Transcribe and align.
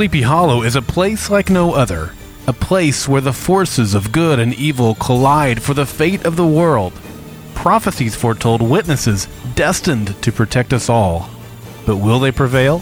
Sleepy 0.00 0.22
Hollow 0.22 0.62
is 0.62 0.76
a 0.76 0.80
place 0.80 1.28
like 1.28 1.50
no 1.50 1.74
other, 1.74 2.14
a 2.46 2.54
place 2.54 3.06
where 3.06 3.20
the 3.20 3.34
forces 3.34 3.94
of 3.94 4.12
good 4.12 4.38
and 4.38 4.54
evil 4.54 4.94
collide 4.94 5.62
for 5.62 5.74
the 5.74 5.84
fate 5.84 6.24
of 6.24 6.36
the 6.36 6.46
world. 6.46 6.94
Prophecies 7.54 8.16
foretold 8.16 8.62
witnesses 8.62 9.28
destined 9.54 10.16
to 10.22 10.32
protect 10.32 10.72
us 10.72 10.88
all. 10.88 11.28
But 11.84 11.98
will 11.98 12.18
they 12.18 12.32
prevail? 12.32 12.80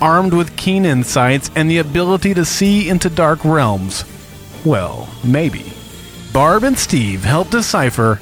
Armed 0.00 0.34
with 0.34 0.56
keen 0.56 0.84
insights 0.84 1.48
and 1.54 1.70
the 1.70 1.78
ability 1.78 2.34
to 2.34 2.44
see 2.44 2.88
into 2.88 3.08
dark 3.08 3.44
realms? 3.44 4.04
Well, 4.64 5.08
maybe. 5.22 5.72
Barb 6.32 6.64
and 6.64 6.76
Steve 6.76 7.22
help 7.22 7.50
decipher 7.50 8.20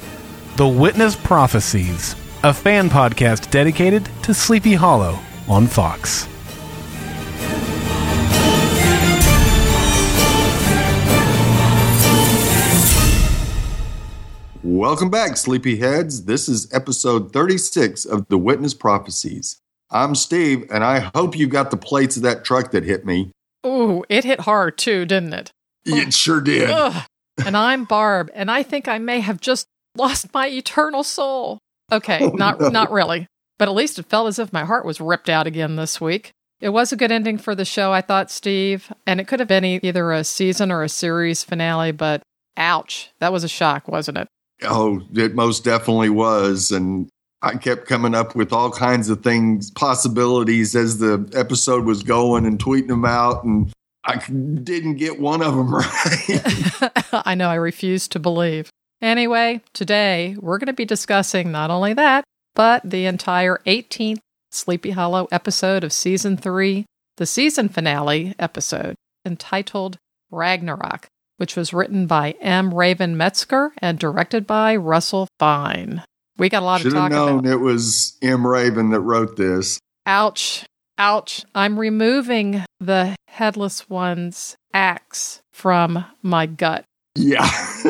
The 0.57 0.67
Witness 0.67 1.15
Prophecies, 1.15 2.15
a 2.43 2.53
fan 2.53 2.87
podcast 2.87 3.49
dedicated 3.49 4.07
to 4.21 4.35
Sleepy 4.35 4.75
Hollow 4.75 5.17
on 5.49 5.65
Fox. 5.65 6.27
Welcome 14.81 15.11
back, 15.11 15.33
sleepyheads. 15.33 16.25
This 16.25 16.49
is 16.49 16.67
episode 16.73 17.31
36 17.31 18.03
of 18.03 18.25
The 18.29 18.37
Witness 18.39 18.73
Prophecies. 18.73 19.59
I'm 19.91 20.15
Steve, 20.15 20.65
and 20.71 20.83
I 20.83 21.11
hope 21.13 21.37
you 21.37 21.45
got 21.45 21.69
the 21.69 21.77
plates 21.77 22.17
of 22.17 22.23
that 22.23 22.43
truck 22.43 22.71
that 22.71 22.83
hit 22.83 23.05
me. 23.05 23.31
Ooh, 23.63 24.03
it 24.09 24.23
hit 24.23 24.39
hard 24.39 24.79
too, 24.79 25.05
didn't 25.05 25.33
it? 25.33 25.51
It 25.85 26.15
sure 26.15 26.41
did. 26.41 26.67
Ugh. 26.71 27.05
And 27.45 27.55
I'm 27.55 27.85
Barb, 27.85 28.31
and 28.33 28.49
I 28.49 28.63
think 28.63 28.87
I 28.87 28.97
may 28.97 29.19
have 29.19 29.39
just 29.39 29.67
lost 29.95 30.33
my 30.33 30.47
eternal 30.47 31.03
soul. 31.03 31.59
Okay, 31.91 32.17
Oh, 32.19 32.29
not 32.29 32.59
no. 32.59 32.69
not 32.69 32.91
really, 32.91 33.27
but 33.59 33.67
at 33.69 33.75
least 33.75 33.99
it 33.99 34.07
felt 34.09 34.29
as 34.29 34.39
if 34.39 34.51
my 34.51 34.65
heart 34.65 34.83
was 34.83 34.99
ripped 34.99 35.29
out 35.29 35.45
again 35.45 35.75
this 35.75 36.01
week. 36.01 36.31
It 36.59 36.69
was 36.69 36.91
a 36.91 36.97
good 36.97 37.11
ending 37.11 37.37
for 37.37 37.53
the 37.53 37.65
show, 37.65 37.93
I 37.93 38.01
thought, 38.01 38.31
Steve, 38.31 38.91
and 39.05 39.21
it 39.21 39.27
could 39.27 39.41
have 39.41 39.47
been 39.47 39.63
either 39.63 40.11
a 40.11 40.23
season 40.23 40.71
or 40.71 40.81
a 40.81 40.89
series 40.89 41.43
finale, 41.43 41.91
but 41.91 42.23
ouch, 42.57 43.11
that 43.19 43.31
was 43.31 43.43
a 43.43 43.47
shock, 43.47 43.87
wasn't 43.87 44.17
it? 44.17 44.27
Oh, 44.63 45.01
it 45.13 45.35
most 45.35 45.63
definitely 45.63 46.09
was. 46.09 46.71
And 46.71 47.09
I 47.41 47.55
kept 47.55 47.87
coming 47.87 48.13
up 48.13 48.35
with 48.35 48.53
all 48.53 48.71
kinds 48.71 49.09
of 49.09 49.23
things, 49.23 49.71
possibilities 49.71 50.75
as 50.75 50.99
the 50.99 51.29
episode 51.33 51.85
was 51.85 52.03
going 52.03 52.45
and 52.45 52.59
tweeting 52.59 52.89
them 52.89 53.05
out. 53.05 53.43
And 53.43 53.71
I 54.03 54.17
didn't 54.17 54.95
get 54.95 55.19
one 55.19 55.41
of 55.41 55.55
them 55.55 55.73
right. 55.75 57.01
I 57.25 57.35
know 57.35 57.49
I 57.49 57.55
refuse 57.55 58.07
to 58.09 58.19
believe. 58.19 58.69
Anyway, 59.01 59.61
today 59.73 60.35
we're 60.39 60.59
going 60.59 60.67
to 60.67 60.73
be 60.73 60.85
discussing 60.85 61.51
not 61.51 61.71
only 61.71 61.93
that, 61.93 62.23
but 62.53 62.87
the 62.87 63.05
entire 63.05 63.59
18th 63.65 64.19
Sleepy 64.51 64.91
Hollow 64.91 65.27
episode 65.31 65.83
of 65.83 65.93
season 65.93 66.37
3, 66.37 66.85
the 67.17 67.25
season 67.25 67.69
finale 67.69 68.35
episode 68.37 68.95
entitled 69.25 69.97
Ragnarok, 70.29 71.07
which 71.41 71.55
was 71.55 71.73
written 71.73 72.05
by 72.05 72.35
M. 72.39 72.71
Raven 72.71 73.17
Metzger 73.17 73.71
and 73.79 73.97
directed 73.97 74.45
by 74.45 74.75
Russell 74.75 75.27
Fine. 75.39 76.03
We 76.37 76.49
got 76.49 76.61
a 76.61 76.65
lot 76.65 76.81
Should 76.81 76.91
to 76.91 76.97
have 76.97 77.09
talk 77.09 77.11
known 77.11 77.39
about. 77.39 77.51
it 77.51 77.55
was 77.55 78.15
M. 78.21 78.45
Raven 78.45 78.91
that 78.91 78.99
wrote 78.99 79.37
this. 79.37 79.79
Ouch. 80.05 80.67
Ouch. 80.99 81.43
I'm 81.55 81.79
removing 81.79 82.63
the 82.79 83.15
headless 83.27 83.89
one's 83.89 84.55
axe 84.71 85.41
from 85.51 86.05
my 86.21 86.45
gut. 86.45 86.85
Yeah. 87.15 87.49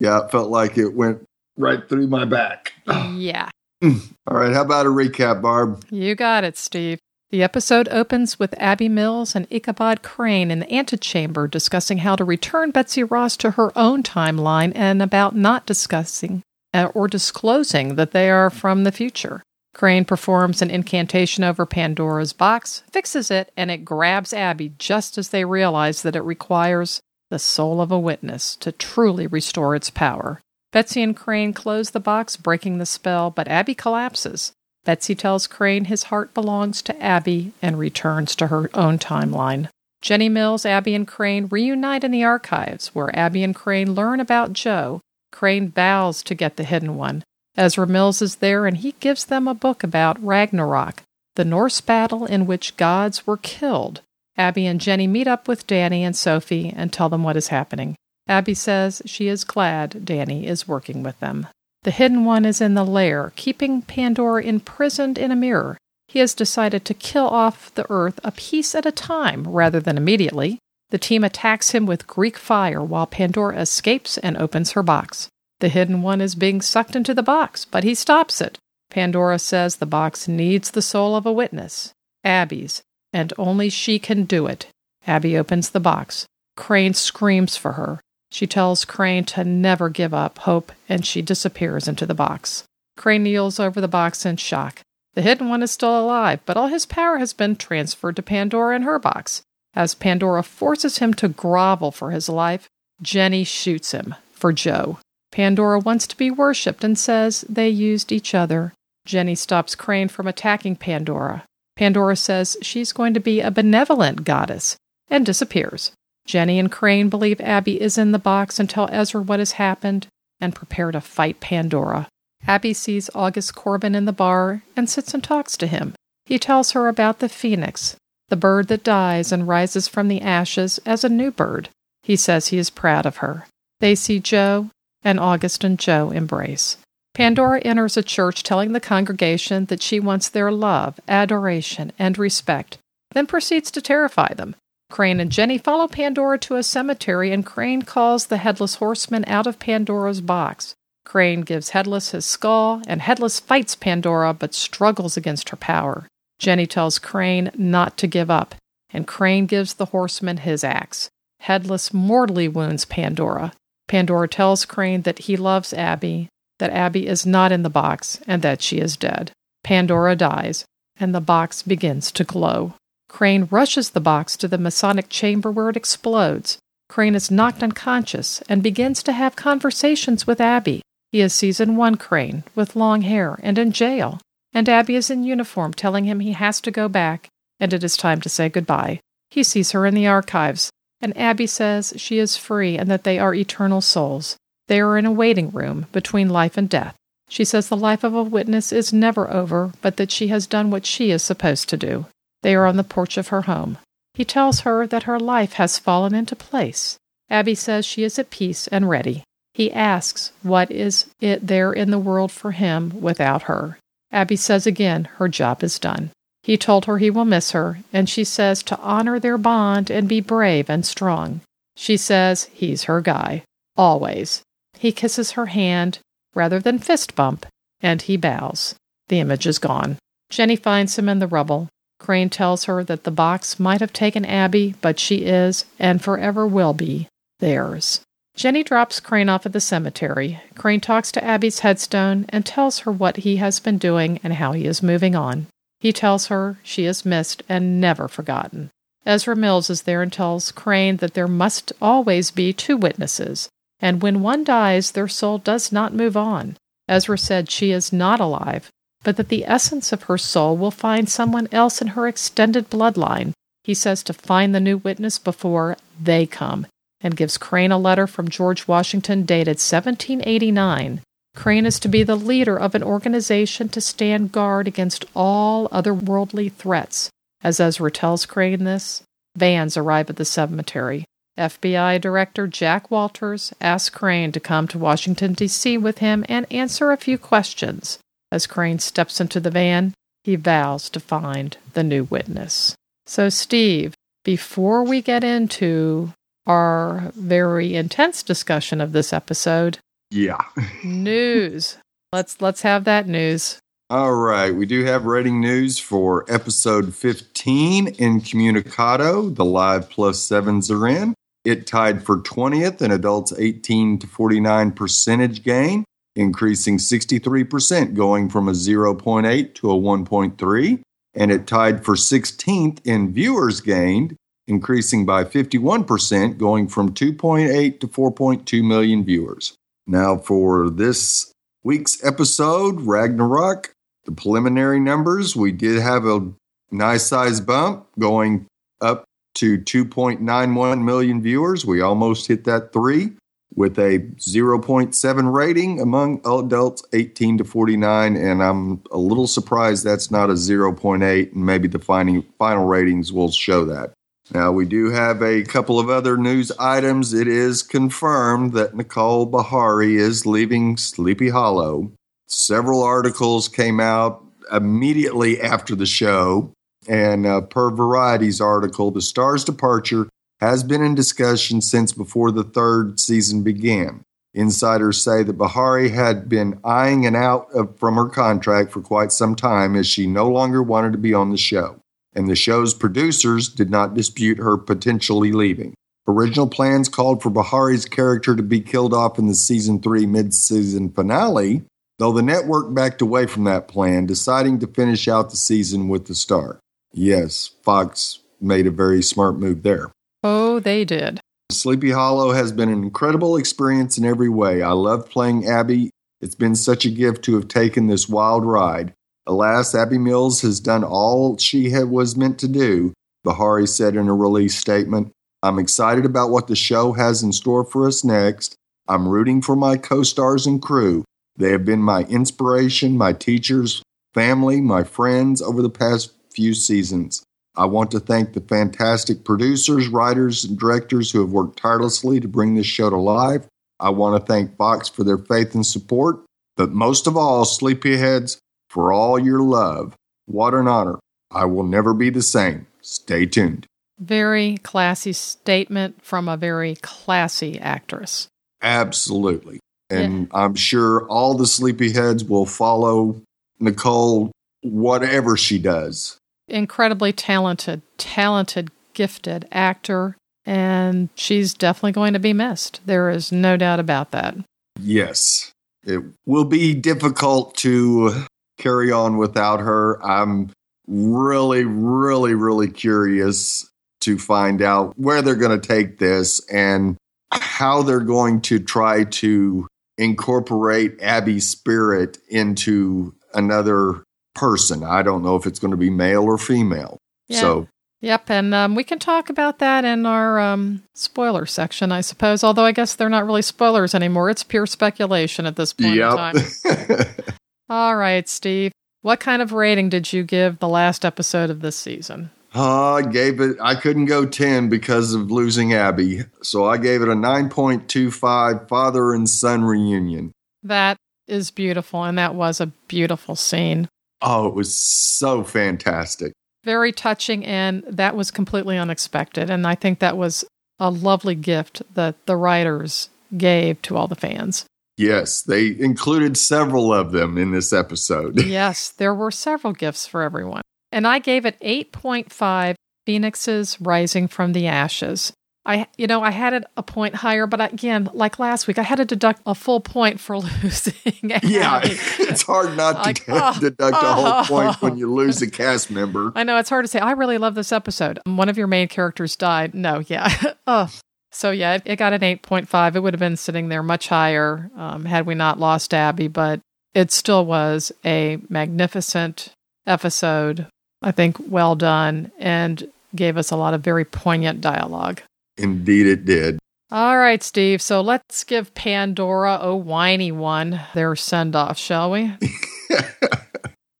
yeah, 0.00 0.24
it 0.24 0.30
felt 0.30 0.48
like 0.48 0.78
it 0.78 0.94
went 0.94 1.24
right 1.58 1.86
through 1.86 2.06
my 2.06 2.24
back. 2.24 2.72
yeah. 2.86 3.50
All 3.84 3.90
right, 4.38 4.54
how 4.54 4.62
about 4.62 4.86
a 4.86 4.88
recap, 4.88 5.42
Barb? 5.42 5.84
You 5.90 6.14
got 6.14 6.42
it, 6.42 6.56
Steve. 6.56 7.00
The 7.34 7.42
episode 7.42 7.88
opens 7.88 8.38
with 8.38 8.54
Abby 8.58 8.88
Mills 8.88 9.34
and 9.34 9.48
Ichabod 9.50 10.02
Crane 10.02 10.52
in 10.52 10.60
the 10.60 10.72
antechamber 10.72 11.48
discussing 11.48 11.98
how 11.98 12.14
to 12.14 12.24
return 12.24 12.70
Betsy 12.70 13.02
Ross 13.02 13.36
to 13.38 13.50
her 13.50 13.76
own 13.76 14.04
timeline 14.04 14.70
and 14.76 15.02
about 15.02 15.34
not 15.34 15.66
discussing 15.66 16.44
uh, 16.72 16.92
or 16.94 17.08
disclosing 17.08 17.96
that 17.96 18.12
they 18.12 18.30
are 18.30 18.50
from 18.50 18.84
the 18.84 18.92
future. 18.92 19.42
Crane 19.74 20.04
performs 20.04 20.62
an 20.62 20.70
incantation 20.70 21.42
over 21.42 21.66
Pandora's 21.66 22.32
box, 22.32 22.84
fixes 22.92 23.32
it, 23.32 23.50
and 23.56 23.68
it 23.68 23.84
grabs 23.84 24.32
Abby 24.32 24.72
just 24.78 25.18
as 25.18 25.30
they 25.30 25.44
realize 25.44 26.02
that 26.02 26.14
it 26.14 26.22
requires 26.22 27.00
the 27.30 27.40
soul 27.40 27.80
of 27.80 27.90
a 27.90 27.98
witness 27.98 28.54
to 28.54 28.70
truly 28.70 29.26
restore 29.26 29.74
its 29.74 29.90
power. 29.90 30.40
Betsy 30.70 31.02
and 31.02 31.16
Crane 31.16 31.52
close 31.52 31.90
the 31.90 31.98
box, 31.98 32.36
breaking 32.36 32.78
the 32.78 32.86
spell, 32.86 33.32
but 33.32 33.48
Abby 33.48 33.74
collapses. 33.74 34.52
Betsy 34.84 35.14
tells 35.14 35.46
Crane 35.46 35.86
his 35.86 36.04
heart 36.04 36.34
belongs 36.34 36.82
to 36.82 37.02
Abby 37.02 37.52
and 37.62 37.78
returns 37.78 38.36
to 38.36 38.48
her 38.48 38.70
own 38.74 38.98
timeline. 38.98 39.68
Jenny 40.02 40.28
Mills, 40.28 40.66
Abby, 40.66 40.94
and 40.94 41.08
Crane 41.08 41.46
reunite 41.50 42.04
in 42.04 42.10
the 42.10 42.24
archives, 42.24 42.88
where 42.88 43.16
Abby 43.18 43.42
and 43.42 43.54
Crane 43.54 43.94
learn 43.94 44.20
about 44.20 44.52
Joe. 44.52 45.00
Crane 45.32 45.70
vows 45.70 46.22
to 46.24 46.34
get 46.34 46.56
the 46.56 46.64
hidden 46.64 46.96
one. 46.96 47.24
Ezra 47.56 47.86
Mills 47.86 48.20
is 48.20 48.36
there, 48.36 48.66
and 48.66 48.76
he 48.76 48.92
gives 49.00 49.24
them 49.24 49.48
a 49.48 49.54
book 49.54 49.82
about 49.82 50.22
Ragnarok, 50.22 51.02
the 51.36 51.44
Norse 51.44 51.80
battle 51.80 52.26
in 52.26 52.46
which 52.46 52.76
gods 52.76 53.26
were 53.26 53.38
killed. 53.38 54.02
Abby 54.36 54.66
and 54.66 54.80
Jenny 54.80 55.06
meet 55.06 55.26
up 55.26 55.48
with 55.48 55.66
Danny 55.66 56.04
and 56.04 56.14
Sophie 56.14 56.72
and 56.76 56.92
tell 56.92 57.08
them 57.08 57.22
what 57.22 57.36
is 57.36 57.48
happening. 57.48 57.96
Abby 58.28 58.54
says 58.54 59.00
she 59.06 59.28
is 59.28 59.44
glad 59.44 60.04
Danny 60.04 60.46
is 60.46 60.68
working 60.68 61.02
with 61.02 61.18
them. 61.20 61.46
The 61.84 61.90
hidden 61.90 62.24
one 62.24 62.44
is 62.44 62.60
in 62.60 62.74
the 62.74 62.84
lair, 62.84 63.32
keeping 63.36 63.82
Pandora 63.82 64.42
imprisoned 64.42 65.18
in 65.18 65.30
a 65.30 65.36
mirror. 65.36 65.78
He 66.08 66.18
has 66.18 66.34
decided 66.34 66.84
to 66.84 66.94
kill 66.94 67.28
off 67.28 67.74
the 67.74 67.86
Earth 67.90 68.18
a 68.24 68.32
piece 68.32 68.74
at 68.74 68.86
a 68.86 68.92
time 68.92 69.44
rather 69.46 69.80
than 69.80 69.98
immediately. 69.98 70.58
The 70.90 70.98
team 70.98 71.24
attacks 71.24 71.70
him 71.70 71.86
with 71.86 72.06
Greek 72.06 72.38
fire 72.38 72.82
while 72.82 73.06
Pandora 73.06 73.60
escapes 73.60 74.16
and 74.18 74.36
opens 74.36 74.72
her 74.72 74.82
box. 74.82 75.28
The 75.60 75.68
hidden 75.68 76.02
one 76.02 76.20
is 76.20 76.34
being 76.34 76.62
sucked 76.62 76.96
into 76.96 77.14
the 77.14 77.22
box, 77.22 77.64
but 77.64 77.84
he 77.84 77.94
stops 77.94 78.40
it. 78.40 78.58
Pandora 78.90 79.38
says 79.38 79.76
the 79.76 79.86
box 79.86 80.26
needs 80.26 80.70
the 80.70 80.82
soul 80.82 81.16
of 81.16 81.26
a 81.26 81.32
witness, 81.32 81.92
Abby's, 82.22 82.82
and 83.12 83.32
only 83.36 83.68
she 83.68 83.98
can 83.98 84.24
do 84.24 84.46
it. 84.46 84.68
Abby 85.06 85.36
opens 85.36 85.70
the 85.70 85.80
box. 85.80 86.26
Crane 86.56 86.94
screams 86.94 87.56
for 87.56 87.72
her. 87.72 88.00
She 88.34 88.48
tells 88.48 88.84
Crane 88.84 89.22
to 89.26 89.44
never 89.44 89.88
give 89.88 90.12
up 90.12 90.38
hope, 90.38 90.72
and 90.88 91.06
she 91.06 91.22
disappears 91.22 91.86
into 91.86 92.04
the 92.04 92.14
box. 92.14 92.64
Crane 92.96 93.22
kneels 93.22 93.60
over 93.60 93.80
the 93.80 93.86
box 93.86 94.26
in 94.26 94.38
shock. 94.38 94.80
The 95.14 95.22
hidden 95.22 95.48
one 95.48 95.62
is 95.62 95.70
still 95.70 95.96
alive, 95.96 96.40
but 96.44 96.56
all 96.56 96.66
his 96.66 96.84
power 96.84 97.18
has 97.18 97.32
been 97.32 97.54
transferred 97.54 98.16
to 98.16 98.24
Pandora 98.24 98.74
in 98.74 98.82
her 98.82 98.98
box. 98.98 99.42
As 99.76 99.94
Pandora 99.94 100.42
forces 100.42 100.98
him 100.98 101.14
to 101.14 101.28
grovel 101.28 101.92
for 101.92 102.10
his 102.10 102.28
life, 102.28 102.68
Jenny 103.00 103.44
shoots 103.44 103.92
him 103.92 104.16
for 104.32 104.52
Joe. 104.52 104.98
Pandora 105.30 105.78
wants 105.78 106.08
to 106.08 106.16
be 106.16 106.28
worshipped 106.28 106.82
and 106.82 106.98
says 106.98 107.42
they 107.48 107.68
used 107.68 108.10
each 108.10 108.34
other. 108.34 108.74
Jenny 109.06 109.36
stops 109.36 109.76
Crane 109.76 110.08
from 110.08 110.26
attacking 110.26 110.74
Pandora. 110.74 111.44
Pandora 111.76 112.16
says 112.16 112.56
she's 112.62 112.92
going 112.92 113.14
to 113.14 113.20
be 113.20 113.40
a 113.40 113.52
benevolent 113.52 114.24
goddess 114.24 114.76
and 115.08 115.24
disappears. 115.24 115.92
Jenny 116.26 116.58
and 116.58 116.72
Crane 116.72 117.08
believe 117.08 117.40
Abby 117.40 117.80
is 117.80 117.98
in 117.98 118.12
the 118.12 118.18
box 118.18 118.58
and 118.58 118.68
tell 118.68 118.88
Ezra 118.90 119.22
what 119.22 119.38
has 119.38 119.52
happened 119.52 120.06
and 120.40 120.54
prepare 120.54 120.90
to 120.90 121.00
fight 121.00 121.40
Pandora. 121.40 122.08
Abby 122.46 122.72
sees 122.72 123.10
August 123.14 123.54
Corbin 123.54 123.94
in 123.94 124.04
the 124.04 124.12
bar 124.12 124.62
and 124.76 124.88
sits 124.88 125.14
and 125.14 125.22
talks 125.22 125.56
to 125.56 125.66
him. 125.66 125.94
He 126.26 126.38
tells 126.38 126.72
her 126.72 126.88
about 126.88 127.18
the 127.18 127.28
phoenix, 127.28 127.96
the 128.28 128.36
bird 128.36 128.68
that 128.68 128.84
dies 128.84 129.32
and 129.32 129.48
rises 129.48 129.88
from 129.88 130.08
the 130.08 130.20
ashes 130.20 130.78
as 130.86 131.04
a 131.04 131.08
new 131.08 131.30
bird. 131.30 131.68
He 132.02 132.16
says 132.16 132.48
he 132.48 132.58
is 132.58 132.70
proud 132.70 133.06
of 133.06 133.18
her. 133.18 133.46
They 133.80 133.94
see 133.94 134.20
Joe, 134.20 134.70
and 135.02 135.20
August 135.20 135.64
and 135.64 135.78
Joe 135.78 136.10
embrace. 136.10 136.78
Pandora 137.14 137.60
enters 137.60 137.96
a 137.96 138.02
church 138.02 138.42
telling 138.42 138.72
the 138.72 138.80
congregation 138.80 139.66
that 139.66 139.82
she 139.82 140.00
wants 140.00 140.28
their 140.28 140.50
love, 140.50 140.98
adoration, 141.06 141.92
and 141.98 142.18
respect, 142.18 142.78
then 143.12 143.26
proceeds 143.26 143.70
to 143.70 143.80
terrify 143.80 144.34
them. 144.34 144.56
Crane 144.90 145.20
and 145.20 145.32
Jenny 145.32 145.58
follow 145.58 145.88
Pandora 145.88 146.38
to 146.40 146.56
a 146.56 146.62
cemetery, 146.62 147.32
and 147.32 147.44
Crane 147.44 147.82
calls 147.82 148.26
the 148.26 148.36
Headless 148.36 148.76
Horseman 148.76 149.24
out 149.26 149.46
of 149.46 149.58
Pandora's 149.58 150.20
box. 150.20 150.74
Crane 151.04 151.42
gives 151.42 151.70
Headless 151.70 152.10
his 152.10 152.24
skull, 152.24 152.82
and 152.86 153.02
Headless 153.02 153.40
fights 153.40 153.74
Pandora 153.74 154.32
but 154.32 154.54
struggles 154.54 155.16
against 155.16 155.50
her 155.50 155.56
power. 155.56 156.08
Jenny 156.38 156.66
tells 156.66 156.98
Crane 156.98 157.50
not 157.56 157.96
to 157.98 158.06
give 158.06 158.30
up, 158.30 158.54
and 158.90 159.06
Crane 159.06 159.46
gives 159.46 159.74
the 159.74 159.86
horseman 159.86 160.38
his 160.38 160.64
axe. 160.64 161.10
Headless 161.40 161.92
mortally 161.92 162.48
wounds 162.48 162.84
Pandora. 162.84 163.52
Pandora 163.88 164.28
tells 164.28 164.64
Crane 164.64 165.02
that 165.02 165.20
he 165.20 165.36
loves 165.36 165.74
Abby, 165.74 166.28
that 166.58 166.70
Abby 166.70 167.06
is 167.06 167.26
not 167.26 167.52
in 167.52 167.62
the 167.62 167.70
box, 167.70 168.20
and 168.26 168.42
that 168.42 168.62
she 168.62 168.78
is 168.78 168.96
dead. 168.96 169.32
Pandora 169.62 170.16
dies, 170.16 170.64
and 170.96 171.14
the 171.14 171.20
box 171.20 171.62
begins 171.62 172.10
to 172.12 172.24
glow. 172.24 172.74
Crane 173.14 173.46
rushes 173.48 173.90
the 173.90 174.00
box 174.00 174.36
to 174.36 174.48
the 174.48 174.58
Masonic 174.58 175.08
chamber 175.08 175.48
where 175.48 175.70
it 175.70 175.76
explodes. 175.76 176.58
Crane 176.88 177.14
is 177.14 177.30
knocked 177.30 177.62
unconscious 177.62 178.42
and 178.48 178.60
begins 178.60 179.04
to 179.04 179.12
have 179.12 179.36
conversations 179.36 180.26
with 180.26 180.40
Abby. 180.40 180.82
He 181.12 181.20
is 181.20 181.32
season 181.32 181.76
one 181.76 181.94
Crane, 181.94 182.42
with 182.56 182.74
long 182.74 183.02
hair 183.02 183.38
and 183.40 183.56
in 183.56 183.70
jail, 183.70 184.20
and 184.52 184.68
Abby 184.68 184.96
is 184.96 185.10
in 185.10 185.22
uniform 185.22 185.72
telling 185.72 186.06
him 186.06 186.18
he 186.18 186.32
has 186.32 186.60
to 186.62 186.72
go 186.72 186.88
back 186.88 187.28
and 187.60 187.72
it 187.72 187.84
is 187.84 187.96
time 187.96 188.20
to 188.20 188.28
say 188.28 188.48
goodbye. 188.48 188.98
He 189.30 189.44
sees 189.44 189.70
her 189.70 189.86
in 189.86 189.94
the 189.94 190.08
archives, 190.08 190.72
and 191.00 191.16
Abby 191.16 191.46
says 191.46 191.94
she 191.96 192.18
is 192.18 192.36
free 192.36 192.76
and 192.76 192.90
that 192.90 193.04
they 193.04 193.20
are 193.20 193.32
eternal 193.32 193.80
souls. 193.80 194.36
They 194.66 194.80
are 194.80 194.98
in 194.98 195.06
a 195.06 195.12
waiting 195.12 195.52
room 195.52 195.86
between 195.92 196.30
life 196.30 196.56
and 196.56 196.68
death. 196.68 196.96
She 197.28 197.44
says 197.44 197.68
the 197.68 197.76
life 197.76 198.02
of 198.02 198.12
a 198.12 198.24
witness 198.24 198.72
is 198.72 198.92
never 198.92 199.30
over, 199.30 199.70
but 199.82 199.98
that 199.98 200.10
she 200.10 200.26
has 200.34 200.48
done 200.48 200.72
what 200.72 200.84
she 200.84 201.12
is 201.12 201.22
supposed 201.22 201.68
to 201.68 201.76
do. 201.76 202.06
They 202.44 202.54
are 202.54 202.66
on 202.66 202.76
the 202.76 202.84
porch 202.84 203.16
of 203.16 203.28
her 203.28 203.42
home. 203.42 203.78
He 204.12 204.22
tells 204.26 204.60
her 204.60 204.86
that 204.86 205.04
her 205.04 205.18
life 205.18 205.54
has 205.54 205.78
fallen 205.78 206.14
into 206.14 206.36
place. 206.36 206.98
Abby 207.30 207.54
says 207.54 207.86
she 207.86 208.04
is 208.04 208.18
at 208.18 208.28
peace 208.28 208.66
and 208.66 208.86
ready. 208.86 209.24
He 209.54 209.72
asks 209.72 210.30
what 210.42 210.70
is 210.70 211.06
it 211.22 211.46
there 211.46 211.72
in 211.72 211.90
the 211.90 211.98
world 211.98 212.30
for 212.30 212.50
him 212.50 213.00
without 213.00 213.44
her. 213.44 213.78
Abby 214.12 214.36
says 214.36 214.66
again 214.66 215.06
her 215.16 215.26
job 215.26 215.64
is 215.64 215.78
done. 215.78 216.10
He 216.42 216.58
told 216.58 216.84
her 216.84 216.98
he 216.98 217.08
will 217.08 217.24
miss 217.24 217.52
her, 217.52 217.78
and 217.94 218.10
she 218.10 218.24
says 218.24 218.62
to 218.64 218.78
honor 218.80 219.18
their 219.18 219.38
bond 219.38 219.90
and 219.90 220.06
be 220.06 220.20
brave 220.20 220.68
and 220.68 220.84
strong. 220.84 221.40
She 221.76 221.96
says 221.96 222.50
he's 222.52 222.84
her 222.84 223.00
guy. 223.00 223.42
Always. 223.74 224.42
He 224.78 224.92
kisses 224.92 225.30
her 225.30 225.46
hand 225.46 225.98
rather 226.34 226.60
than 226.60 226.78
fist 226.78 227.14
bump, 227.14 227.46
and 227.80 228.02
he 228.02 228.18
bows. 228.18 228.74
The 229.08 229.20
image 229.20 229.46
is 229.46 229.58
gone. 229.58 229.96
Jenny 230.28 230.56
finds 230.56 230.98
him 230.98 231.08
in 231.08 231.20
the 231.20 231.26
rubble. 231.26 231.70
Crane 231.98 232.30
tells 232.30 232.64
her 232.64 232.84
that 232.84 233.04
the 233.04 233.10
box 233.10 233.58
might 233.58 233.80
have 233.80 233.92
taken 233.92 234.24
Abby, 234.24 234.74
but 234.80 234.98
she 234.98 235.24
is, 235.24 235.64
and 235.78 236.02
forever 236.02 236.46
will 236.46 236.72
be, 236.72 237.08
theirs. 237.38 238.00
Jenny 238.36 238.64
drops 238.64 238.98
Crane 238.98 239.28
off 239.28 239.46
at 239.46 239.52
the 239.52 239.60
cemetery. 239.60 240.40
Crane 240.56 240.80
talks 240.80 241.12
to 241.12 241.24
Abby's 241.24 241.60
headstone 241.60 242.26
and 242.30 242.44
tells 242.44 242.80
her 242.80 242.90
what 242.90 243.18
he 243.18 243.36
has 243.36 243.60
been 243.60 243.78
doing 243.78 244.18
and 244.24 244.34
how 244.34 244.52
he 244.52 244.64
is 244.64 244.82
moving 244.82 245.14
on. 245.14 245.46
He 245.78 245.92
tells 245.92 246.26
her 246.26 246.58
she 246.62 246.84
is 246.84 247.04
missed 247.04 247.42
and 247.48 247.80
never 247.80 248.08
forgotten. 248.08 248.70
Ezra 249.06 249.36
Mills 249.36 249.70
is 249.70 249.82
there 249.82 250.02
and 250.02 250.12
tells 250.12 250.50
Crane 250.50 250.96
that 250.96 251.14
there 251.14 251.28
must 251.28 251.72
always 251.80 252.30
be 252.30 252.52
two 252.52 252.76
witnesses, 252.76 253.48
and 253.80 254.02
when 254.02 254.22
one 254.22 254.44
dies, 254.44 254.92
their 254.92 255.08
soul 255.08 255.38
does 255.38 255.70
not 255.70 255.94
move 255.94 256.16
on. 256.16 256.56
Ezra 256.88 257.18
said 257.18 257.50
she 257.50 257.70
is 257.70 257.92
not 257.92 258.18
alive, 258.18 258.70
but 259.04 259.16
that 259.16 259.28
the 259.28 259.44
essence 259.44 259.92
of 259.92 260.04
her 260.04 260.18
soul 260.18 260.56
will 260.56 260.72
find 260.72 261.08
someone 261.08 261.48
else 261.52 261.80
in 261.80 261.88
her 261.88 262.08
extended 262.08 262.68
bloodline. 262.70 263.32
He 263.62 263.74
says 263.74 264.02
to 264.04 264.12
find 264.12 264.54
the 264.54 264.60
new 264.60 264.78
witness 264.78 265.18
before 265.18 265.76
they 266.02 266.26
come 266.26 266.66
and 267.00 267.16
gives 267.16 267.38
Crane 267.38 267.70
a 267.70 267.78
letter 267.78 268.06
from 268.06 268.28
George 268.28 268.66
Washington 268.66 269.24
dated 269.24 269.58
1789. 269.58 271.02
Crane 271.36 271.66
is 271.66 271.78
to 271.80 271.88
be 271.88 272.02
the 272.02 272.16
leader 272.16 272.58
of 272.58 272.74
an 272.74 272.82
organization 272.82 273.68
to 273.68 273.80
stand 273.80 274.32
guard 274.32 274.66
against 274.66 275.04
all 275.14 275.68
otherworldly 275.68 276.50
threats. 276.52 277.10
As 277.42 277.60
Ezra 277.60 277.90
tells 277.90 278.24
Crane 278.24 278.64
this, 278.64 279.02
vans 279.36 279.76
arrive 279.76 280.08
at 280.08 280.16
the 280.16 280.24
cemetery. 280.24 281.04
FBI 281.36 282.00
Director 282.00 282.46
Jack 282.46 282.90
Walters 282.90 283.52
asks 283.60 283.90
Crane 283.90 284.30
to 284.32 284.40
come 284.40 284.68
to 284.68 284.78
Washington, 284.78 285.32
D.C. 285.32 285.76
with 285.76 285.98
him 285.98 286.24
and 286.28 286.50
answer 286.52 286.92
a 286.92 286.96
few 286.96 287.18
questions. 287.18 287.98
As 288.34 288.48
Crane 288.48 288.80
steps 288.80 289.20
into 289.20 289.38
the 289.38 289.52
van, 289.52 289.94
he 290.24 290.34
vows 290.34 290.90
to 290.90 290.98
find 290.98 291.56
the 291.74 291.84
new 291.84 292.02
witness. 292.02 292.74
So, 293.06 293.28
Steve, 293.28 293.94
before 294.24 294.82
we 294.82 295.00
get 295.02 295.22
into 295.22 296.12
our 296.44 297.12
very 297.14 297.76
intense 297.76 298.24
discussion 298.24 298.80
of 298.80 298.90
this 298.90 299.12
episode. 299.12 299.78
Yeah. 300.10 300.40
news. 300.84 301.78
Let's 302.12 302.40
let's 302.40 302.62
have 302.62 302.82
that 302.82 303.06
news. 303.06 303.60
All 303.88 304.16
right, 304.16 304.52
we 304.52 304.66
do 304.66 304.82
have 304.82 305.04
rating 305.04 305.40
news 305.40 305.78
for 305.78 306.24
episode 306.28 306.92
15 306.92 307.94
Incommunicado. 307.94 309.32
The 309.32 309.44
live 309.44 309.88
plus 309.88 310.20
sevens 310.20 310.72
are 310.72 310.88
in. 310.88 311.14
It 311.44 311.68
tied 311.68 312.02
for 312.02 312.16
20th 312.16 312.82
in 312.82 312.90
adults 312.90 313.32
18 313.38 314.00
to 314.00 314.08
49 314.08 314.72
percentage 314.72 315.44
gain, 315.44 315.84
increasing 316.16 316.78
63%, 316.78 317.94
going 317.94 318.28
from 318.28 318.48
a 318.48 318.52
0.8 318.52 319.54
to 319.54 319.70
a 319.70 319.74
1.3. 319.74 320.82
And 321.14 321.30
it 321.30 321.46
tied 321.46 321.84
for 321.84 321.94
16th 321.94 322.80
in 322.84 323.12
viewers 323.12 323.60
gained, 323.60 324.16
increasing 324.46 325.06
by 325.06 325.24
51%, 325.24 326.38
going 326.38 326.68
from 326.68 326.92
2.8 326.92 327.80
to 327.80 327.88
4.2 327.88 328.64
million 328.64 329.04
viewers. 329.04 329.56
Now, 329.86 330.16
for 330.16 330.70
this 330.70 331.32
week's 331.62 332.02
episode, 332.04 332.80
Ragnarok, 332.80 333.72
the 334.04 334.12
preliminary 334.12 334.80
numbers, 334.80 335.36
we 335.36 335.52
did 335.52 335.80
have 335.80 336.04
a 336.04 336.32
nice 336.70 337.06
size 337.06 337.40
bump 337.40 337.86
going 337.98 338.46
up 338.80 339.04
to 339.36 339.58
2.91 339.58 340.84
million 340.84 341.22
viewers. 341.22 341.64
We 341.64 341.80
almost 341.80 342.26
hit 342.26 342.44
that 342.44 342.72
three 342.72 343.12
with 343.56 343.78
a 343.78 344.00
0.7 344.16 345.32
rating 345.32 345.80
among 345.80 346.18
adults 346.26 346.82
18 346.92 347.38
to 347.38 347.44
49. 347.44 348.16
And 348.16 348.42
I'm 348.42 348.82
a 348.90 348.98
little 348.98 349.26
surprised 349.26 349.84
that's 349.84 350.10
not 350.10 350.30
a 350.30 350.34
0.8. 350.34 351.32
And 351.32 351.46
maybe 351.46 351.68
the 351.68 351.78
final, 351.78 352.24
final 352.38 352.64
ratings 352.64 353.12
will 353.12 353.30
show 353.30 353.64
that. 353.66 353.92
Now, 354.32 354.52
we 354.52 354.64
do 354.64 354.90
have 354.90 355.22
a 355.22 355.42
couple 355.42 355.78
of 355.78 355.90
other 355.90 356.16
news 356.16 356.50
items. 356.58 357.12
It 357.12 357.28
is 357.28 357.62
confirmed 357.62 358.54
that 358.54 358.74
Nicole 358.74 359.30
Beharie 359.30 359.98
is 359.98 360.24
leaving 360.24 360.78
Sleepy 360.78 361.28
Hollow. 361.28 361.92
Several 362.26 362.82
articles 362.82 363.48
came 363.48 363.80
out 363.80 364.24
immediately 364.50 365.40
after 365.40 365.74
the 365.74 365.86
show. 365.86 366.52
And 366.88 367.26
uh, 367.26 367.42
per 367.42 367.70
Variety's 367.70 368.40
article, 368.40 368.90
the 368.90 369.02
star's 369.02 369.44
departure 369.44 370.08
has 370.40 370.62
been 370.62 370.82
in 370.82 370.94
discussion 370.94 371.60
since 371.60 371.92
before 371.92 372.30
the 372.30 372.44
third 372.44 373.00
season 373.00 373.42
began. 373.42 374.04
Insiders 374.32 375.02
say 375.02 375.22
that 375.22 375.38
Beharie 375.38 375.94
had 375.94 376.28
been 376.28 376.58
eyeing 376.64 377.06
an 377.06 377.14
out 377.14 377.48
of, 377.54 377.78
from 377.78 377.94
her 377.94 378.08
contract 378.08 378.72
for 378.72 378.80
quite 378.80 379.12
some 379.12 379.36
time 379.36 379.76
as 379.76 379.86
she 379.86 380.06
no 380.06 380.28
longer 380.28 380.62
wanted 380.62 380.92
to 380.92 380.98
be 380.98 381.14
on 381.14 381.30
the 381.30 381.36
show 381.36 381.80
and 382.14 382.28
the 382.28 382.36
show's 382.36 382.74
producers 382.74 383.48
did 383.48 383.70
not 383.70 383.94
dispute 383.94 384.38
her 384.38 384.56
potentially 384.56 385.32
leaving. 385.32 385.74
Original 386.06 386.46
plans 386.46 386.88
called 386.88 387.22
for 387.22 387.30
Beharie's 387.30 387.86
character 387.86 388.36
to 388.36 388.42
be 388.42 388.60
killed 388.60 388.92
off 388.92 389.18
in 389.18 389.26
the 389.26 389.34
season 389.34 389.80
3 389.80 390.06
mid 390.06 390.34
season 390.34 390.90
finale, 390.90 391.64
though 391.98 392.12
the 392.12 392.22
network 392.22 392.72
backed 392.74 393.00
away 393.00 393.26
from 393.26 393.44
that 393.44 393.68
plan, 393.68 394.06
deciding 394.06 394.58
to 394.60 394.66
finish 394.66 395.08
out 395.08 395.30
the 395.30 395.36
season 395.36 395.88
with 395.88 396.06
the 396.06 396.14
star. 396.14 396.60
Yes, 396.92 397.52
Fox 397.62 398.20
made 398.40 398.66
a 398.66 398.70
very 398.70 399.02
smart 399.02 399.38
move 399.38 399.62
there. 399.62 399.90
Oh, 400.26 400.58
they 400.58 400.86
did. 400.86 401.20
Sleepy 401.52 401.90
Hollow 401.90 402.32
has 402.32 402.50
been 402.50 402.70
an 402.70 402.82
incredible 402.82 403.36
experience 403.36 403.98
in 403.98 404.06
every 404.06 404.30
way. 404.30 404.62
I 404.62 404.72
love 404.72 405.08
playing 405.08 405.46
Abby. 405.46 405.90
It's 406.22 406.34
been 406.34 406.56
such 406.56 406.86
a 406.86 406.90
gift 406.90 407.22
to 407.24 407.34
have 407.34 407.46
taken 407.46 407.86
this 407.86 408.08
wild 408.08 408.46
ride. 408.46 408.94
Alas, 409.26 409.74
Abby 409.74 409.98
Mills 409.98 410.40
has 410.40 410.60
done 410.60 410.82
all 410.82 411.36
she 411.36 411.70
had, 411.70 411.90
was 411.90 412.16
meant 412.16 412.38
to 412.38 412.48
do, 412.48 412.94
Beharie 413.26 413.68
said 413.68 413.96
in 413.96 414.08
a 414.08 414.14
release 414.14 414.58
statement. 414.58 415.12
I'm 415.42 415.58
excited 415.58 416.06
about 416.06 416.30
what 416.30 416.46
the 416.46 416.56
show 416.56 416.92
has 416.92 417.22
in 417.22 417.32
store 417.32 417.64
for 417.64 417.86
us 417.86 418.02
next. 418.02 418.56
I'm 418.88 419.06
rooting 419.06 419.42
for 419.42 419.54
my 419.54 419.76
co 419.76 420.02
stars 420.02 420.46
and 420.46 420.60
crew. 420.60 421.04
They 421.36 421.50
have 421.50 421.66
been 421.66 421.80
my 421.80 422.04
inspiration, 422.04 422.96
my 422.96 423.12
teachers, 423.12 423.82
family, 424.14 424.62
my 424.62 424.84
friends 424.84 425.42
over 425.42 425.60
the 425.60 425.68
past 425.68 426.12
few 426.30 426.54
seasons. 426.54 427.22
I 427.56 427.66
want 427.66 427.90
to 427.92 428.00
thank 428.00 428.32
the 428.32 428.40
fantastic 428.40 429.24
producers, 429.24 429.88
writers, 429.88 430.44
and 430.44 430.58
directors 430.58 431.10
who 431.10 431.20
have 431.20 431.30
worked 431.30 431.58
tirelessly 431.58 432.18
to 432.20 432.28
bring 432.28 432.54
this 432.54 432.66
show 432.66 432.90
to 432.90 432.96
life. 432.96 433.46
I 433.78 433.90
want 433.90 434.20
to 434.20 434.26
thank 434.26 434.56
Fox 434.56 434.88
for 434.88 435.04
their 435.04 435.18
faith 435.18 435.54
and 435.54 435.64
support. 435.64 436.20
But 436.56 436.70
most 436.70 437.06
of 437.06 437.16
all, 437.16 437.44
Sleepyheads, 437.44 438.38
for 438.68 438.92
all 438.92 439.18
your 439.18 439.40
love. 439.40 439.94
What 440.26 440.54
an 440.54 440.66
honor. 440.66 440.98
I 441.30 441.44
will 441.44 441.64
never 441.64 441.94
be 441.94 442.10
the 442.10 442.22
same. 442.22 442.66
Stay 442.80 443.26
tuned. 443.26 443.66
Very 444.00 444.56
classy 444.58 445.12
statement 445.12 446.04
from 446.04 446.28
a 446.28 446.36
very 446.36 446.74
classy 446.76 447.58
actress. 447.60 448.28
Absolutely. 448.62 449.60
And 449.90 450.22
yeah. 450.22 450.38
I'm 450.38 450.54
sure 450.54 451.06
all 451.08 451.34
the 451.34 451.44
sleepyheads 451.44 452.28
will 452.28 452.46
follow 452.46 453.20
Nicole, 453.60 454.32
whatever 454.62 455.36
she 455.36 455.58
does. 455.58 456.18
Incredibly 456.48 457.12
talented, 457.12 457.82
talented, 457.98 458.70
gifted 458.92 459.46
actor. 459.50 460.16
And 460.46 461.08
she's 461.14 461.54
definitely 461.54 461.92
going 461.92 462.12
to 462.12 462.18
be 462.18 462.32
missed. 462.32 462.80
There 462.84 463.08
is 463.08 463.32
no 463.32 463.56
doubt 463.56 463.80
about 463.80 464.10
that. 464.10 464.36
Yes. 464.78 465.52
It 465.84 466.02
will 466.26 466.44
be 466.44 466.74
difficult 466.74 467.56
to 467.58 468.24
carry 468.58 468.92
on 468.92 469.16
without 469.16 469.60
her. 469.60 470.02
I'm 470.04 470.50
really, 470.86 471.64
really, 471.64 472.34
really 472.34 472.70
curious 472.70 473.68
to 474.00 474.18
find 474.18 474.60
out 474.60 474.92
where 474.98 475.22
they're 475.22 475.34
going 475.34 475.58
to 475.58 475.66
take 475.66 475.98
this 475.98 476.46
and 476.50 476.96
how 477.32 477.82
they're 477.82 478.00
going 478.00 478.42
to 478.42 478.58
try 478.58 479.04
to 479.04 479.66
incorporate 479.96 481.00
Abby's 481.00 481.48
spirit 481.48 482.18
into 482.28 483.14
another 483.32 484.03
person. 484.34 484.82
I 484.82 485.02
don't 485.02 485.22
know 485.22 485.36
if 485.36 485.46
it's 485.46 485.58
going 485.58 485.70
to 485.70 485.76
be 485.76 485.90
male 485.90 486.24
or 486.24 486.38
female. 486.38 486.98
Yeah. 487.28 487.40
So 487.40 487.68
Yep, 488.04 488.28
and 488.28 488.52
um, 488.52 488.74
we 488.74 488.84
can 488.84 488.98
talk 488.98 489.30
about 489.30 489.60
that 489.60 489.86
in 489.86 490.04
our 490.04 490.38
um, 490.38 490.82
spoiler 490.92 491.46
section, 491.46 491.90
I 491.90 492.02
suppose. 492.02 492.44
Although 492.44 492.66
I 492.66 492.72
guess 492.72 492.94
they're 492.94 493.08
not 493.08 493.24
really 493.24 493.40
spoilers 493.40 493.94
anymore; 493.94 494.28
it's 494.28 494.42
pure 494.42 494.66
speculation 494.66 495.46
at 495.46 495.56
this 495.56 495.72
point 495.72 495.96
in 495.96 496.10
time. 496.10 496.36
yep. 496.66 497.08
All 497.70 497.96
right, 497.96 498.28
Steve. 498.28 498.72
What 499.00 499.20
kind 499.20 499.40
of 499.40 499.52
rating 499.52 499.88
did 499.88 500.12
you 500.12 500.22
give 500.22 500.58
the 500.58 500.68
last 500.68 501.06
episode 501.06 501.48
of 501.48 501.60
this 501.60 501.76
season? 501.76 502.30
Oh, 502.54 502.96
I 502.96 503.02
gave 503.02 503.40
it, 503.40 503.56
I 503.60 503.74
couldn't 503.74 504.04
go 504.04 504.26
10 504.26 504.68
because 504.68 505.12
of 505.12 505.30
losing 505.30 505.72
Abby. 505.72 506.20
So 506.42 506.66
I 506.66 506.76
gave 506.76 507.02
it 507.02 507.08
a 507.08 507.14
9.25 507.14 508.68
father 508.68 509.12
and 509.12 509.28
son 509.28 509.64
reunion. 509.64 510.32
That 510.62 510.98
is 511.26 511.50
beautiful, 511.50 512.04
and 512.04 512.16
that 512.16 512.34
was 512.34 512.60
a 512.60 512.66
beautiful 512.66 513.34
scene. 513.34 513.88
Oh, 514.24 514.46
it 514.46 514.54
was 514.54 514.74
so 514.74 515.44
fantastic. 515.44 516.32
Very 516.64 516.92
touching, 516.92 517.44
and 517.44 517.84
that 517.86 518.16
was 518.16 518.30
completely 518.30 518.78
unexpected. 518.78 519.50
And 519.50 519.66
I 519.66 519.74
think 519.74 519.98
that 519.98 520.16
was 520.16 520.46
a 520.80 520.90
lovely 520.90 521.34
gift 521.34 521.82
that 521.92 522.24
the 522.26 522.36
writers 522.36 523.10
gave 523.36 523.82
to 523.82 523.96
all 523.96 524.08
the 524.08 524.14
fans. 524.14 524.64
Yes, 524.96 525.42
they 525.42 525.78
included 525.78 526.36
several 526.36 526.92
of 526.92 527.12
them 527.12 527.36
in 527.36 527.50
this 527.50 527.72
episode. 527.72 528.40
yes, 528.46 528.90
there 528.90 529.14
were 529.14 529.30
several 529.30 529.74
gifts 529.74 530.06
for 530.06 530.22
everyone. 530.22 530.62
And 530.90 531.06
I 531.06 531.18
gave 531.18 531.44
it 531.44 531.60
8.5 531.60 532.76
Phoenixes 533.04 533.80
Rising 533.80 534.28
from 534.28 534.52
the 534.52 534.66
Ashes. 534.66 535.32
I, 535.66 535.86
you 535.96 536.06
know, 536.06 536.22
I 536.22 536.30
had 536.30 536.52
it 536.52 536.64
a 536.76 536.82
point 536.82 537.14
higher, 537.14 537.46
but 537.46 537.72
again, 537.72 538.10
like 538.12 538.38
last 538.38 538.66
week, 538.66 538.78
I 538.78 538.82
had 538.82 538.96
to 538.96 539.06
deduct 539.06 539.40
a 539.46 539.54
full 539.54 539.80
point 539.80 540.20
for 540.20 540.38
losing. 540.62 540.94
Yeah, 541.22 541.80
it's 541.82 542.42
hard 542.42 542.76
not 542.76 542.92
to 542.92 542.98
Like, 543.02 543.24
de- 543.24 543.32
oh, 543.32 543.58
deduct 543.58 543.96
a 543.96 544.12
whole 544.12 544.26
oh. 544.26 544.44
point 544.46 544.82
when 544.82 544.98
you 544.98 545.12
lose 545.12 545.40
a 545.40 545.50
cast 545.50 545.90
member. 545.90 546.32
I 546.36 546.44
know 546.44 546.58
it's 546.58 546.68
hard 546.68 546.84
to 546.84 546.88
say. 546.88 546.98
I 546.98 547.12
really 547.12 547.38
love 547.38 547.54
this 547.54 547.72
episode. 547.72 548.18
One 548.26 548.48
of 548.48 548.58
your 548.58 548.66
main 548.66 548.88
characters 548.88 549.36
died. 549.36 549.74
No, 549.74 550.00
yeah. 550.06 550.52
oh. 550.66 550.90
So 551.32 551.50
yeah, 551.50 551.74
it, 551.74 551.82
it 551.86 551.96
got 551.96 552.12
an 552.12 552.20
8.5. 552.20 552.96
It 552.96 553.00
would 553.00 553.14
have 553.14 553.20
been 553.20 553.36
sitting 553.36 553.68
there 553.68 553.82
much 553.82 554.08
higher 554.08 554.70
um, 554.76 555.06
had 555.06 555.26
we 555.26 555.34
not 555.34 555.58
lost 555.58 555.94
Abby, 555.94 556.28
but 556.28 556.60
it 556.92 557.10
still 557.10 557.44
was 557.44 557.90
a 558.04 558.38
magnificent 558.48 559.52
episode. 559.86 560.66
I 561.02 561.10
think 561.10 561.36
well 561.48 561.74
done 561.74 562.32
and 562.38 562.90
gave 563.14 563.36
us 563.36 563.50
a 563.50 563.56
lot 563.56 563.74
of 563.74 563.82
very 563.82 564.04
poignant 564.04 564.60
dialogue. 564.60 565.22
Indeed, 565.56 566.06
it 566.06 566.24
did. 566.24 566.58
All 566.90 567.18
right, 567.18 567.42
Steve. 567.42 567.82
So 567.82 568.00
let's 568.00 568.44
give 568.44 568.74
Pandora, 568.74 569.58
a 569.60 569.76
whiny 569.76 570.32
one, 570.32 570.80
their 570.94 571.16
send 571.16 571.56
off, 571.56 571.78
shall 571.78 572.10
we? 572.10 572.32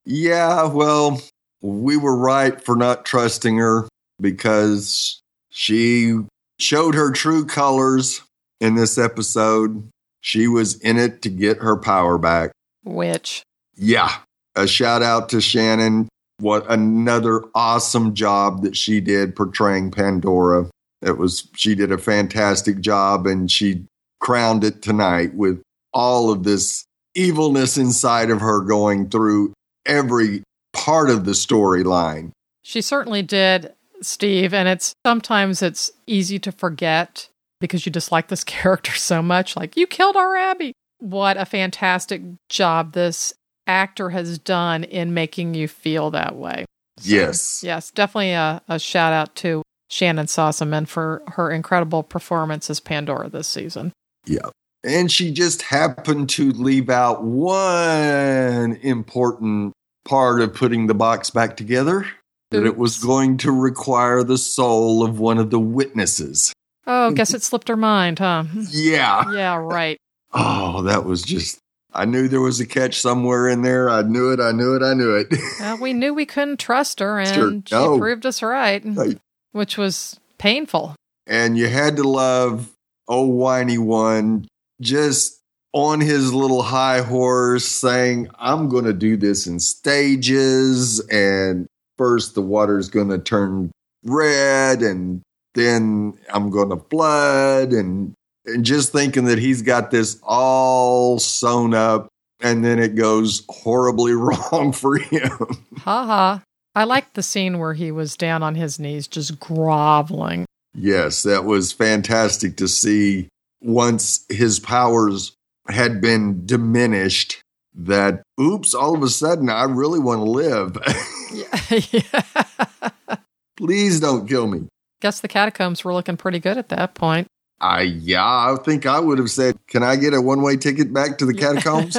Yeah, 0.05 0.65
well, 0.67 1.23
we 1.63 1.97
were 1.97 2.17
right 2.17 2.61
for 2.61 2.77
not 2.77 3.05
trusting 3.05 3.57
her 3.57 3.89
because 4.21 5.21
she 5.49 6.19
showed 6.59 6.95
her 6.95 7.11
true 7.11 7.47
colors 7.47 8.23
in 8.61 8.75
this 8.75 8.99
episode. 8.99 9.89
She 10.21 10.47
was 10.47 10.77
in 10.81 10.99
it 10.99 11.23
to 11.23 11.31
get 11.31 11.59
her 11.59 11.77
power 11.77 12.19
back. 12.19 12.53
Which 12.85 13.43
Yeah. 13.77 14.15
A 14.57 14.67
shout 14.69 15.03
out 15.03 15.31
to 15.31 15.39
Shannyn. 15.39 16.07
What 16.39 16.71
another 16.71 17.43
awesome 17.55 18.15
job 18.15 18.63
that 18.63 18.77
she 18.77 19.01
did 19.01 19.35
portraying 19.35 19.91
Pandora. 19.91 20.69
It 21.05 21.19
was 21.19 21.49
she 21.55 21.75
did 21.75 21.93
a 21.93 21.99
fantastic 21.99 22.81
job 22.81 23.27
and 23.27 23.51
she 23.51 23.85
crowned 24.21 24.65
it 24.65 24.83
tonight 24.83 25.35
with 25.35 25.63
all 25.93 26.31
of 26.31 26.45
this 26.45 26.85
evilness 27.15 27.77
inside 27.77 28.31
of 28.31 28.41
her 28.41 28.61
going 28.61 29.09
through 29.09 29.53
every 29.87 30.43
part 30.73 31.11
of 31.11 31.25
the 31.25 31.33
storyline. 31.33 32.33
She 32.63 32.81
certainly 32.81 33.23
did, 33.23 33.75
Steve, 34.01 34.55
and 34.55 34.69
it's 34.69 34.95
sometimes 35.07 35.63
it's 35.63 35.91
easy 36.07 36.39
to 36.41 36.53
forget 36.53 37.29
because 37.61 37.87
you 37.87 37.93
dislike 37.93 38.29
this 38.29 38.45
character 38.45 38.93
so 38.93 39.23
much. 39.23 39.57
Like, 39.57 39.77
you 39.77 39.87
killed 39.87 40.17
our 40.17 40.37
Abby. 40.37 40.73
What 40.99 41.37
a 41.37 41.45
fantastic 41.45 42.23
job 42.49 42.93
this 42.93 43.35
actor 43.67 44.11
has 44.11 44.39
done 44.39 44.85
in 44.85 45.15
making 45.15 45.55
you 45.55 45.69
feel 45.69 46.11
that 46.11 46.37
way. 46.37 46.65
So, 46.99 47.15
Yes. 47.15 47.63
Yes, 47.63 47.91
definitely 47.91 48.33
a, 48.33 48.63
a 48.69 48.79
shout 48.79 49.13
out 49.13 49.35
to 49.37 49.63
Shannyn 49.95 50.27
Sossamon 50.27 50.89
for 50.89 51.23
her 51.29 51.53
incredible 51.53 52.03
performance 52.03 52.69
as 52.69 52.81
Pandora 52.81 53.29
this 53.29 53.47
season. 53.47 53.93
Yeah. 54.27 54.49
And 54.83 55.11
she 55.11 55.31
just 55.31 55.63
happened 55.63 56.29
to 56.31 56.51
leave 56.51 56.91
out 56.91 57.23
one 57.23 58.77
important 58.83 59.73
part 60.05 60.41
of 60.41 60.53
putting 60.53 60.89
the 60.89 60.95
box 60.95 61.31
back 61.31 61.57
together 61.57 62.07
that 62.51 62.67
it 62.67 62.77
was 62.77 62.99
going 62.99 63.37
to 63.39 63.53
require 63.53 64.23
the 64.23 64.37
soul 64.37 65.05
of 65.05 65.21
one 65.21 65.39
of 65.39 65.51
the 65.51 65.61
witnesses. 65.61 66.53
Oh, 66.87 67.13
guess 67.13 67.33
it 67.33 67.43
slipped 67.43 67.69
her 67.69 67.77
mind, 67.77 68.19
huh? 68.19 68.45
Yeah. 68.71 69.33
Yeah, 69.33 69.57
right. 69.57 69.97
Oh, 70.33 70.83
that 70.83 71.05
was 71.05 71.23
just. 71.23 71.59
I 71.93 72.05
knew 72.05 72.27
there 72.27 72.41
was 72.41 72.59
a 72.59 72.67
catch 72.67 73.01
somewhere 73.01 73.49
in 73.49 73.63
there. 73.63 73.89
I 73.89 74.03
knew 74.03 74.33
it. 74.33 74.41
I 74.41 74.51
knew 74.51 74.75
it. 74.75 74.83
I 74.83 74.95
knew 74.95 75.15
it. 75.15 75.29
Well, 75.61 75.79
we 75.79 75.93
knew 75.93 76.13
we 76.13 76.27
couldn't 76.27 76.59
trust 76.59 76.99
her, 76.99 77.21
and 77.21 77.69
Sure, 77.69 77.93
she 77.95 77.99
proved 77.99 78.27
us 78.27 78.43
right, 78.43 78.83
Right. 78.85 79.19
Which 79.55 79.79
was 79.79 80.19
painful. 80.39 80.95
and 81.27 81.57
you 81.57 81.69
had 81.69 81.97
to 81.97 82.03
love 82.03 82.71
oh 83.09 83.27
whiny 83.27 83.79
one 83.79 84.47
just 84.81 85.41
on 85.73 86.01
his 86.01 86.33
little 86.35 86.63
high 86.63 87.01
horse 87.01 87.65
saying 87.65 88.29
i'm 88.39 88.69
going 88.69 88.85
to 88.85 88.93
do 88.93 89.17
this 89.17 89.47
in 89.47 89.59
stages 89.59 91.01
and 91.09 91.67
first 91.97 92.35
the 92.35 92.43
water's 92.43 92.89
going 92.91 93.09
to 93.09 93.19
turn 93.19 93.71
red 94.05 94.83
and 94.83 95.23
then 95.55 96.13
i'm 96.33 96.51
going 96.51 96.69
to 96.71 96.77
flood 96.91 97.73
and 97.73 98.13
and 98.47 98.65
just 98.65 98.93
thinking 98.93 99.25
that 99.25 99.39
he's 99.39 99.63
got 99.63 99.91
this 99.91 100.19
all 100.23 101.19
sewn 101.19 101.73
up 101.75 102.09
and 102.41 102.63
then 102.65 102.79
it 102.79 102.95
goes 102.97 103.45
horribly 103.49 104.13
wrong 104.27 104.73
for 104.73 104.97
him 104.99 105.31
Ha 105.79 106.05
ha. 106.07 106.43
I 106.75 106.85
liked 106.85 107.15
the 107.15 107.23
scene 107.23 107.59
where 107.59 107.75
he 107.75 107.93
was 107.93 108.17
down 108.17 108.43
on 108.43 108.55
his 108.55 108.79
knees, 108.79 109.07
just 109.07 109.39
groveling. 109.39 110.45
Yes, 110.75 111.23
that 111.23 111.45
was 111.45 111.73
fantastic 111.73 112.57
to 112.57 112.67
see 112.67 113.29
once 113.61 114.25
his 114.29 114.59
powers 114.59 115.33
had 115.69 116.01
been 116.01 116.45
diminished 116.45 117.41
that 117.75 118.23
oops, 118.41 118.75
all 118.75 118.95
of 118.95 119.03
a 119.03 119.09
sudden 119.09 119.49
I 119.49 119.65
really 119.65 119.99
want 119.99 120.21
to 120.21 120.31
live. 120.31 120.79
Yeah. 121.35 121.81
yeah. 121.91 122.91
Please 123.57 123.99
don't 123.99 124.29
kill 124.29 124.47
me. 124.47 124.69
Guess 125.01 125.19
the 125.19 125.27
catacombs 125.27 125.83
were 125.83 125.93
looking 125.93 126.17
pretty 126.17 126.39
good 126.39 126.59
at 126.59 126.69
that 126.69 126.95
point. 126.95 127.27
I 127.61 127.83
yeah, 127.83 128.25
I 128.25 128.55
think 128.65 128.87
I 128.87 129.01
would 129.01 129.19
have 129.19 129.33
said, 129.33 129.57
"Can 129.67 129.83
I 129.83 129.97
get 129.97 130.15
a 130.15 130.21
one-way 130.21 130.59
ticket 130.59 130.93
back 130.93 131.19
to 131.19 131.27
the 131.27 131.35
catacombs?" 131.35 131.97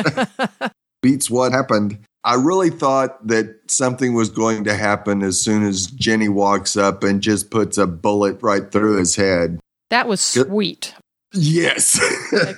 Beats 1.02 1.30
what 1.30 1.52
happened. 1.52 2.00
I 2.26 2.34
really 2.34 2.72
thought 2.72 3.28
that 3.28 3.56
something 3.68 4.16
was 4.16 4.32
going 4.32 4.64
to 4.64 4.76
happen 4.76 5.22
as 5.22 5.40
soon 5.40 5.62
as 5.64 5.86
Jenny 5.86 6.28
walks 6.28 6.76
up 6.76 7.04
and 7.04 7.22
just 7.22 7.52
puts 7.52 7.78
a 7.78 7.86
bullet 7.86 8.42
right 8.42 8.72
through 8.72 8.98
his 8.98 9.16
head. 9.16 9.60
that 9.92 10.08
was 10.08 10.22
sweet. 10.22 10.96
Yes. 11.34 12.00
Like, 12.34 12.58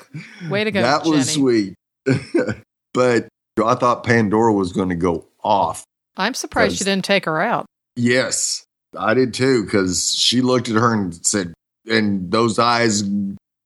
way 0.49 0.63
to 0.63 0.71
go, 0.71 0.81
that 0.81 1.03
was 1.03 1.27
Jenny. 1.35 1.37
sweet. 1.37 1.75
but 2.93 3.27
I 3.61 3.75
thought 3.75 4.05
Pandora 4.05 4.53
was 4.53 4.71
going 4.71 4.89
to 4.89 4.95
go 4.95 5.27
off. 5.43 5.83
I'm 6.15 6.33
surprised 6.33 6.79
you 6.79 6.85
didn't 6.85 7.05
take 7.05 7.25
her 7.25 7.41
out. 7.41 7.65
Yes, 7.97 8.63
I 8.97 9.15
did 9.15 9.33
too, 9.33 9.65
because 9.65 10.15
she 10.15 10.41
looked 10.41 10.69
at 10.69 10.75
her 10.75 10.93
and 10.93 11.13
said, 11.25 11.53
and 11.89 12.31
those 12.31 12.57
eyes, 12.57 13.03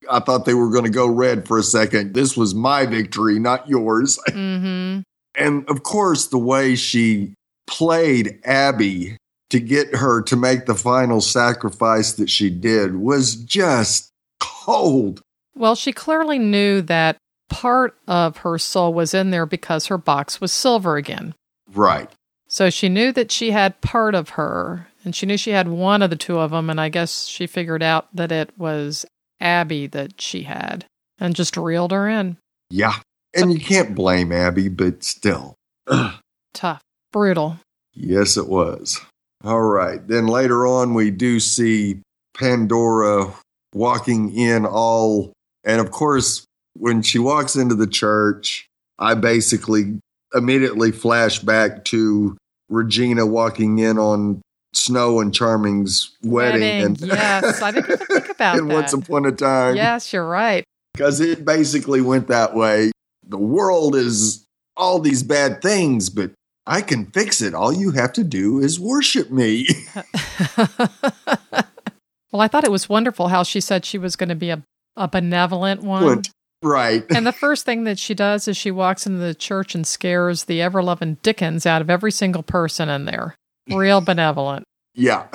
I 0.09 0.19
thought 0.19 0.45
they 0.45 0.55
were 0.55 0.71
going 0.71 0.85
to 0.85 0.89
go 0.89 1.07
red 1.07 1.47
for 1.47 1.59
a 1.59 1.63
second. 1.63 2.15
This 2.15 2.35
was 2.35 2.55
my 2.55 2.87
victory, 2.87 3.37
not 3.37 3.69
yours. 3.69 4.17
Mm-hmm. 4.29 5.01
And 5.35 5.67
of 5.69 5.83
course, 5.83 6.27
the 6.27 6.37
way 6.37 6.75
she 6.75 7.33
played 7.67 8.39
Abby 8.43 9.17
to 9.49 9.59
get 9.59 9.95
her 9.95 10.21
to 10.23 10.35
make 10.35 10.65
the 10.65 10.75
final 10.75 11.21
sacrifice 11.21 12.13
that 12.13 12.29
she 12.29 12.49
did 12.49 12.95
was 12.95 13.35
just 13.35 14.09
cold. 14.39 15.21
Well, 15.55 15.75
she 15.75 15.91
clearly 15.91 16.39
knew 16.39 16.81
that 16.83 17.17
part 17.49 17.97
of 18.07 18.37
her 18.37 18.57
soul 18.57 18.93
was 18.93 19.13
in 19.13 19.31
there 19.31 19.45
because 19.45 19.87
her 19.87 19.97
box 19.97 20.39
was 20.39 20.51
silver 20.51 20.95
again. 20.95 21.35
Right. 21.73 22.09
So 22.47 22.69
she 22.69 22.89
knew 22.89 23.11
that 23.13 23.31
she 23.31 23.51
had 23.51 23.79
part 23.81 24.15
of 24.15 24.29
her, 24.29 24.87
and 25.03 25.15
she 25.15 25.25
knew 25.25 25.37
she 25.37 25.51
had 25.51 25.67
one 25.67 26.01
of 26.01 26.09
the 26.09 26.15
two 26.15 26.39
of 26.39 26.51
them, 26.51 26.69
and 26.69 26.79
I 26.79 26.89
guess 26.89 27.25
she 27.25 27.47
figured 27.47 27.83
out 27.83 28.13
that 28.13 28.31
it 28.31 28.51
was 28.57 29.05
Abby 29.39 29.87
that 29.87 30.21
she 30.21 30.43
had 30.43 30.85
and 31.19 31.35
just 31.35 31.55
reeled 31.57 31.91
her 31.91 32.09
in. 32.09 32.37
Yeah. 32.69 32.99
And 33.33 33.53
you 33.53 33.59
can't 33.59 33.95
blame 33.95 34.31
Abby, 34.31 34.67
but 34.67 35.03
still. 35.03 35.55
Tough, 36.53 36.81
brutal. 37.11 37.59
Yes, 37.93 38.37
it 38.37 38.47
was. 38.47 38.99
All 39.43 39.61
right. 39.61 40.05
Then 40.05 40.27
later 40.27 40.67
on, 40.67 40.93
we 40.93 41.11
do 41.11 41.39
see 41.39 42.01
Pandora 42.37 43.33
walking 43.73 44.35
in 44.35 44.65
all. 44.65 45.33
And 45.63 45.79
of 45.79 45.91
course, 45.91 46.45
when 46.73 47.01
she 47.01 47.19
walks 47.19 47.55
into 47.55 47.75
the 47.75 47.87
church, 47.87 48.67
I 48.99 49.15
basically 49.15 49.99
immediately 50.33 50.91
flash 50.91 51.39
back 51.39 51.83
to 51.85 52.37
Regina 52.69 53.25
walking 53.25 53.79
in 53.79 53.97
on 53.97 54.41
Snow 54.73 55.19
and 55.19 55.33
Charming's 55.33 56.15
wedding, 56.23 56.61
Wedding, 56.61 56.85
and 56.85 57.01
yes, 57.01 57.61
I 57.61 57.71
didn't 57.71 57.91
even 57.91 58.07
think 58.07 58.29
about 58.35 58.57
and 58.57 58.69
that. 58.69 58.73
Once 58.73 58.93
Upon 58.93 59.25
a 59.25 59.31
Time. 59.31 59.75
Yes, 59.75 60.13
you're 60.13 60.25
right. 60.25 60.63
because 60.93 61.19
it 61.19 61.43
basically 61.43 61.99
went 62.01 62.27
that 62.27 62.55
way. 62.55 62.91
The 63.31 63.37
world 63.37 63.95
is 63.95 64.45
all 64.75 64.99
these 64.99 65.23
bad 65.23 65.61
things, 65.61 66.09
but 66.09 66.31
I 66.67 66.81
can 66.81 67.05
fix 67.07 67.41
it. 67.41 67.53
All 67.53 67.71
you 67.71 67.91
have 67.91 68.11
to 68.13 68.25
do 68.25 68.59
is 68.59 68.77
worship 68.77 69.31
me. 69.31 69.67
well, 70.57 72.41
I 72.41 72.49
thought 72.49 72.65
it 72.65 72.71
was 72.71 72.89
wonderful 72.89 73.29
how 73.29 73.43
she 73.43 73.61
said 73.61 73.85
she 73.85 73.97
was 73.97 74.17
going 74.17 74.29
to 74.29 74.35
be 74.35 74.49
a, 74.49 74.61
a 74.97 75.07
benevolent 75.07 75.81
one. 75.81 76.23
right. 76.61 77.05
and 77.09 77.25
the 77.25 77.31
first 77.31 77.65
thing 77.65 77.85
that 77.85 77.97
she 77.97 78.13
does 78.13 78.49
is 78.49 78.57
she 78.57 78.69
walks 78.69 79.07
into 79.07 79.19
the 79.19 79.33
church 79.33 79.75
and 79.75 79.87
scares 79.87 80.43
the 80.43 80.61
ever 80.61 80.83
loving 80.83 81.15
Dickens 81.23 81.65
out 81.65 81.81
of 81.81 81.89
every 81.89 82.11
single 82.11 82.43
person 82.43 82.89
in 82.89 83.05
there. 83.05 83.35
Real 83.69 84.01
benevolent. 84.05 84.65
Yeah. 84.93 85.27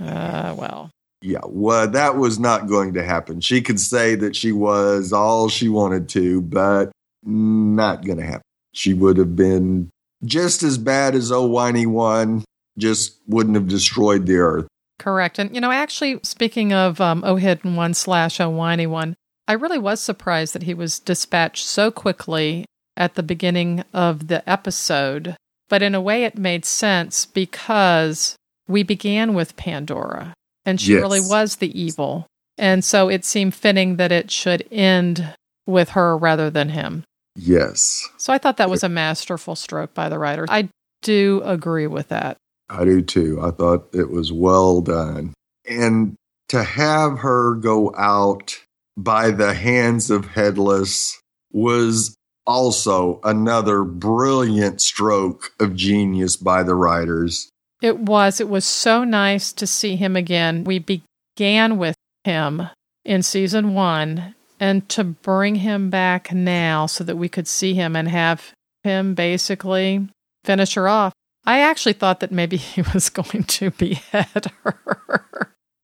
Uh, 0.00 0.56
well, 0.58 0.90
Yeah. 1.20 1.42
Well, 1.44 1.88
that 1.90 2.16
was 2.16 2.38
not 2.38 2.68
going 2.68 2.94
to 2.94 3.04
happen. 3.04 3.42
She 3.42 3.60
could 3.60 3.78
say 3.78 4.14
that 4.14 4.34
she 4.34 4.50
was 4.50 5.12
all 5.12 5.50
she 5.50 5.68
wanted 5.68 6.08
to, 6.10 6.40
but 6.40 6.90
not 7.24 8.04
going 8.04 8.18
to 8.18 8.24
happen. 8.24 8.42
She 8.72 8.92
would 8.94 9.16
have 9.18 9.36
been 9.36 9.90
just 10.24 10.62
as 10.62 10.78
bad 10.78 11.14
as 11.14 11.30
Oh 11.30 11.46
Whiny 11.46 11.86
One, 11.86 12.44
just 12.78 13.18
wouldn't 13.28 13.54
have 13.56 13.68
destroyed 13.68 14.26
the 14.26 14.36
earth. 14.36 14.66
correct. 14.98 15.38
And, 15.38 15.54
you 15.54 15.60
know, 15.60 15.70
actually, 15.70 16.18
speaking 16.22 16.72
of 16.72 17.00
um, 17.00 17.22
Oh 17.26 17.36
Hidden 17.36 17.76
One 17.76 17.94
slash 17.94 18.40
Oh 18.40 18.50
Whiny 18.50 18.86
One, 18.86 19.14
I 19.46 19.52
really 19.52 19.78
was 19.78 20.00
surprised 20.00 20.54
that 20.54 20.62
he 20.62 20.74
was 20.74 20.98
dispatched 20.98 21.66
so 21.66 21.90
quickly 21.90 22.64
at 22.96 23.14
the 23.14 23.22
beginning 23.22 23.84
of 23.92 24.28
the 24.28 24.48
episode. 24.48 25.36
But 25.68 25.82
in 25.82 25.94
a 25.94 26.00
way, 26.00 26.24
it 26.24 26.38
made 26.38 26.64
sense 26.64 27.26
because 27.26 28.36
we 28.66 28.82
began 28.82 29.34
with 29.34 29.56
Pandora 29.56 30.32
and 30.64 30.80
she 30.80 30.92
Yes. 30.92 31.00
really 31.02 31.20
was 31.20 31.56
the 31.56 31.78
evil. 31.78 32.26
And 32.56 32.84
so 32.84 33.08
it 33.08 33.24
seemed 33.24 33.54
fitting 33.54 33.96
that 33.96 34.12
it 34.12 34.30
should 34.30 34.66
end 34.72 35.34
with 35.66 35.90
her 35.90 36.16
rather 36.16 36.48
than 36.50 36.70
him. 36.70 37.04
Yes, 37.36 38.08
So 38.16 38.32
I 38.32 38.38
thought 38.38 38.58
that 38.58 38.70
was 38.70 38.84
a 38.84 38.88
masterful 38.88 39.56
stroke 39.56 39.92
by 39.92 40.08
the 40.08 40.18
writer. 40.18 40.46
I 40.48 40.68
do 41.02 41.42
agree 41.44 41.88
with 41.88 42.08
that. 42.08 42.36
I 42.70 42.84
do 42.84 43.02
too. 43.02 43.40
I 43.42 43.50
thought 43.50 43.88
it 43.92 44.10
was 44.10 44.32
well 44.32 44.80
done. 44.80 45.34
And 45.68 46.14
to 46.48 46.62
have 46.62 47.18
her 47.18 47.54
go 47.54 47.94
out 47.96 48.56
by 48.96 49.30
the 49.30 49.54
hands 49.54 50.10
of 50.10 50.26
Headless 50.26 51.20
was 51.52 52.14
also 52.46 53.20
another 53.24 53.82
brilliant 53.84 54.80
stroke 54.80 55.52
of 55.58 55.74
genius 55.74 56.36
by 56.36 56.62
the 56.62 56.74
writers. 56.74 57.48
It 57.82 57.98
was. 57.98 58.40
It 58.40 58.48
was 58.48 58.64
so 58.64 59.04
nice 59.04 59.52
to 59.54 59.66
see 59.66 59.96
him 59.96 60.16
again. 60.16 60.64
We 60.64 60.78
began 60.78 61.78
with 61.78 61.96
him 62.24 62.68
in 63.04 63.22
season 63.22 63.74
one, 63.74 64.34
and 64.64 64.88
to 64.88 65.04
bring 65.04 65.56
him 65.56 65.90
back 65.90 66.32
now 66.32 66.86
so 66.86 67.04
that 67.04 67.16
we 67.16 67.28
could 67.28 67.46
see 67.46 67.74
him 67.74 67.94
and 67.94 68.08
have 68.08 68.52
him 68.82 69.14
basically 69.14 70.08
finish 70.42 70.72
her 70.72 70.88
off. 70.88 71.12
I 71.44 71.60
actually 71.60 71.92
thought 71.92 72.20
that 72.20 72.32
maybe 72.32 72.56
he 72.72 72.80
was 72.94 73.10
going 73.10 73.44
to 73.44 73.70
behead 73.72 74.50
her. 74.62 75.28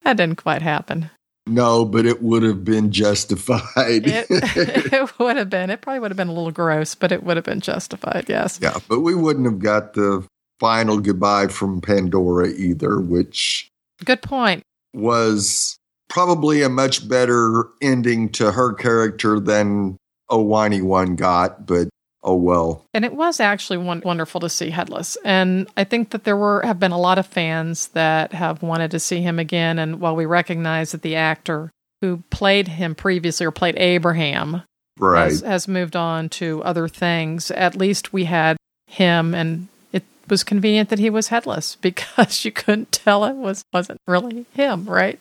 that 0.03 0.17
didn't 0.17 0.43
quite 0.43 0.63
happen. 0.63 1.11
No, 1.47 1.85
but 1.85 2.07
it 2.07 2.23
would 2.23 2.43
have 2.43 2.65
been 2.65 2.91
justified. 2.91 4.07
It, 4.07 4.27
it 4.31 5.19
would 5.19 5.37
have 5.37 5.51
been. 5.51 5.69
It 5.69 5.83
probably 5.83 6.01
would 6.01 6.11
have 6.11 6.17
been 6.17 6.29
a 6.29 6.33
little 6.33 6.51
gross, 6.51 6.95
but 6.95 7.13
it 7.13 7.23
would 7.23 7.37
have 7.37 7.45
been 7.45 7.61
justified. 7.61 8.27
Yes. 8.29 8.59
yeah, 8.63 8.79
but 8.89 9.01
we 9.01 9.15
wouldn't 9.15 9.45
have 9.45 9.59
got 9.59 9.93
the 9.93 10.27
final 10.59 11.01
goodbye 11.01 11.49
from 11.49 11.83
Pandora 11.83 12.49
either, 12.49 12.99
which 12.99 13.69
Good 14.07 14.23
point. 14.23 14.63
was 14.95 15.80
probably 16.11 16.63
a 16.63 16.69
much 16.69 17.09
better 17.09 17.65
ending 17.81 18.29
to 18.33 18.53
her 18.53 18.75
character 18.75 19.41
than 19.41 19.97
a 20.29 20.41
whiny 20.41 20.83
one 20.83 21.17
got, 21.17 21.67
but 21.67 21.89
oh 22.23 22.35
well. 22.35 22.85
And 22.93 23.05
it 23.05 23.15
was 23.15 23.41
actually 23.41 23.79
won- 23.79 24.03
wonderful 24.05 24.41
to 24.43 24.49
see 24.51 24.69
Headless. 24.71 25.17
And 25.25 25.69
I 25.77 25.85
think 25.85 26.11
that 26.11 26.25
there 26.25 26.37
were 26.37 26.61
have 26.63 26.79
been 26.79 26.93
a 26.93 26.99
lot 27.01 27.19
of 27.19 27.27
fans 27.27 27.89
that 27.89 28.33
have 28.35 28.63
wanted 28.63 28.91
to 28.91 29.01
see 29.01 29.23
him 29.23 29.39
again. 29.39 29.79
And 29.79 30.01
while 30.01 30.15
we 30.15 30.27
recognize 30.27 30.93
that 30.93 31.03
the 31.03 31.17
actor 31.17 31.71
who 32.03 32.23
played 32.31 32.69
him 32.69 32.95
previously 32.95 33.47
or 33.47 33.51
played 33.51 33.79
Abraham 33.79 34.63
Right. 34.99 35.31
has, 35.31 35.41
has 35.41 35.69
moved 35.69 35.97
on 35.97 36.29
to 36.31 36.63
other 36.63 36.87
things, 36.89 37.51
at 37.51 37.75
least 37.75 38.13
we 38.13 38.25
had 38.27 38.57
him 38.87 39.35
and 39.35 39.69
it 39.93 40.03
was 40.29 40.45
convenient 40.45 40.91
that 40.91 40.99
he 40.99 41.09
was 41.11 41.29
headless 41.29 41.77
because 41.81 42.45
you 42.45 42.53
couldn't 42.53 42.93
tell 42.93 43.25
it 43.25 43.37
was 43.37 43.65
wasn't 43.73 44.01
really 44.07 44.45
him, 44.55 44.85
right? 44.85 45.19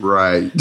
Right. 0.00 0.52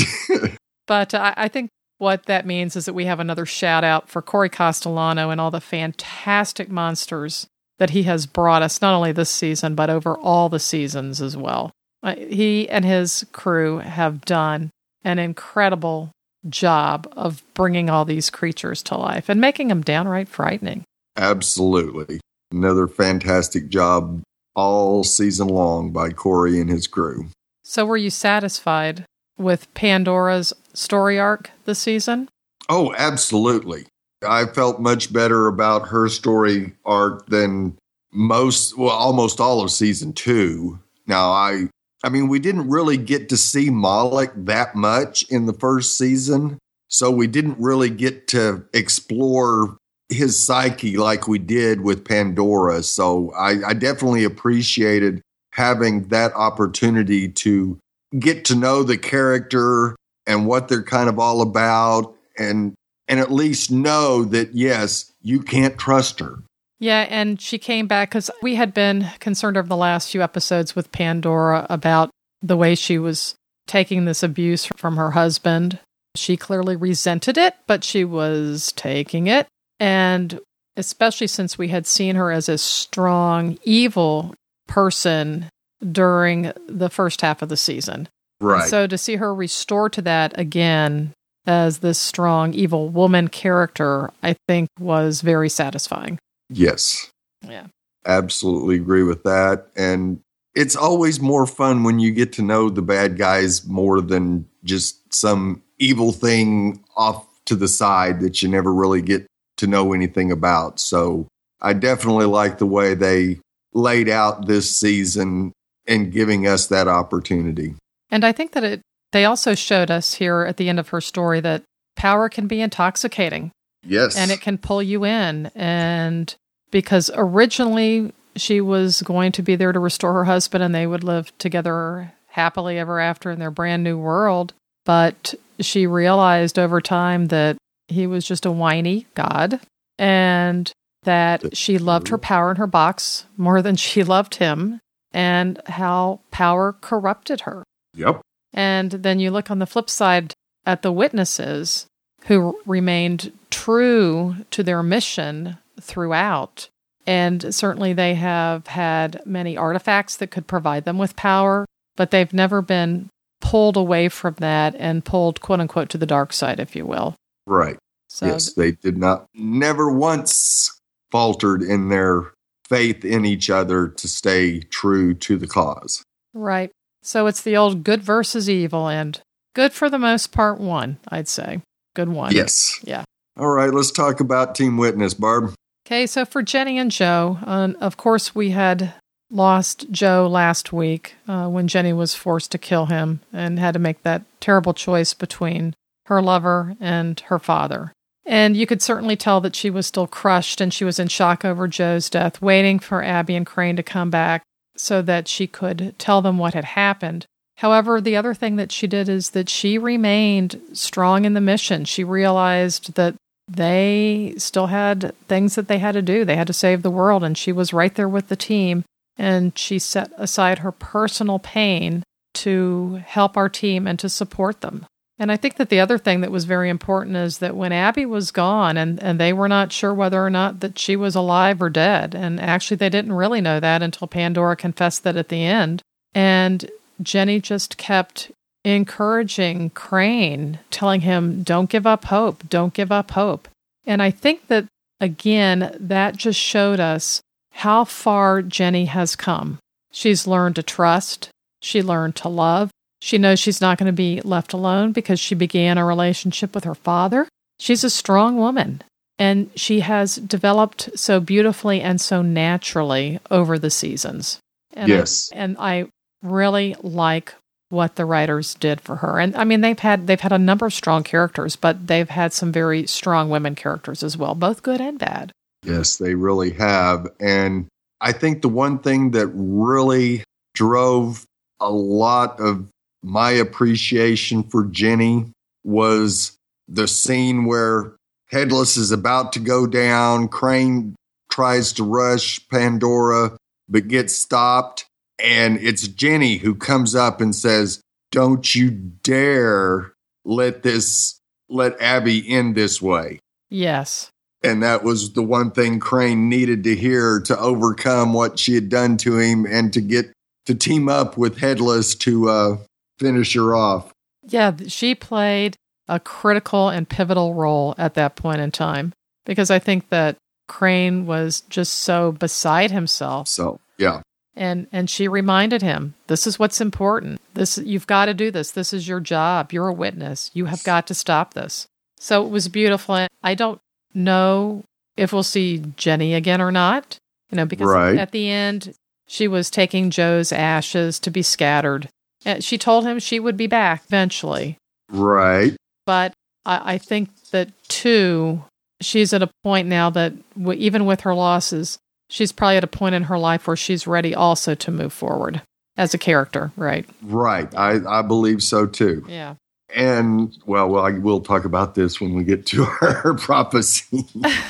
But 0.88 1.14
I, 1.14 1.34
I 1.36 1.48
think 1.50 1.70
what 2.00 2.26
that 2.26 2.46
means 2.46 2.76
is 2.76 2.86
that 2.86 2.94
we 2.94 3.06
have 3.06 3.20
another 3.20 3.46
shout 3.46 3.84
out 3.84 4.10
for 4.10 4.22
Corey 4.22 4.50
Castellano 4.50 5.30
and 5.30 5.40
all 5.40 5.52
the 5.52 5.62
fantastic 5.62 6.70
monsters 6.70 7.48
that 7.78 7.92
he 7.92 8.04
has 8.04 8.26
brought 8.26 8.64
us, 8.64 8.82
not 8.82 8.96
only 8.96 9.12
this 9.12 9.30
season, 9.30 9.76
but 9.76 9.90
over 9.90 10.18
all 10.18 10.50
the 10.50 10.60
seasons 10.60 11.22
as 11.22 11.38
well. 11.38 11.72
Uh, 12.02 12.16
he 12.16 12.70
and 12.70 12.86
his 12.86 13.26
crew 13.32 13.80
have 13.80 14.22
done 14.22 14.72
an 15.04 15.20
incredible 15.20 16.12
job 16.48 17.12
of 17.16 17.44
bringing 17.54 17.90
all 17.90 18.06
these 18.06 18.30
creatures 18.30 18.82
to 18.84 18.96
life 18.96 19.30
and 19.30 19.42
making 19.42 19.68
them 19.68 19.82
downright 19.82 20.30
frightening. 20.30 20.84
Absolutely. 21.18 22.20
Another 22.52 22.88
fantastic 22.88 23.70
job 23.70 24.22
all 24.56 25.04
season 25.04 25.48
long 25.48 25.92
by 25.92 26.10
Corey 26.12 26.60
and 26.62 26.70
his 26.70 26.88
crew. 26.88 27.28
So, 27.64 27.86
were 27.86 27.98
you 27.98 28.10
satisfied 28.10 29.06
with 29.38 29.72
Pandora's 29.74 30.54
story 30.74 31.20
arc 31.20 31.52
this 31.66 31.80
season? 31.80 32.30
Oh, 32.70 32.94
absolutely. 32.98 33.86
I 34.28 34.46
felt 34.46 34.82
much 34.82 35.14
better 35.14 35.48
about 35.48 35.90
her 35.90 36.10
story 36.10 36.74
arc 36.86 37.28
than 37.28 37.78
most, 38.12 38.78
well, 38.78 38.90
almost 38.90 39.40
all 39.40 39.62
of 39.62 39.72
season 39.72 40.14
two. 40.14 40.80
Now, 41.06 41.30
I, 41.32 41.68
I 42.04 42.10
mean, 42.10 42.28
we 42.28 42.40
didn't 42.40 42.70
really 42.70 42.98
get 42.98 43.30
to 43.30 43.38
see 43.38 43.70
Moloch 43.70 44.34
that 44.36 44.76
much 44.76 45.24
in 45.30 45.46
the 45.46 45.54
first 45.54 45.98
season, 45.98 46.58
so 46.88 47.12
we 47.12 47.28
didn't 47.28 47.60
really 47.60 47.90
get 47.90 48.28
to 48.30 48.66
explore 48.74 49.78
his 50.10 50.42
psyche 50.42 50.98
like 50.98 51.28
we 51.28 51.38
did 51.38 51.82
with 51.82 52.06
Pandora. 52.06 52.82
So 52.84 53.32
I, 53.34 53.56
I 53.68 53.74
definitely 53.74 54.24
appreciated 54.24 55.22
having 55.52 56.08
that 56.08 56.34
opportunity 56.34 57.28
to 57.30 57.78
get 58.20 58.46
to 58.46 58.56
know 58.56 58.84
the 58.84 58.98
character 58.98 59.96
and 60.26 60.46
what 60.46 60.68
they're 60.68 60.84
kind 60.84 61.10
of 61.10 61.20
all 61.20 61.42
about 61.42 62.16
and 62.38 62.74
and 63.08 63.20
at 63.20 63.32
least 63.32 63.72
know 63.72 64.24
that 64.24 64.54
yes 64.54 65.12
you 65.22 65.42
can't 65.42 65.78
trust 65.78 66.20
her 66.20 66.40
Yeah, 66.80 67.08
and 67.10 67.42
she 67.42 67.58
came 67.58 67.88
back 67.88 68.10
because 68.10 68.30
we 68.42 68.56
had 68.56 68.74
been 68.74 69.08
concerned 69.20 69.58
over 69.58 69.68
the 69.68 69.76
last 69.76 70.12
few 70.12 70.22
episodes 70.22 70.76
with 70.76 70.92
Pandora 70.92 71.66
about 71.70 72.12
the 72.42 72.58
way 72.58 72.76
she 72.76 73.00
was 73.00 73.36
taking 73.66 74.06
this 74.06 74.24
abuse 74.24 74.66
from 74.78 74.96
her 74.96 75.12
husband. 75.12 75.80
She 76.16 76.38
clearly 76.38 76.76
resented 76.76 77.38
it, 77.38 77.56
but 77.68 77.84
she 77.84 78.04
was 78.04 78.72
taking 78.74 79.28
it. 79.28 79.48
And 79.80 80.40
especially 80.76 81.28
since 81.28 81.58
we 81.58 81.70
had 81.70 81.88
seen 81.88 82.16
her 82.16 82.32
as 82.32 82.48
a 82.48 82.58
strong, 82.58 83.58
evil 83.64 84.34
person 84.68 85.50
during 85.92 86.52
the 86.68 86.90
first 86.90 87.22
half 87.22 87.42
of 87.42 87.50
the 87.50 87.58
season. 87.58 88.10
right 88.40 88.70
So 88.70 88.88
to 88.88 88.98
see 88.98 89.16
her 89.18 89.34
restore 89.34 89.90
to 89.92 90.02
that 90.04 90.38
again 90.40 91.14
as 91.46 91.80
this 91.80 91.98
strong, 92.00 92.54
evil 92.54 92.90
woman 92.90 93.30
character, 93.30 94.12
I 94.22 94.36
think 94.48 94.70
was 94.80 95.22
very 95.22 95.50
satisfying. 95.50 96.20
yes 96.50 97.10
Yeah. 97.42 97.68
absolutely 98.06 98.76
agree 98.78 99.04
with 99.04 99.24
that 99.24 99.68
and 99.76 100.20
it's 100.56 100.76
always 100.76 101.20
more 101.20 101.46
fun 101.46 101.84
when 101.84 102.00
you 102.00 102.12
get 102.12 102.34
to 102.34 102.42
know 102.42 102.70
the 102.70 102.82
bad 102.82 103.16
guys 103.18 103.66
more 103.68 104.02
than 104.02 104.48
just 104.64 105.14
some 105.14 105.62
evil 105.78 106.12
thing 106.12 106.84
off 106.96 107.26
to 107.46 107.56
the 107.56 107.68
side 107.68 108.20
that 108.22 108.42
you 108.42 108.50
never 108.50 108.74
really 108.74 109.02
get 109.02 109.28
to 109.58 109.68
know 109.68 109.94
anything 109.94 110.32
about 110.32 110.80
so 110.80 111.28
i 111.62 111.74
definitely 111.74 112.26
like 112.26 112.58
the 112.58 112.66
way 112.66 112.94
they 112.96 113.40
laid 113.74 114.10
out 114.10 114.48
this 114.48 114.74
season 114.76 115.52
and 115.88 116.12
giving 116.12 116.48
us 116.48 116.68
that 116.68 116.88
opportunity. 116.88 117.76
And 118.10 118.26
I 118.26 118.32
think 118.32 118.52
that 118.54 118.64
it 118.64 118.82
they 119.12 119.26
also 119.26 119.56
showed 119.56 119.90
us 119.90 120.16
here 120.16 120.42
at 120.42 120.58
the 120.58 120.70
end 120.70 120.80
of 120.80 120.90
her 120.90 121.02
story 121.02 121.40
that 121.42 121.64
power 121.96 122.30
can 122.30 122.48
be 122.48 122.62
intoxicating. 122.62 123.52
Yes. 123.84 124.18
And 124.18 124.32
it 124.32 124.42
can 124.42 124.58
pull 124.58 124.84
you 124.84 125.06
in. 125.06 125.48
And 125.56 126.34
because 126.72 127.10
originally 127.16 128.14
she 128.36 128.62
was 128.62 129.02
going 129.02 129.32
to 129.34 129.42
be 129.42 129.56
there 129.56 129.72
to 129.72 129.80
restore 129.80 130.14
her 130.14 130.26
husband 130.26 130.64
and 130.64 130.76
they 130.76 130.86
would 130.86 131.04
live 131.04 131.36
together 131.38 132.14
happily 132.28 132.78
ever 132.78 133.00
after 133.00 133.32
in 133.32 133.40
their 133.40 133.52
brand 133.52 133.84
new 133.84 133.98
world. 133.98 134.54
But 134.86 135.34
she 135.60 135.88
realized 135.88 136.60
over 136.60 136.82
time 136.82 137.28
that 137.28 137.58
he 137.88 138.06
was 138.06 138.28
just 138.28 138.46
a 138.46 138.52
whiny 138.52 139.08
god 139.16 139.60
and 139.98 140.72
that 141.04 141.56
she 141.56 141.78
loved 141.78 142.10
her 142.10 142.18
power 142.18 142.52
in 142.52 142.58
her 142.58 142.68
box 142.68 143.26
more 143.38 143.62
than 143.62 143.76
she 143.76 144.04
loved 144.04 144.36
him 144.36 144.80
and 145.18 145.60
how 145.66 146.20
power 146.30 146.76
corrupted 146.80 147.42
her. 147.42 147.64
Yep. 147.96 148.22
And 148.54 148.92
then 148.92 149.20
you 149.20 149.32
look 149.32 149.50
on 149.50 149.58
the 149.58 149.66
flip 149.66 149.90
side 149.90 150.36
at 150.64 150.84
the 150.84 150.92
witnesses 150.92 151.88
who 152.26 152.60
remained 152.68 153.32
true 153.50 154.36
to 154.52 154.62
their 154.62 154.84
mission 154.84 155.58
throughout. 155.82 156.70
And 157.08 157.54
certainly 157.56 157.94
they 157.94 158.14
have 158.14 158.68
had 158.68 159.24
many 159.26 159.58
artifacts 159.58 160.16
that 160.18 160.30
could 160.30 160.46
provide 160.46 160.86
them 160.86 161.00
with 161.00 161.16
power, 161.16 161.66
but 161.96 162.12
they've 162.12 162.34
never 162.34 162.62
been 162.62 163.10
pulled 163.42 163.76
away 163.76 164.10
from 164.10 164.36
that 164.38 164.76
and 164.76 165.04
pulled, 165.04 165.42
quote 165.42 165.62
unquote, 165.62 165.90
to 165.90 165.98
the 165.98 166.06
dark 166.06 166.32
side, 166.32 166.60
if 166.60 166.76
you 166.76 166.86
will. 166.86 167.16
Right. 167.48 167.78
So, 168.08 168.28
yes, 168.28 168.54
they 168.54 168.74
did 168.74 168.98
not, 169.00 169.26
never 169.34 169.92
once 169.92 170.80
faltered 171.12 171.64
in 171.64 171.90
their 171.90 172.34
faith 172.70 173.06
in 173.06 173.26
each 173.26 173.50
other 173.50 173.88
to 173.88 174.08
stay 174.08 174.60
true 174.60 175.14
to 175.14 175.38
the 175.38 175.48
cause. 175.48 176.04
right. 176.34 176.72
So 177.04 177.28
it's 177.28 177.42
the 177.42 177.56
old 177.56 177.86
good 177.86 178.04
versus 178.04 178.50
evil, 178.50 178.90
and 178.90 179.22
good 179.56 179.72
for 179.72 179.90
the 179.90 180.00
most 180.00 180.34
part, 180.34 180.60
one, 180.60 180.98
I'd 181.08 181.30
say. 181.30 181.62
Good 181.96 182.10
one. 182.10 182.36
Yes. 182.36 182.82
Yeah. 182.84 183.06
All 183.38 183.48
right, 183.48 183.74
let's 183.74 183.92
talk 183.92 184.20
about 184.20 184.56
Team 184.56 184.78
Witness, 184.78 185.14
Barb. 185.14 185.54
Okay, 185.86 186.06
so 186.06 186.26
for 186.26 186.42
Jenny 186.42 186.78
and 186.78 186.92
Joe, 186.92 187.38
uh, 187.46 187.70
of 187.80 187.96
course, 187.96 188.36
we 188.36 188.50
had 188.50 188.94
lost 189.30 189.90
Joe 189.90 190.28
last 190.28 190.74
week 190.74 191.16
uh, 191.28 191.48
when 191.48 191.68
Jenny 191.68 191.94
was 191.94 192.14
forced 192.14 192.52
to 192.52 192.58
kill 192.58 192.88
him 192.88 193.22
and 193.32 193.58
had 193.58 193.74
to 193.74 193.80
make 193.80 194.04
that 194.04 194.24
terrible 194.42 194.74
choice 194.74 195.14
between 195.14 195.76
her 196.08 196.22
lover 196.22 196.76
and 196.80 197.20
her 197.22 197.40
father. 197.40 197.94
And 198.28 198.58
you 198.58 198.68
could 198.68 198.82
certainly 198.82 199.16
tell 199.16 199.40
that 199.42 199.56
she 199.56 199.70
was 199.70 199.88
still 199.88 200.06
crushed 200.06 200.60
and 200.60 200.74
she 200.74 200.84
was 200.84 201.00
in 201.00 201.08
shock 201.08 201.46
over 201.46 201.68
Joe's 201.68 202.10
death, 202.10 202.42
waiting 202.42 202.78
for 202.78 203.02
Abby 203.02 203.36
and 203.36 203.46
Crane 203.46 203.78
to 203.78 203.84
come 203.84 204.10
back 204.10 204.44
so 204.76 205.02
that 205.02 205.30
she 205.30 205.48
could 205.48 205.96
tell 205.98 206.22
them 206.22 206.38
what 206.38 206.54
had 206.54 206.66
happened. 206.66 207.26
However, 207.58 208.00
the 208.00 208.16
other 208.16 208.34
thing 208.34 208.58
that 208.58 208.72
she 208.72 208.86
did 208.86 209.10
is 209.10 209.32
that 209.32 209.50
she 209.50 209.78
remained 209.78 210.62
strong 210.74 211.26
in 211.26 211.34
the 211.34 211.42
mission. 211.42 211.86
She 211.86 212.04
realized 212.04 212.94
that 212.96 213.16
they 213.48 214.34
still 214.38 214.68
had 214.68 215.16
things 215.28 215.56
that 215.56 215.70
they 215.70 215.80
had 215.80 215.94
to 215.94 216.02
do. 216.02 216.26
They 216.26 216.36
had 216.36 216.48
to 216.48 216.54
save 216.54 216.84
the 216.84 216.92
world, 216.92 217.24
and 217.24 217.38
she 217.38 217.52
was 217.52 217.74
right 217.74 217.96
there 217.96 218.10
with 218.10 218.28
the 218.28 218.36
team. 218.36 218.84
And 219.18 219.58
she 219.58 219.80
set 219.80 220.12
aside 220.18 220.60
her 220.60 220.72
personal 220.72 221.40
pain 221.40 222.04
to 222.36 223.02
help 223.06 223.36
our 223.38 223.50
team 223.50 223.88
and 223.88 223.98
to 224.00 224.10
support 224.10 224.62
them. 224.62 224.86
And 225.20 225.32
I 225.32 225.38
think 225.38 225.56
that 225.56 225.70
the 225.70 225.80
other 225.80 225.98
thing 225.98 226.22
that 226.22 226.32
was 226.32 226.46
very 226.46 226.70
important 226.70 227.16
is 227.16 227.40
that 227.40 227.56
when 227.56 227.72
Abby 227.72 228.06
was 228.06 228.32
gone 228.32 228.78
and, 228.78 229.02
and 229.02 229.20
they 229.20 229.34
were 229.34 229.48
not 229.48 229.72
sure 229.72 229.94
whether 229.94 230.24
or 230.24 230.30
not 230.30 230.60
that 230.60 230.78
she 230.78 230.96
was 230.96 231.16
alive 231.16 231.62
or 231.62 231.70
dead, 231.70 232.14
and 232.14 232.40
actually 232.40 232.78
they 232.78 232.90
didn't 232.90 233.14
really 233.14 233.42
know 233.42 233.60
that 233.60 233.82
until 233.82 234.08
Pandora 234.08 234.56
confessed 234.56 235.04
that 235.04 235.18
at 235.18 235.30
the 235.30 235.44
end. 235.44 235.82
And 236.14 236.70
Jenny 237.02 237.40
just 237.40 237.78
kept 237.78 238.32
encouraging 238.64 239.72
Crane, 239.72 240.60
telling 240.70 241.02
him, 241.02 241.42
don't 241.42 241.70
give 241.70 241.88
up 241.88 242.06
hope, 242.06 242.48
don't 242.48 242.74
give 242.74 242.92
up 242.92 243.12
hope. 243.12 243.48
And 243.86 244.02
I 244.02 244.12
think 244.12 244.48
that, 244.48 244.66
again, 245.00 245.76
that 245.80 246.18
just 246.18 246.40
showed 246.40 246.80
us 246.80 247.22
how 247.52 247.86
far 247.86 248.42
Jenny 248.42 248.86
has 248.86 249.16
come. 249.16 249.58
She's 249.92 250.28
learned 250.28 250.56
to 250.58 250.64
trust, 250.64 251.30
she 251.60 251.82
learned 251.82 252.16
to 252.18 252.30
love. 252.30 252.70
She 253.02 253.18
knows 253.18 253.40
she's 253.40 253.62
not 253.62 253.78
going 253.78 253.88
to 253.88 253.94
be 253.94 254.22
left 254.22 254.54
alone 254.54 254.92
because 254.92 255.20
she 255.20 255.36
began 255.36 255.78
a 255.78 255.86
relationship 255.86 256.56
with 256.56 256.64
her 256.64 256.76
father. 256.76 257.28
She's 257.60 257.84
a 257.84 257.90
strong 257.90 258.38
woman, 258.38 258.82
and 259.18 259.50
she 259.56 259.82
has 259.82 260.16
developed 260.16 260.92
so 260.96 261.20
beautifully 261.20 261.82
and 261.82 262.00
so 262.02 262.22
naturally 262.22 263.20
over 263.30 263.58
the 263.60 263.70
seasons. 263.70 264.40
And 264.74 264.90
Yes. 264.90 265.32
I, 265.34 265.38
and 265.38 265.58
I 265.60 265.86
really 266.24 266.76
like 266.82 267.34
what 267.70 267.96
the 267.96 268.06
writers 268.06 268.54
did 268.56 268.80
for 268.82 268.98
her. 268.98 269.20
And 269.20 269.36
I 269.36 269.44
mean 269.44 269.62
they've 269.62 269.78
had 269.78 270.08
they've 270.08 270.20
had 270.20 270.32
a 270.32 270.38
number 270.38 270.66
of 270.66 270.74
strong 270.74 271.04
characters, 271.04 271.56
but 271.56 271.88
they've 271.88 272.10
had 272.10 272.32
some 272.34 272.52
very 272.52 272.88
strong 272.88 273.30
women 273.30 273.56
characters 273.56 274.04
as 274.04 274.16
well, 274.18 274.36
both 274.36 274.64
good 274.64 274.80
and 274.80 274.98
bad. 274.98 275.32
Yes, 275.64 275.98
they 275.98 276.16
really 276.16 276.52
have. 276.52 277.08
And 277.20 277.68
I 278.00 278.14
think 278.14 278.42
the 278.42 278.50
one 278.50 278.80
thing 278.80 279.12
that 279.12 279.28
really 279.28 280.24
drove 280.54 281.26
a 281.60 281.70
lot 281.72 282.40
of 282.40 282.70
my 283.04 283.32
appreciation 283.32 284.44
for 284.44 284.66
Jenny 284.66 285.32
was 285.64 286.38
the 286.68 286.88
scene 286.88 287.46
where 287.46 287.94
Headless 288.30 288.76
is 288.76 288.92
about 288.92 289.32
to 289.34 289.40
go 289.40 289.66
down. 289.66 290.28
Crane 290.28 290.96
tries 291.32 291.72
to 291.74 291.84
rush 291.84 292.46
Pandora, 292.50 293.38
but 293.70 293.88
gets 293.88 294.14
stopped. 294.14 294.86
And 295.18 295.58
it's 295.62 295.88
Jenny 295.88 296.38
who 296.38 296.54
comes 296.54 296.94
up 296.94 297.22
and 297.22 297.34
says, 297.34 297.82
Don't 298.12 298.54
you 298.54 298.70
dare 298.70 299.94
let 300.26 300.62
this, 300.64 301.20
let 301.48 301.82
Abby 301.82 302.28
end 302.28 302.56
this 302.56 302.82
way. 302.82 303.20
Yes. 303.50 304.12
And 304.44 304.62
that 304.62 304.84
was 304.84 305.14
the 305.14 305.24
one 305.24 305.52
thing 305.52 305.80
Crane 305.80 306.30
needed 306.30 306.64
to 306.66 306.76
hear 306.76 307.22
to 307.22 307.40
overcome 307.40 308.14
what 308.14 308.38
she 308.38 308.56
had 308.56 308.70
done 308.70 308.98
to 308.98 309.18
him 309.18 309.46
and 309.46 309.72
to 309.74 309.82
get 309.82 310.12
to 310.46 310.54
team 310.54 310.90
up 310.90 311.18
with 311.18 311.38
Headless 311.38 311.96
to 311.96 312.30
uh, 312.30 312.58
finish 313.00 313.34
her 313.36 313.56
off. 313.56 313.92
Yeah, 314.28 314.54
she 314.68 314.96
played 314.96 315.56
a 315.88 316.00
critical 316.00 316.70
and 316.70 316.88
pivotal 316.90 317.34
role 317.34 317.74
at 317.78 317.94
that 317.94 318.16
point 318.16 318.40
in 318.42 318.52
time 318.52 318.94
because 319.26 319.50
I 319.50 319.60
think 319.60 319.90
that 319.90 320.18
Crane 320.48 321.06
was 321.06 321.42
just 321.42 321.74
so 321.80 322.12
beside 322.12 322.72
himself 322.72 323.28
So, 323.28 323.60
yeah. 323.78 324.02
and 324.36 324.68
and 324.72 324.90
she 324.90 325.08
reminded 325.08 325.62
him 325.62 325.94
this 326.08 326.28
is 326.28 326.38
what's 326.40 326.60
important. 326.62 327.22
This 327.34 327.58
you've 327.58 327.88
got 327.88 328.06
to 328.06 328.14
do 328.14 328.32
this. 328.32 328.52
This 328.52 328.74
is 328.74 328.88
your 328.88 329.00
job. 329.00 329.54
You're 329.54 329.68
a 329.70 329.74
witness. 329.74 330.30
You 330.34 330.46
have 330.46 330.64
got 330.64 330.88
to 330.88 330.94
stop 330.94 331.34
this. 331.34 331.68
So 332.00 332.26
it 332.26 332.30
was 332.30 332.48
beautiful. 332.50 333.08
I 333.24 333.34
don't 333.36 333.60
know 333.94 334.64
if 334.98 335.14
we'll 335.14 335.24
see 335.24 335.64
Jenny 335.78 336.14
again 336.14 336.42
or 336.42 336.52
not, 336.52 336.98
you 337.32 337.36
know, 337.38 337.46
because 337.46 337.68
Right. 337.68 337.98
at 337.98 338.12
the 338.12 338.30
end 338.30 338.74
she 339.08 339.28
was 339.28 339.50
taking 339.50 339.90
Joe's 339.90 340.32
ashes 340.34 341.00
to 341.00 341.10
be 341.12 341.22
scattered. 341.22 341.88
And 342.26 342.44
she 342.44 342.58
told 342.58 342.86
him 342.86 343.00
she 343.00 343.20
would 343.20 343.38
be 343.38 343.48
back 343.48 343.84
eventually 343.88 344.58
Right. 344.90 345.56
but 345.86 346.14
I, 346.46 346.74
I 346.74 346.78
think 346.78 347.10
that 347.32 347.50
too, 347.68 348.44
she's 348.82 349.14
at 349.14 349.22
a 349.24 349.30
point 349.44 349.68
now 349.68 349.90
that 349.92 350.14
w- 350.38 350.60
even 350.60 350.86
with 350.86 351.02
her 351.02 351.14
losses, 351.14 351.78
she's 352.10 352.32
probably 352.32 352.58
at 352.58 352.64
a 352.64 352.68
point 352.68 352.96
in 352.96 353.04
her 353.04 353.18
life 353.20 353.48
where 353.48 353.56
she's 353.58 353.86
ready 353.88 354.16
also 354.16 354.56
to 354.56 354.72
move 354.72 354.94
forward 354.94 355.42
as 355.78 355.94
a 355.94 355.98
character, 355.98 356.52
right? 356.56 356.86
Right. 357.04 357.54
I, 357.56 357.80
I 357.88 358.02
believe 358.02 358.42
so 358.42 358.66
too. 358.66 359.06
Yeah. 359.08 359.36
And, 359.76 360.36
well, 360.46 360.70
well, 360.70 360.86
I, 360.86 360.92
we'll 360.92 361.20
talk 361.20 361.44
about 361.44 361.76
this 361.76 362.00
when 362.00 362.14
we 362.14 362.24
get 362.24 362.46
to 362.48 362.64
our 362.82 363.14
prophecy. 363.16 364.06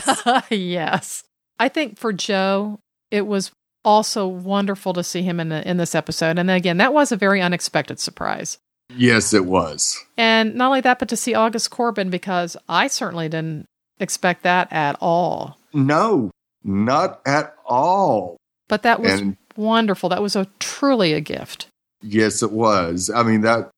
yes. 0.50 1.24
I 1.60 1.70
think 1.70 1.98
for 1.98 2.14
Joe, 2.14 2.80
it 3.10 3.26
was 3.26 3.52
also 3.88 4.28
wonderful 4.28 4.92
to 4.92 5.04
see 5.04 5.22
him 5.22 5.40
in 5.40 5.48
the, 5.48 5.66
in 5.68 5.78
this 5.78 5.96
episode. 5.96 6.38
And 6.38 6.50
then 6.50 6.58
again, 6.58 6.76
that 6.78 6.94
was 6.94 7.14
a 7.14 7.16
very 7.16 7.42
unexpected 7.42 8.00
surprise. 8.00 8.58
yes, 8.94 9.34
it 9.34 9.46
was. 9.46 9.98
And 10.18 10.56
not 10.56 10.68
only 10.68 10.82
that, 10.82 11.00
but 11.00 11.08
to 11.10 11.16
see 11.16 11.34
August 11.34 11.72
Corbin 11.72 12.10
because 12.10 12.58
I 12.68 12.88
certainly 12.88 13.30
didn't 13.30 13.66
expect 14.00 14.44
that 14.44 14.68
at 14.72 14.98
all. 15.00 15.58
No, 15.74 16.32
not 16.66 17.22
at 17.26 17.56
all. 17.66 18.36
But 18.68 18.84
that 18.84 19.00
was 19.02 19.22
And 19.22 19.38
wonderful. 19.56 20.10
That 20.10 20.22
was 20.22 20.36
a 20.36 20.48
truly 20.60 21.14
a 21.14 21.22
gift. 21.22 21.68
Yes, 22.02 22.44
it 22.44 22.52
was. 22.52 23.10
I 23.10 23.24
mean, 23.24 23.42
that, 23.42 23.70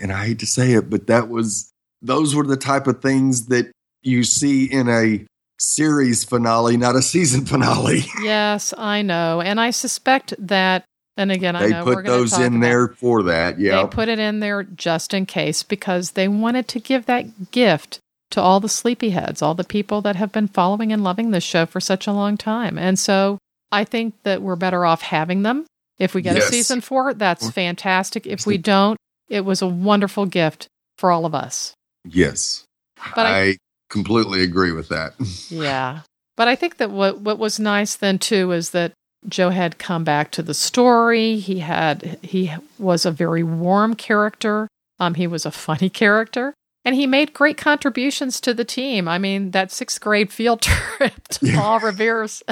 and 0.00 0.12
I 0.12 0.26
hate 0.26 0.38
to 0.40 0.46
say 0.46 0.72
it, 0.72 0.90
but 0.90 1.06
that 1.06 1.28
was, 1.30 1.70
those 2.02 2.34
were 2.34 2.46
the 2.46 2.56
type 2.58 2.86
of 2.86 3.00
things 3.00 3.46
that 3.46 3.70
you 4.02 4.24
see 4.24 4.66
in 4.66 4.88
a 4.90 5.24
series 5.58 6.24
finale, 6.24 6.76
not 6.76 6.96
a 6.96 7.02
season 7.02 7.44
finale. 7.46 8.04
Yes, 8.22 8.74
I 8.76 9.02
know. 9.02 9.40
And 9.40 9.60
I 9.60 9.70
suspect 9.70 10.34
that, 10.38 10.84
and 11.16 11.30
again, 11.32 11.56
I 11.56 11.62
they 11.66 11.70
know 11.70 11.84
we're 11.84 11.94
put 11.96 12.06
those 12.06 12.38
in 12.38 12.60
there 12.60 12.88
for 12.88 13.22
that. 13.24 13.58
Yeah. 13.58 13.82
They 13.82 13.88
put 13.88 14.08
it 14.08 14.18
in 14.18 14.40
there 14.40 14.62
just 14.62 15.14
in 15.14 15.26
case 15.26 15.62
because 15.62 16.12
they 16.12 16.28
wanted 16.28 16.68
to 16.68 16.80
give 16.80 17.06
that 17.06 17.50
gift 17.50 17.98
to 18.30 18.40
all 18.40 18.58
the 18.60 18.68
sleepyheads, 18.68 19.42
all 19.42 19.54
the 19.54 19.62
people 19.64 20.00
that 20.02 20.16
have 20.16 20.32
been 20.32 20.48
following 20.48 20.92
and 20.92 21.04
loving 21.04 21.30
this 21.30 21.44
show 21.44 21.66
for 21.66 21.80
such 21.80 22.06
a 22.06 22.12
long 22.12 22.36
time. 22.36 22.76
And 22.78 22.98
so 22.98 23.38
I 23.70 23.84
think 23.84 24.14
that 24.24 24.42
we're 24.42 24.56
better 24.56 24.84
off 24.84 25.02
having 25.02 25.42
them. 25.42 25.66
If 25.98 26.14
we 26.14 26.22
get 26.22 26.34
Yes. 26.34 26.48
a 26.48 26.52
season 26.52 26.80
four, 26.80 27.14
that's 27.14 27.48
fantastic. 27.50 28.26
If 28.26 28.44
we 28.46 28.58
don't, 28.58 28.96
it 29.28 29.44
was 29.44 29.62
a 29.62 29.68
wonderful 29.68 30.26
gift 30.26 30.66
for 30.98 31.12
all 31.12 31.24
of 31.26 31.34
us. 31.34 31.74
yes. 32.04 32.64
But 33.14 33.26
I- 33.26 33.40
I 33.42 33.56
completely 33.94 34.42
agree 34.42 34.72
with 34.72 34.88
that. 34.88 35.14
Yeah. 35.48 36.00
But 36.36 36.48
I 36.48 36.56
think 36.56 36.78
that 36.78 36.90
what 36.90 37.20
what 37.20 37.38
was 37.38 37.60
nice 37.60 37.94
then 37.94 38.18
too 38.18 38.50
is 38.50 38.70
that 38.70 38.92
Joe 39.28 39.50
had 39.50 39.78
come 39.78 40.02
back 40.02 40.32
to 40.32 40.42
the 40.42 40.52
story. 40.52 41.36
He 41.36 41.60
had 41.60 42.18
he 42.20 42.52
was 42.76 43.06
a 43.06 43.12
very 43.12 43.44
warm 43.44 43.94
character. 43.94 44.66
Um, 44.98 45.14
he 45.14 45.28
was 45.28 45.46
a 45.46 45.52
funny 45.52 45.88
character, 46.02 46.54
and 46.84 46.96
he 46.96 47.06
made 47.06 47.32
great 47.32 47.56
contributions 47.56 48.40
to 48.40 48.52
the 48.52 48.64
team. 48.64 49.06
I 49.06 49.18
mean, 49.18 49.52
that 49.52 49.70
sixth 49.70 50.00
grade 50.00 50.32
field 50.32 50.60
trip 50.70 51.28
to 51.28 51.46
Yeah. 51.46 51.60
Paul 51.60 51.78
Revere's 51.78 52.42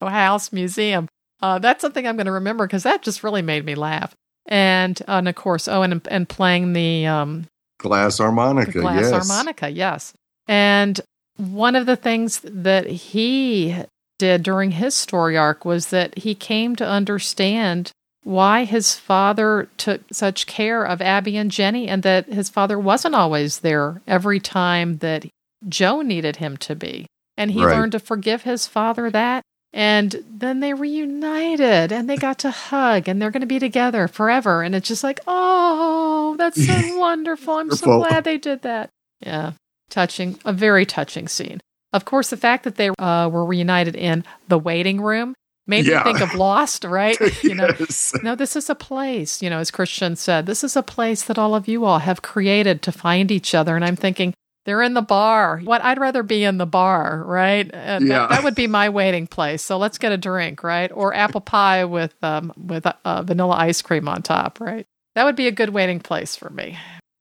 house 0.00 0.52
museum. 0.52 1.08
Uh, 1.40 1.58
that's 1.58 1.80
something 1.80 2.06
I'm 2.06 2.16
going 2.16 2.26
to 2.26 2.32
remember 2.32 2.68
because 2.68 2.84
that 2.84 3.02
just 3.02 3.24
really 3.24 3.42
made 3.42 3.64
me 3.64 3.74
laugh. 3.74 4.14
And 4.46 5.00
uh, 5.08 5.18
and 5.18 5.28
of 5.28 5.34
course, 5.34 5.66
oh, 5.66 5.82
and 5.82 6.00
and 6.08 6.28
playing 6.28 6.72
the 6.72 7.06
um, 7.06 7.46
glass 7.78 8.18
harmonica, 8.18 8.72
the 8.72 8.80
glass 8.80 9.10
yes. 9.10 9.28
harmonica, 9.28 9.68
yes. 9.68 10.14
And 10.48 11.00
one 11.36 11.76
of 11.76 11.86
the 11.86 11.96
things 11.96 12.40
that 12.44 12.86
he 12.86 13.76
did 14.18 14.42
during 14.42 14.72
his 14.72 14.94
story 14.94 15.36
arc 15.36 15.64
was 15.64 15.88
that 15.88 16.18
he 16.18 16.34
came 16.34 16.76
to 16.76 16.86
understand 16.86 17.90
why 18.24 18.64
his 18.64 18.96
father 18.96 19.68
took 19.76 20.00
such 20.12 20.46
care 20.46 20.84
of 20.84 21.02
Abby 21.02 21.36
and 21.36 21.50
Jenny 21.50 21.88
and 21.88 22.02
that 22.04 22.26
his 22.26 22.48
father 22.48 22.78
wasn't 22.78 23.16
always 23.16 23.60
there 23.60 24.00
every 24.06 24.38
time 24.38 24.98
that 24.98 25.26
Joe 25.68 26.02
needed 26.02 26.36
him 26.36 26.56
to 26.58 26.76
be. 26.76 27.06
And 27.36 27.50
he 27.50 27.64
Right. 27.64 27.72
learned 27.74 27.92
to 27.92 27.98
forgive 27.98 28.42
his 28.42 28.66
father 28.68 29.10
that. 29.10 29.42
And 29.72 30.22
then 30.30 30.60
they 30.60 30.74
reunited 30.74 31.90
and 31.92 32.08
they 32.08 32.16
got 32.16 32.38
to 32.40 32.50
hug 32.50 33.08
and 33.08 33.20
they're 33.20 33.30
going 33.30 33.40
to 33.40 33.46
be 33.46 33.58
together 33.58 34.06
forever. 34.06 34.62
And 34.62 34.74
it's 34.74 34.86
just 34.86 35.02
like, 35.02 35.18
oh, 35.26 36.36
that's 36.38 36.64
so 36.64 36.96
wonderful. 36.98 37.54
I'm 37.54 37.70
so 37.74 37.98
glad 37.98 38.24
they 38.24 38.36
did 38.38 38.62
that. 38.62 38.90
Yeah. 39.20 39.52
Touching, 39.92 40.38
a 40.46 40.52
very 40.54 40.86
touching 40.86 41.28
scene. 41.28 41.60
Of 41.92 42.06
course, 42.06 42.30
the 42.30 42.36
fact 42.38 42.64
that 42.64 42.76
they 42.76 42.88
uh, 42.98 43.28
were 43.30 43.44
reunited 43.44 43.94
in 43.94 44.24
the 44.48 44.58
waiting 44.58 45.02
room 45.02 45.34
made 45.66 45.84
Yeah. 45.86 45.98
me 45.98 46.04
think 46.04 46.20
of 46.22 46.34
Lost, 46.34 46.84
right? 46.84 47.20
You 47.42 47.54
know, 47.54 47.68
yes. 47.78 48.14
no, 48.22 48.34
this 48.34 48.56
is 48.56 48.70
a 48.70 48.74
place, 48.74 49.42
you 49.42 49.50
know, 49.50 49.58
as 49.58 49.70
Christian 49.70 50.16
said, 50.16 50.46
this 50.46 50.64
is 50.64 50.76
a 50.76 50.82
place 50.82 51.24
that 51.24 51.38
all 51.38 51.54
of 51.54 51.68
you 51.68 51.84
all 51.84 51.98
have 51.98 52.22
created 52.22 52.80
to 52.82 52.90
find 52.92 53.30
each 53.30 53.54
other. 53.54 53.76
And 53.76 53.84
I'm 53.84 53.96
thinking, 53.96 54.32
they're 54.64 54.80
in 54.80 54.94
the 54.94 55.02
bar. 55.02 55.58
What 55.62 55.82
I'd 55.84 55.98
rather 55.98 56.22
be 56.22 56.42
in 56.44 56.56
the 56.56 56.64
bar, 56.66 57.22
right? 57.26 57.68
And 57.74 58.06
Yeah. 58.08 58.20
that, 58.20 58.30
that 58.30 58.44
would 58.44 58.54
be 58.54 58.66
my 58.66 58.88
waiting 58.88 59.26
place. 59.26 59.60
So 59.60 59.76
let's 59.76 59.98
get 59.98 60.10
a 60.12 60.16
drink, 60.16 60.62
right? 60.62 60.90
Or 60.94 61.12
apple 61.12 61.42
pie 61.42 61.84
with 61.84 62.14
um, 62.24 62.52
with 62.56 62.86
uh, 62.86 63.22
vanilla 63.24 63.56
ice 63.56 63.82
cream 63.82 64.08
on 64.08 64.22
top, 64.22 64.58
right? 64.60 64.86
That 65.16 65.24
would 65.24 65.36
be 65.36 65.48
a 65.48 65.52
good 65.52 65.70
waiting 65.70 66.00
place 66.00 66.34
for 66.34 66.48
me. 66.48 66.78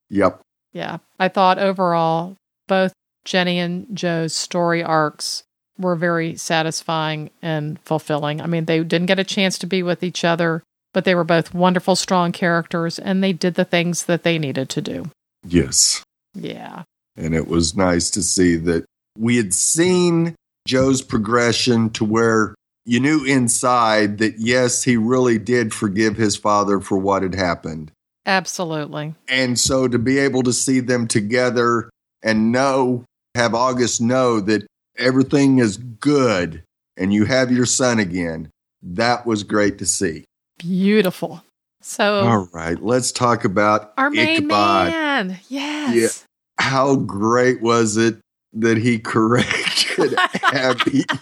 Yep. 0.10 0.40
Yeah, 0.72 1.00
I 1.20 1.28
thought 1.28 1.60
overall 1.60 2.38
both 2.72 2.94
Jenny 3.26 3.60
and 3.60 3.86
Joe's 3.94 4.34
story 4.34 4.82
arcs 4.82 5.44
were 5.78 5.98
very 5.98 6.38
satisfying 6.38 7.30
and 7.42 7.78
fulfilling. 7.82 8.40
I 8.40 8.46
mean, 8.46 8.64
they 8.64 8.82
didn't 8.82 9.08
get 9.08 9.20
a 9.20 9.26
chance 9.26 9.58
to 9.58 9.68
be 9.68 9.84
with 9.84 10.04
each 10.04 10.24
other, 10.24 10.64
but 10.94 11.04
they 11.04 11.14
were 11.14 11.26
both 11.26 11.54
wonderful, 11.54 11.98
strong 11.98 12.32
characters, 12.32 12.98
and 12.98 13.22
they 13.22 13.34
did 13.34 13.56
the 13.56 13.66
things 13.66 14.06
that 14.06 14.24
they 14.24 14.40
needed 14.40 14.70
to 14.70 14.82
do. 14.82 15.12
Yes. 15.46 16.02
Yeah. 16.34 16.84
And 17.18 17.36
it 17.36 17.50
was 17.50 17.76
nice 17.76 18.10
to 18.12 18.24
see 18.24 18.56
that 18.56 18.86
we 19.18 19.36
had 19.36 19.54
seen 19.54 20.36
Joe's 20.66 21.02
progression 21.02 21.90
to 21.90 22.06
where 22.06 22.56
you 22.86 23.02
knew 23.02 23.26
inside 23.26 24.20
that, 24.20 24.36
yes, 24.40 24.84
he 24.84 24.96
really 24.96 25.38
did 25.38 25.74
forgive 25.74 26.16
his 26.16 26.38
father 26.38 26.80
for 26.80 26.98
what 26.98 27.22
had 27.22 27.36
happened. 27.36 27.92
Absolutely. 28.26 29.14
And 29.28 29.60
so 29.60 29.90
to 29.90 30.00
be 30.00 30.20
able 30.20 30.44
to 30.44 30.54
see 30.54 30.80
them 30.80 31.10
together 31.10 31.90
and 32.24 32.52
know, 32.52 33.06
have 33.36 33.54
August 33.54 34.02
know 34.02 34.40
that 34.42 34.66
everything 34.98 35.60
is 35.60 35.78
good 35.78 36.64
and 36.98 37.14
you 37.14 37.26
have 37.26 37.52
your 37.52 37.66
son 37.66 38.00
again, 38.00 38.50
that 38.82 39.26
was 39.26 39.44
great 39.44 39.78
to 39.80 39.86
see. 39.86 40.26
Beautiful. 40.58 41.44
So, 41.82 42.20
All 42.20 42.48
right, 42.54 42.82
let's 42.82 43.12
talk 43.12 43.44
about 43.44 43.94
our 43.98 44.10
main 44.12 44.46
man. 44.48 45.40
Yes. 45.50 46.26
How 46.60 46.96
great 46.96 47.62
was 47.62 47.98
it 47.98 48.18
that 48.54 48.78
he 48.78 49.00
corrected 49.04 50.14
Abby? 50.44 51.06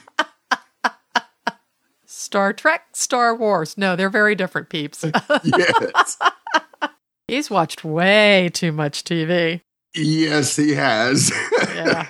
Star 2.05 2.51
Trek, 2.51 2.87
Star 2.93 3.33
Wars. 3.33 3.77
No, 3.77 3.95
they're 3.95 4.09
very 4.09 4.35
different 4.35 4.69
peeps. 4.69 5.05
yes. 5.43 6.19
He's 7.27 7.49
watched 7.49 7.85
way 7.85 8.49
too 8.53 8.71
much 8.71 9.03
TV. 9.03 9.61
Yes, 9.95 10.55
he 10.55 10.73
has. 10.75 11.31
Yeah. 11.73 12.07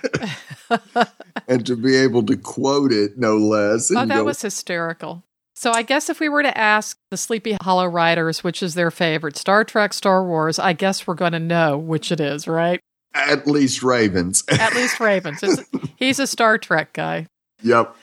and 1.48 1.66
to 1.66 1.76
be 1.76 1.96
able 1.96 2.24
to 2.24 2.36
quote 2.38 2.92
it, 2.92 3.18
no 3.18 3.38
less. 3.38 3.92
Oh, 3.92 4.06
that 4.06 4.08
go, 4.08 4.24
was 4.24 4.42
hysterical. 4.42 5.24
So 5.56 5.72
I 5.72 5.82
guess 5.82 6.10
if 6.10 6.20
we 6.20 6.30
were 6.30 6.44
to 6.44 6.58
ask 6.58 6.98
the 7.12 7.18
Sleepy 7.18 7.58
Hollow 7.62 7.86
writers 7.86 8.44
which 8.44 8.64
is 8.64 8.76
their 8.76 8.92
favorite, 8.92 9.36
Star 9.38 9.64
Trek, 9.64 9.94
Star 9.94 10.24
Wars, 10.24 10.58
I 10.60 10.74
guess 10.74 11.06
we're 11.06 11.16
going 11.16 11.34
to 11.34 11.40
know 11.40 11.78
which 11.78 12.12
it 12.12 12.20
is, 12.20 12.48
right? 12.48 12.80
at 13.16 13.48
least 13.48 13.82
Ravens. 13.82 14.44
At 14.48 14.74
least 14.76 15.00
Ravens. 15.00 15.42
It's- 15.44 15.66
he's 15.98 16.20
a 16.20 16.28
Star 16.28 16.58
Trek 16.58 16.94
guy. 16.94 17.28
yep. 17.62 17.96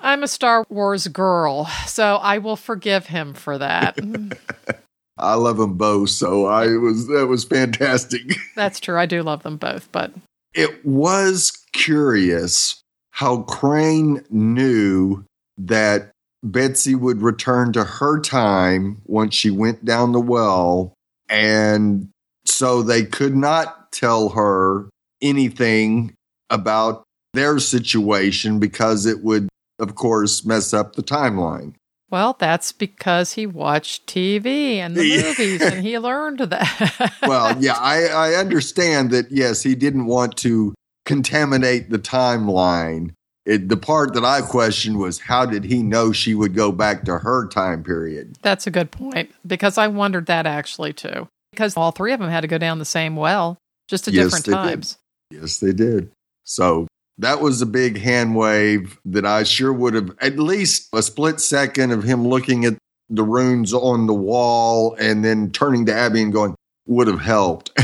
I'm 0.00 0.22
a 0.22 0.28
Star 0.28 0.66
Wars 0.68 1.06
girl, 1.06 1.66
so 1.86 2.16
I 2.16 2.38
will 2.38 2.56
forgive 2.56 3.06
him 3.06 3.34
for 3.34 3.56
that. 3.58 3.96
I 5.18 5.34
love 5.34 5.58
them 5.58 5.74
both, 5.74 6.10
so 6.10 6.46
I 6.46 6.68
was 6.76 7.06
that 7.08 7.26
was 7.26 7.44
fantastic. 7.44 8.22
That's 8.56 8.80
true. 8.80 8.98
I 8.98 9.06
do 9.06 9.22
love 9.22 9.42
them 9.42 9.56
both, 9.56 9.90
but 9.92 10.12
It 10.54 10.84
was 10.84 11.52
curious 11.72 12.80
how 13.12 13.42
Crane 13.42 14.24
knew 14.30 15.24
that 15.58 16.10
Betsy 16.42 16.94
would 16.94 17.22
return 17.22 17.72
to 17.74 17.84
her 17.84 18.20
time 18.20 19.00
once 19.04 19.34
she 19.34 19.50
went 19.50 19.84
down 19.84 20.12
the 20.12 20.20
well, 20.20 20.94
and 21.28 22.08
so 22.44 22.82
they 22.82 23.04
could 23.04 23.36
not 23.36 23.92
tell 23.92 24.30
her 24.30 24.88
anything 25.20 26.14
about 26.50 27.04
their 27.34 27.58
situation 27.58 28.58
because 28.58 29.06
it 29.06 29.22
would, 29.22 29.48
of 29.78 29.94
course, 29.94 30.44
mess 30.44 30.74
up 30.74 30.96
the 30.96 31.02
timeline. 31.02 31.74
Well, 32.12 32.36
that's 32.38 32.72
because 32.72 33.32
he 33.32 33.46
watched 33.46 34.06
TV 34.06 34.76
and 34.76 34.94
the 34.94 35.02
movies 35.02 35.62
and 35.62 35.84
he 35.84 35.98
learned 35.98 36.40
that. 36.40 37.14
well, 37.26 37.56
yeah, 37.58 37.72
I, 37.78 38.04
I 38.04 38.34
understand 38.34 39.10
that. 39.12 39.32
Yes, 39.32 39.62
he 39.62 39.74
didn't 39.74 40.04
want 40.04 40.36
to 40.38 40.74
contaminate 41.06 41.88
the 41.88 41.98
timeline. 41.98 43.12
It, 43.46 43.70
the 43.70 43.78
part 43.78 44.12
that 44.12 44.24
I 44.26 44.42
questioned 44.42 44.98
was 44.98 45.20
how 45.20 45.46
did 45.46 45.64
he 45.64 45.82
know 45.82 46.12
she 46.12 46.34
would 46.34 46.54
go 46.54 46.70
back 46.70 47.04
to 47.06 47.18
her 47.18 47.48
time 47.48 47.82
period? 47.82 48.36
That's 48.42 48.66
a 48.66 48.70
good 48.70 48.90
point 48.90 49.32
because 49.46 49.78
I 49.78 49.88
wondered 49.88 50.26
that 50.26 50.46
actually 50.46 50.92
too. 50.92 51.28
Because 51.50 51.76
all 51.76 51.92
three 51.92 52.12
of 52.12 52.20
them 52.20 52.28
had 52.28 52.42
to 52.42 52.46
go 52.46 52.58
down 52.58 52.78
the 52.78 52.84
same 52.84 53.16
well, 53.16 53.56
just 53.88 54.06
at 54.06 54.14
Yes, 54.14 54.26
different 54.26 54.44
they 54.44 54.52
did. 54.52 54.58
times. 54.58 54.98
Yes, 55.30 55.58
they 55.58 55.72
did. 55.72 56.12
So 56.44 56.86
that 57.18 57.40
was 57.40 57.62
a 57.62 57.66
big 57.66 57.98
hand 57.98 58.34
wave 58.34 58.98
that 59.04 59.24
I 59.24 59.42
sure 59.42 59.72
would 59.72 59.94
have 59.94 60.16
at 60.20 60.38
least 60.38 60.88
a 60.92 61.02
split 61.02 61.40
second 61.40 61.92
of 61.92 62.04
him 62.04 62.26
looking 62.26 62.64
at 62.64 62.76
the 63.08 63.22
runes 63.22 63.74
on 63.74 64.06
the 64.06 64.14
wall 64.14 64.94
and 64.98 65.24
then 65.24 65.50
turning 65.50 65.86
to 65.86 65.94
Abby 65.94 66.22
and 66.22 66.32
going 66.32 66.54
would 66.86 67.06
have 67.06 67.20
helped. 67.20 67.70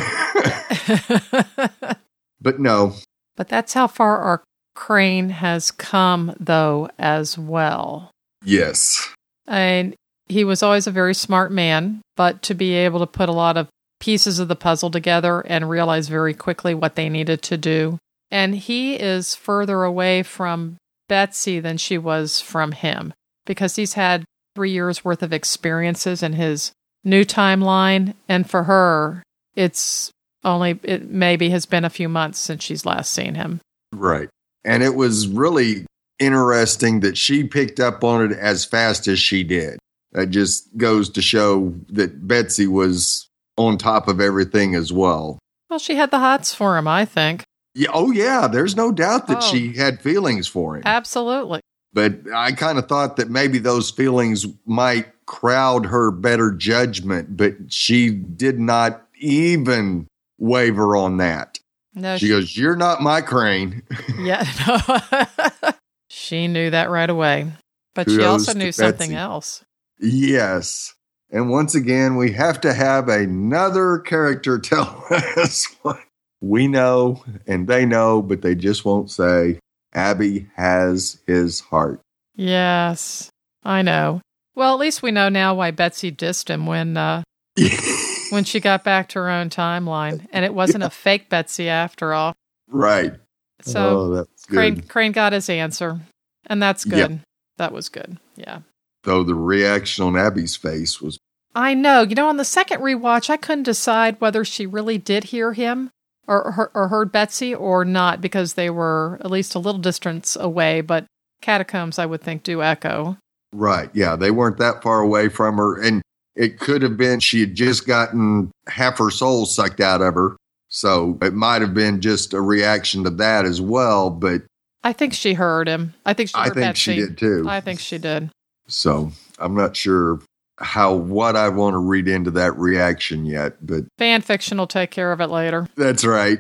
but 2.41 2.59
no, 2.59 2.95
but 3.37 3.49
that's 3.49 3.73
how 3.73 3.87
far 3.87 4.19
our 4.19 4.43
crane 4.75 5.31
has 5.31 5.71
come, 5.71 6.35
though, 6.39 6.89
as 6.99 7.39
well. 7.39 8.11
yes. 8.45 9.15
And 9.47 9.95
he 10.29 10.45
was 10.45 10.63
always 10.63 10.87
a 10.87 10.93
very 10.93 11.15
smart 11.15 11.51
man, 11.51 12.03
but 12.17 12.43
to 12.43 12.55
be 12.55 12.75
able 12.75 13.01
to 13.01 13.07
put 13.07 13.29
a 13.29 13.33
lot 13.33 13.57
of 13.57 13.69
pieces 13.99 14.39
of 14.39 14.49
the 14.49 14.57
puzzle 14.57 14.91
together 14.91 15.41
and 15.41 15.71
realize 15.71 16.09
very 16.09 16.35
quickly 16.35 16.75
what 16.75 16.97
they 16.97 17.09
needed 17.09 17.43
to 17.43 17.57
do. 17.57 17.99
And 18.31 18.55
he 18.55 18.95
is 18.95 19.35
further 19.35 19.85
away 19.85 20.23
from 20.23 20.77
Betsy 21.09 21.61
than 21.61 21.79
she 21.79 21.97
was 21.99 22.41
from 22.41 22.73
him 22.73 23.15
because 23.47 23.77
he's 23.77 23.95
had 23.95 24.25
three 24.55 24.71
years 24.71 25.05
worth 25.05 25.23
of 25.23 25.33
experiences 25.33 26.23
in 26.23 26.35
his 26.35 26.73
new 27.05 27.25
timeline. 27.25 28.15
And 28.29 28.49
for 28.49 28.65
her, 28.65 29.23
it's 29.55 30.11
only, 30.45 30.79
it 30.83 31.09
maybe 31.09 31.51
has 31.51 31.65
been 31.65 31.85
a 31.85 31.91
few 31.91 32.09
months 32.09 32.39
since 32.39 32.63
she's 32.63 32.85
last 32.85 33.13
seen 33.13 33.35
him. 33.35 33.61
Right. 33.93 34.29
And 34.65 34.83
it 34.83 34.95
was 34.95 35.27
really 35.29 35.87
interesting 36.19 37.01
that 37.01 37.17
she 37.17 37.45
picked 37.45 37.81
up 37.81 38.05
on 38.05 38.31
it 38.31 38.37
as 38.37 38.65
fast 38.65 39.09
as 39.09 39.19
she 39.19 39.45
did. 39.45 39.79
That 40.13 40.31
just 40.31 40.77
goes 40.77 41.11
to 41.11 41.23
show 41.23 41.75
that 41.89 42.27
Betsy 42.27 42.67
was 42.67 43.29
on 43.57 43.79
top 43.79 44.09
of 44.09 44.21
everything 44.21 44.75
as 44.75 44.93
well. 44.93 45.39
Well, 45.71 45.79
she 45.79 45.97
had 45.97 46.11
the 46.11 46.19
hots 46.19 46.55
for 46.55 46.79
him, 46.79 46.89
I 46.89 47.05
think. 47.05 47.45
Yeah, 47.79 47.91
oh 47.95 48.11
yeah, 48.11 48.49
there's 48.49 48.75
no 48.77 48.91
doubt 48.93 49.27
that 49.29 49.39
Oh. 49.39 49.41
she 49.53 49.75
had 49.75 50.01
feelings 50.03 50.47
for 50.49 50.77
him. 50.77 50.83
Absolutely. 50.85 51.61
but 51.93 52.15
I 52.35 52.53
kind 52.53 52.79
of 52.79 52.87
thought 52.89 53.17
that 53.17 53.31
maybe 53.31 53.59
those 53.59 53.91
feelings 53.91 54.47
might 54.67 55.07
crowd 55.27 55.87
her 55.87 56.11
better 56.11 56.51
judgment, 56.53 57.37
but 57.37 57.55
she 57.69 58.11
did 58.11 58.59
not 58.59 59.07
even 59.21 60.07
waver 60.39 60.97
on 60.97 61.17
that. 61.19 61.59
No, 61.95 62.17
She 62.17 62.29
goes, 62.29 62.57
"You're 62.57 62.77
not 62.77 63.01
my 63.03 63.21
crane." 63.21 63.83
Yeah, 64.19 64.45
no. 65.63 65.71
she 66.09 66.47
knew 66.49 66.71
that 66.71 66.91
right 66.91 67.09
away. 67.11 67.51
But 67.95 68.09
she 68.11 68.23
also 68.23 68.53
knew 68.55 68.71
something 68.73 69.15
else. 69.15 69.65
Yes. 70.01 70.95
And 71.31 71.51
once 71.51 71.75
again, 71.75 72.17
we 72.17 72.33
have 72.33 72.61
to 72.63 72.73
have 72.73 73.09
another 73.09 73.99
character 73.99 74.59
tell 74.59 75.05
us 75.11 75.67
what 75.83 75.99
we 76.41 76.69
know 76.69 77.25
and 77.47 77.67
they 77.67 77.85
know, 77.87 78.23
but 78.23 78.43
they 78.43 78.55
just 78.55 78.85
won't 78.85 79.11
say. 79.11 79.59
Abby 79.95 80.47
has 80.55 81.19
his 81.27 81.61
heart. 81.61 82.01
Yes, 82.37 83.31
I 83.65 83.83
know. 83.83 84.21
Well, 84.55 84.75
at 84.75 84.81
least 84.81 85.03
we 85.03 85.11
know 85.11 85.29
now 85.29 85.55
why 85.55 85.71
Betsy 85.71 86.13
dissed 86.13 86.49
him 86.49 86.67
when 86.67 86.97
uh, 86.97 87.23
when 88.31 88.45
she 88.45 88.61
got 88.61 88.85
back 88.85 89.09
to 89.11 89.19
her 89.21 89.31
own 89.31 89.51
timeline, 89.51 90.27
and 90.33 90.45
it 90.45 90.55
wasn't 90.55 90.85
a 90.85 90.91
fake 90.91 91.29
Betsy 91.29 91.69
after 91.69 92.13
all. 92.13 92.35
right. 92.69 93.15
So 93.63 93.99
oh, 93.99 94.09
that's 94.15 94.45
good. 94.47 94.57
Crane 94.57 94.81
Crane 94.83 95.13
got 95.13 95.33
his 95.33 95.49
answer, 95.51 96.01
and 96.47 96.63
that's 96.63 96.87
Yep. 96.87 97.09
good. 97.09 97.21
That 97.57 97.73
was 97.73 97.89
good. 97.89 98.19
Yeah. 98.37 98.61
Though 99.03 99.25
the 99.25 99.35
reaction 99.35 100.05
on 100.05 100.17
Abby's 100.17 100.55
face 100.55 101.01
was 101.01 101.19
I 101.55 101.75
know. 101.75 102.03
You 102.03 102.15
know, 102.15 102.29
on 102.29 102.37
the 102.37 102.45
second 102.45 102.81
rewatch, 102.81 103.29
I 103.31 103.37
couldn't 103.37 103.65
decide 103.65 104.21
whether 104.21 104.45
she 104.45 104.65
really 104.67 104.99
did 104.99 105.25
hear 105.25 105.55
him 105.55 105.91
or, 106.29 106.71
or, 106.75 106.89
heard 106.89 107.11
Betsy 107.11 107.55
or 107.55 107.85
not 107.85 108.21
because 108.21 108.55
they 108.55 108.71
were 108.71 109.19
at 109.21 109.31
least 109.31 109.55
a 109.55 109.59
little 109.59 109.81
distance 109.81 110.37
away. 110.37 110.83
But 110.83 111.07
catacombs, 111.41 111.99
I 111.99 112.07
would 112.07 112.21
think, 112.21 112.43
do 112.43 112.63
echo. 112.63 113.17
right. 113.53 113.91
Yeah, 113.95 114.15
they 114.15 114.31
weren't 114.31 114.59
that 114.59 114.83
far 114.83 115.01
away 115.01 115.29
from 115.29 115.57
her, 115.57 115.81
and 115.81 116.03
it 116.37 116.61
could 116.61 116.83
have 116.83 116.97
been 116.97 117.19
she 117.21 117.41
had 117.41 117.55
just 117.55 117.87
gotten 117.87 118.51
half 118.69 118.99
her 118.99 119.11
soul 119.11 119.47
sucked 119.47 119.81
out 119.81 120.03
of 120.03 120.15
her. 120.15 120.37
So 120.69 121.19
it 121.23 121.33
might 121.33 121.63
have 121.63 121.73
been 121.73 122.01
just 122.01 122.35
a 122.35 122.41
reaction 122.43 123.05
to 123.05 123.11
that 123.11 123.47
as 123.47 123.61
well. 123.61 124.11
But 124.11 124.43
I 124.85 124.93
think 124.93 125.15
she 125.15 125.33
heard 125.33 125.67
him. 125.67 125.95
I 126.05 126.13
think 126.13 126.29
she 126.29 126.35
I 126.37 126.45
think 126.45 126.57
Betsy. 126.57 126.95
she 126.95 127.01
did 127.01 127.19
too. 127.19 127.47
I 127.49 127.61
think 127.61 127.81
she 127.81 127.99
did. 127.99 128.31
So 128.69 129.11
I'm 129.39 129.55
not 129.55 129.77
sure 129.77 130.21
how 130.61 130.95
what 130.95 131.37
I 131.37 131.49
want 131.49 131.75
to 131.75 131.79
read 131.79 132.09
into 132.09 132.31
that 132.33 132.57
reaction 132.59 133.27
yet, 133.27 133.65
but 133.65 133.85
Fan 133.99 134.23
fiction 134.23 134.59
will 134.59 134.67
take 134.67 134.91
care 134.91 135.13
of 135.13 135.21
it 135.21 135.29
later. 135.29 135.67
that's 135.77 136.05
right. 136.05 136.39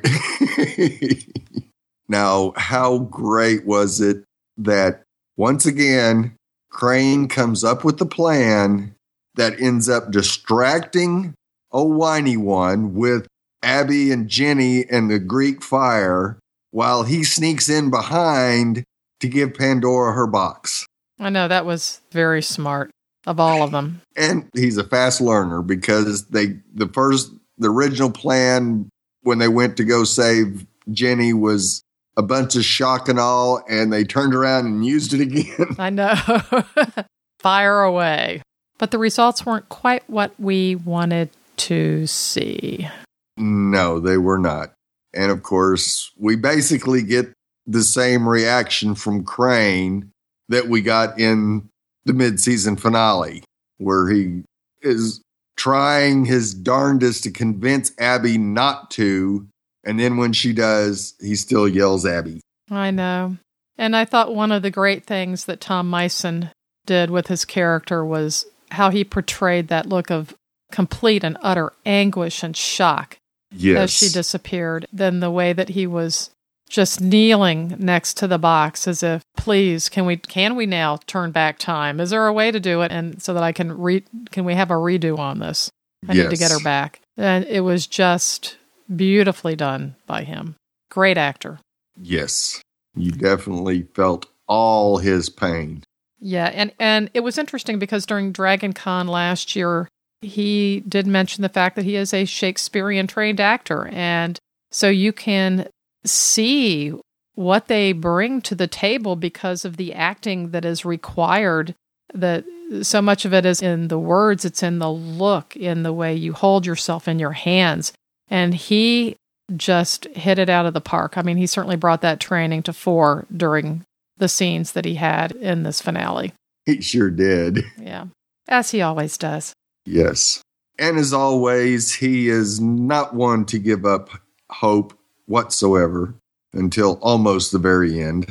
now, 2.09 2.52
how 2.57 2.98
great 2.98 3.64
was 3.64 4.00
it 4.00 4.24
that 4.57 5.02
once 5.37 5.66
again 5.66 6.35
Crane 6.70 7.28
comes 7.28 7.64
up 7.64 7.85
with 7.85 7.98
the 7.98 8.07
plan 8.07 8.94
that 9.37 9.61
ends 9.61 9.88
up 9.88 10.11
distracting 10.11 11.35
a 11.70 11.85
whiny 11.85 12.37
one 12.37 12.94
with 12.94 13.26
Abby 13.62 14.11
and 14.11 14.28
Jenny 14.28 14.85
and 14.88 15.11
the 15.11 15.18
Greek 15.18 15.62
fire 15.62 16.38
while 16.70 17.04
he 17.04 17.24
sneaks 17.24 17.68
in 17.68 17.90
behind 17.90 18.85
to 19.20 19.28
give 19.28 19.54
Pandora 19.54 20.12
her 20.12 20.26
box. 20.26 20.87
I 21.18 21.31
know 21.31 21.48
that 21.48 21.66
was 21.66 22.00
very 22.12 22.42
smart 22.42 22.90
of 23.28 23.38
all 23.38 23.62
of 23.62 23.70
them. 23.70 24.00
and 24.16 24.48
he's 24.54 24.76
a 24.78 24.84
fast 24.84 25.20
learner 25.20 25.62
because 25.62 26.26
they 26.28 26.56
the 26.74 26.88
first 26.88 27.30
the 27.58 27.70
original 27.70 28.10
plan 28.10 28.88
when 29.22 29.38
they 29.38 29.48
went 29.48 29.76
to 29.76 29.84
go 29.84 30.04
save 30.04 30.66
Jenny 30.90 31.32
was 31.32 31.82
a 32.16 32.22
bunch 32.22 32.56
of 32.56 32.64
shock 32.64 33.08
and 33.08 33.18
all, 33.20 33.62
and 33.68 33.92
they 33.92 34.02
turned 34.02 34.34
around 34.34 34.66
and 34.66 34.84
used 34.84 35.12
it 35.12 35.20
again. 35.20 35.74
I 35.78 35.90
know. 35.90 36.14
Fire 37.38 37.82
away. 37.82 38.42
But 38.78 38.90
the 38.90 38.98
results 38.98 39.44
weren't 39.46 39.68
quite 39.68 40.08
what 40.08 40.32
we 40.38 40.74
wanted 40.74 41.30
to 41.58 42.06
see. 42.06 42.88
no, 43.36 44.00
they 44.00 44.16
were 44.18 44.38
not. 44.38 44.72
And 45.14 45.30
of 45.30 45.42
course, 45.42 46.10
we 46.18 46.36
basically 46.36 47.02
get 47.02 47.32
the 47.66 47.82
same 47.82 48.28
reaction 48.28 48.94
from 48.94 49.24
Crane 49.24 50.10
that 50.48 50.68
we 50.68 50.80
got 50.80 51.18
in 51.20 51.68
the 52.09 52.12
mid-season 52.12 52.75
finale, 52.77 53.44
where 53.77 54.09
he 54.09 54.42
is 54.83 55.21
trying 55.57 56.25
his 56.25 56.53
darndest 56.55 57.23
to 57.25 57.31
convince 57.31 57.92
Abby 57.99 58.37
not 58.38 58.90
to, 58.92 59.47
and 59.85 60.01
then 60.01 60.16
when 60.16 60.33
she 60.33 60.53
does, 60.53 61.14
he 61.21 61.37
still 61.37 61.68
yells 61.68 62.05
Abby. 62.05 62.40
I 62.71 62.90
know. 62.90 63.37
And 63.77 63.94
I 63.94 64.05
thought 64.05 64.35
one 64.35 64.51
of 64.51 64.62
the 64.62 64.71
great 64.71 65.05
things 65.05 65.44
that 65.44 65.61
Tom 65.61 65.88
Mison 65.88 66.51
did 66.87 67.11
with 67.11 67.29
his 67.29 67.44
character 67.44 68.05
was 68.05 68.47
how 68.71 68.90
he 68.90 69.05
portrayed 69.05 69.68
that 69.68 69.87
look 69.87 70.11
of 70.11 70.35
complete 70.73 71.23
and 71.23 71.38
utter 71.40 71.73
anguish 71.87 72.42
and 72.42 72.57
shock 72.57 73.16
Yes. 73.51 73.79
as 73.79 73.90
she 73.90 74.09
disappeared, 74.12 74.87
then 74.92 75.21
the 75.21 75.31
way 75.31 75.53
that 75.55 75.71
he 75.71 75.87
was 75.87 76.31
just 76.68 77.00
kneeling 77.00 77.74
next 77.78 78.16
to 78.18 78.26
the 78.26 78.38
box 78.38 78.87
as 78.87 79.02
if 79.02 79.22
please 79.37 79.88
can 79.88 80.07
we 80.07 80.16
can 80.16 80.57
we 80.57 80.66
now 80.66 80.98
turn 81.07 81.31
back 81.33 81.59
time? 81.59 82.00
Is 82.00 82.11
there 82.11 82.26
a 82.26 82.33
way 82.33 82.50
to 82.50 82.61
do 82.61 82.83
it? 82.83 82.92
And 82.92 83.20
so 83.22 83.35
that 83.35 83.42
i 83.42 83.52
can 83.52 83.76
re 83.76 84.04
can 84.31 84.44
we 84.44 84.54
have 84.54 84.70
a 84.70 84.74
redo 84.74 85.18
on 85.18 85.38
this? 85.38 85.70
I 86.09 86.14
need 86.14 86.31
to 86.31 86.37
get 86.37 86.52
her 86.52 86.61
back. 86.61 87.00
And 87.16 87.44
it 87.46 87.61
was 87.61 87.87
just 87.87 88.57
beautifully 88.94 89.57
done 89.57 89.96
by 90.07 90.22
him. 90.22 90.54
Great 90.90 91.18
actor. 91.18 91.59
Yes. 92.00 92.62
You 92.94 93.12
definitely 93.12 93.83
felt 93.94 94.26
all 94.46 94.98
his 94.98 95.28
pain. 95.28 95.85
Yeah, 96.20 96.46
and 96.46 96.72
and 96.78 97.11
it 97.14 97.20
was 97.20 97.38
interesting 97.38 97.78
because 97.78 98.07
during 98.07 98.33
Dragon 98.33 98.72
Con 98.72 99.07
last 99.07 99.54
year, 99.54 99.88
he 100.20 100.81
did 100.81 101.07
mention 101.07 101.42
the 101.42 101.48
fact 101.48 101.76
that 101.76 101.85
he 101.85 101.94
is 101.94 102.12
a 102.12 102.24
Shakespearean 102.24 103.07
trained 103.07 103.40
actor, 103.40 103.87
and 103.88 104.38
so 104.70 104.88
you 104.88 105.12
can 105.12 105.68
see 106.04 106.94
what 107.34 107.68
they 107.68 107.92
bring 107.92 108.40
to 108.42 108.54
the 108.54 108.66
table 108.66 109.16
because 109.16 109.64
of 109.64 109.76
the 109.76 109.94
acting 109.94 110.50
that 110.50 110.64
is 110.64 110.84
required. 110.84 111.74
That 112.14 112.44
so 112.82 113.00
much 113.00 113.24
of 113.24 113.32
it 113.32 113.46
is 113.46 113.62
in 113.62 113.88
the 113.88 113.98
words, 113.98 114.44
it's 114.44 114.62
in 114.62 114.78
the 114.78 114.90
look, 114.90 115.56
in 115.56 115.82
the 115.82 115.92
way 115.92 116.14
you 116.14 116.32
hold 116.32 116.66
yourself 116.66 117.08
in 117.08 117.18
your 117.18 117.32
hands, 117.32 117.92
and 118.28 118.54
he 118.54 119.16
just 119.56 120.04
hit 120.08 120.38
it 120.38 120.48
out 120.48 120.66
of 120.66 120.74
the 120.74 120.80
park. 120.80 121.16
I 121.16 121.22
mean, 121.22 121.37
he 121.37 121.46
certainly 121.46 121.76
brought 121.76 122.02
that 122.02 122.20
training 122.20 122.62
to 122.64 122.72
fore 122.72 123.26
during 123.34 123.84
the 124.18 124.28
scenes 124.28 124.72
that 124.72 124.84
he 124.84 124.94
had 124.94 125.32
in 125.32 125.62
this 125.62 125.80
finale. 125.80 126.32
He 126.66 126.80
sure 126.80 127.11
did. 127.11 127.64
Yeah. 127.80 128.06
As 128.48 128.70
he 128.70 128.82
always 128.82 129.16
does. 129.16 129.52
Yes. 129.87 130.42
And 130.78 130.98
as 130.98 131.12
always, 131.12 131.94
he 131.94 132.28
is 132.28 132.61
not 132.61 133.14
one 133.14 133.44
to 133.46 133.58
give 133.58 133.87
up 133.87 134.11
hope 134.50 134.97
whatsoever 135.28 136.14
until 136.52 136.98
almost 137.02 137.52
the 137.52 137.58
very 137.58 138.00
end. 138.00 138.26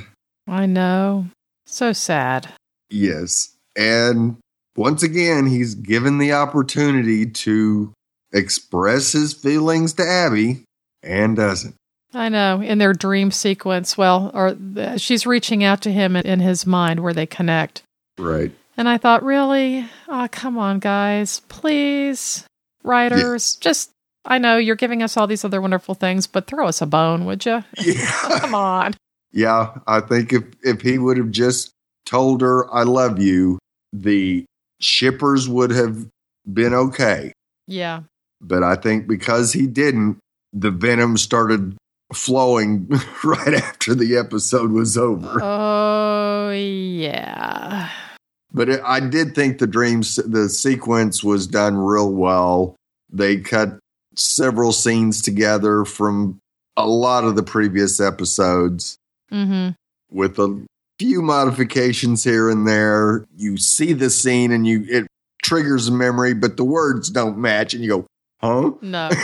I 0.47 0.65
know. 0.65 1.27
So 1.65 1.93
sad. 1.93 2.49
Yes. 2.89 3.55
And 3.77 4.38
once 4.75 5.03
again, 5.03 5.45
he's 5.47 5.75
given 5.75 6.17
the 6.17 6.33
opportunity 6.33 7.25
to 7.25 7.93
express 8.33 9.12
his 9.12 9.33
feelings 9.33 9.93
to 9.93 10.07
Abby 10.07 10.63
and 11.03 11.36
doesn't. 11.36 11.75
I 12.13 12.29
know. 12.29 12.62
In 12.62 12.77
their 12.77 12.93
dream 12.93 13.31
sequence, 13.31 13.97
well, 13.97 14.31
or 14.33 14.55
th- 14.55 15.01
she's 15.01 15.27
reaching 15.27 15.63
out 15.63 15.81
to 15.81 15.91
him 15.91 16.15
in, 16.15 16.25
in 16.25 16.39
his 16.39 16.65
mind 16.65 17.01
where 17.01 17.13
they 17.13 17.25
connect. 17.25 17.83
Right. 18.17 18.51
And 18.77 18.88
I 18.88 18.97
thought, 18.97 19.23
really? 19.23 19.88
Oh, 20.07 20.27
come 20.31 20.57
on, 20.57 20.79
guys. 20.79 21.41
Please. 21.49 22.45
Writers, 22.83 23.55
just, 23.55 23.91
I 24.28 24.38
know 24.38 24.58
you're 24.58 24.76
giving 24.76 25.02
us 25.02 25.16
all 25.16 25.26
these 25.26 25.46
other 25.46 25.62
wonderful 25.62 25.96
things, 25.96 26.28
but 26.28 26.48
throw 26.48 26.68
us 26.68 26.82
a 26.82 26.86
bone, 26.86 27.26
would 27.26 27.46
you? 27.46 27.63
Yeah. 27.82 28.40
Come 28.40 28.54
on. 28.56 28.94
Yeah, 29.32 29.78
I 29.88 30.02
think 30.02 30.34
if 30.34 30.44
if 30.63 30.82
he 30.82 30.98
would 30.98 31.18
have 31.18 31.32
just 31.32 31.72
told 32.06 32.42
her 32.42 32.74
I 32.74 32.84
love 32.84 33.20
you, 33.20 33.60
the 33.94 34.46
shippers 34.80 35.48
would 35.48 35.72
have 35.72 36.08
been 36.52 36.74
okay. 36.74 37.34
Yeah. 37.68 38.04
But 38.42 38.63
I 38.63 38.76
think 38.76 39.08
because 39.08 39.54
he 39.54 39.68
didn't, 39.68 40.20
the 40.54 40.72
venom 40.72 41.18
started 41.18 41.76
flowing 42.13 42.88
right 43.24 43.54
after 43.54 43.94
the 43.96 44.18
episode 44.18 44.72
was 44.72 44.98
over. 44.98 45.40
Oh, 45.42 46.52
yeah. 46.52 47.90
But 48.54 48.70
it, 48.70 48.82
I 48.84 49.02
did 49.02 49.36
think 49.36 49.58
the 49.60 49.68
dreams, 49.68 50.16
the 50.16 50.50
sequence 50.50 51.24
was 51.24 51.48
done 51.48 51.78
real 51.78 52.12
well. 52.12 52.76
They 53.12 53.38
cut 53.38 53.78
several 54.18 54.72
scenes 54.72 55.22
together 55.22 55.86
from 55.86 56.40
a 56.76 56.88
lot 56.88 57.24
of 57.24 57.36
the 57.36 57.44
previous 57.44 58.00
episodes. 58.00 58.98
Mm 59.32 59.76
with 60.10 60.40
a 60.40 60.65
few 61.00 61.22
modifications 61.22 62.24
here 62.24 62.50
and 62.50 62.68
there. 62.68 63.26
You 63.36 63.58
see 63.58 63.94
the 63.94 64.10
scene 64.10 64.52
and 64.52 64.65
you 64.65 64.86
it 64.88 65.08
triggers 65.44 65.88
a 65.88 65.92
memory, 65.92 66.34
but 66.34 66.58
the 66.58 66.63
words 66.63 67.10
don't 67.10 67.38
match, 67.38 67.74
and 67.74 67.84
you 67.84 67.90
go, 67.90 68.08
"Huh?" 68.42 68.72
No. 68.82 69.10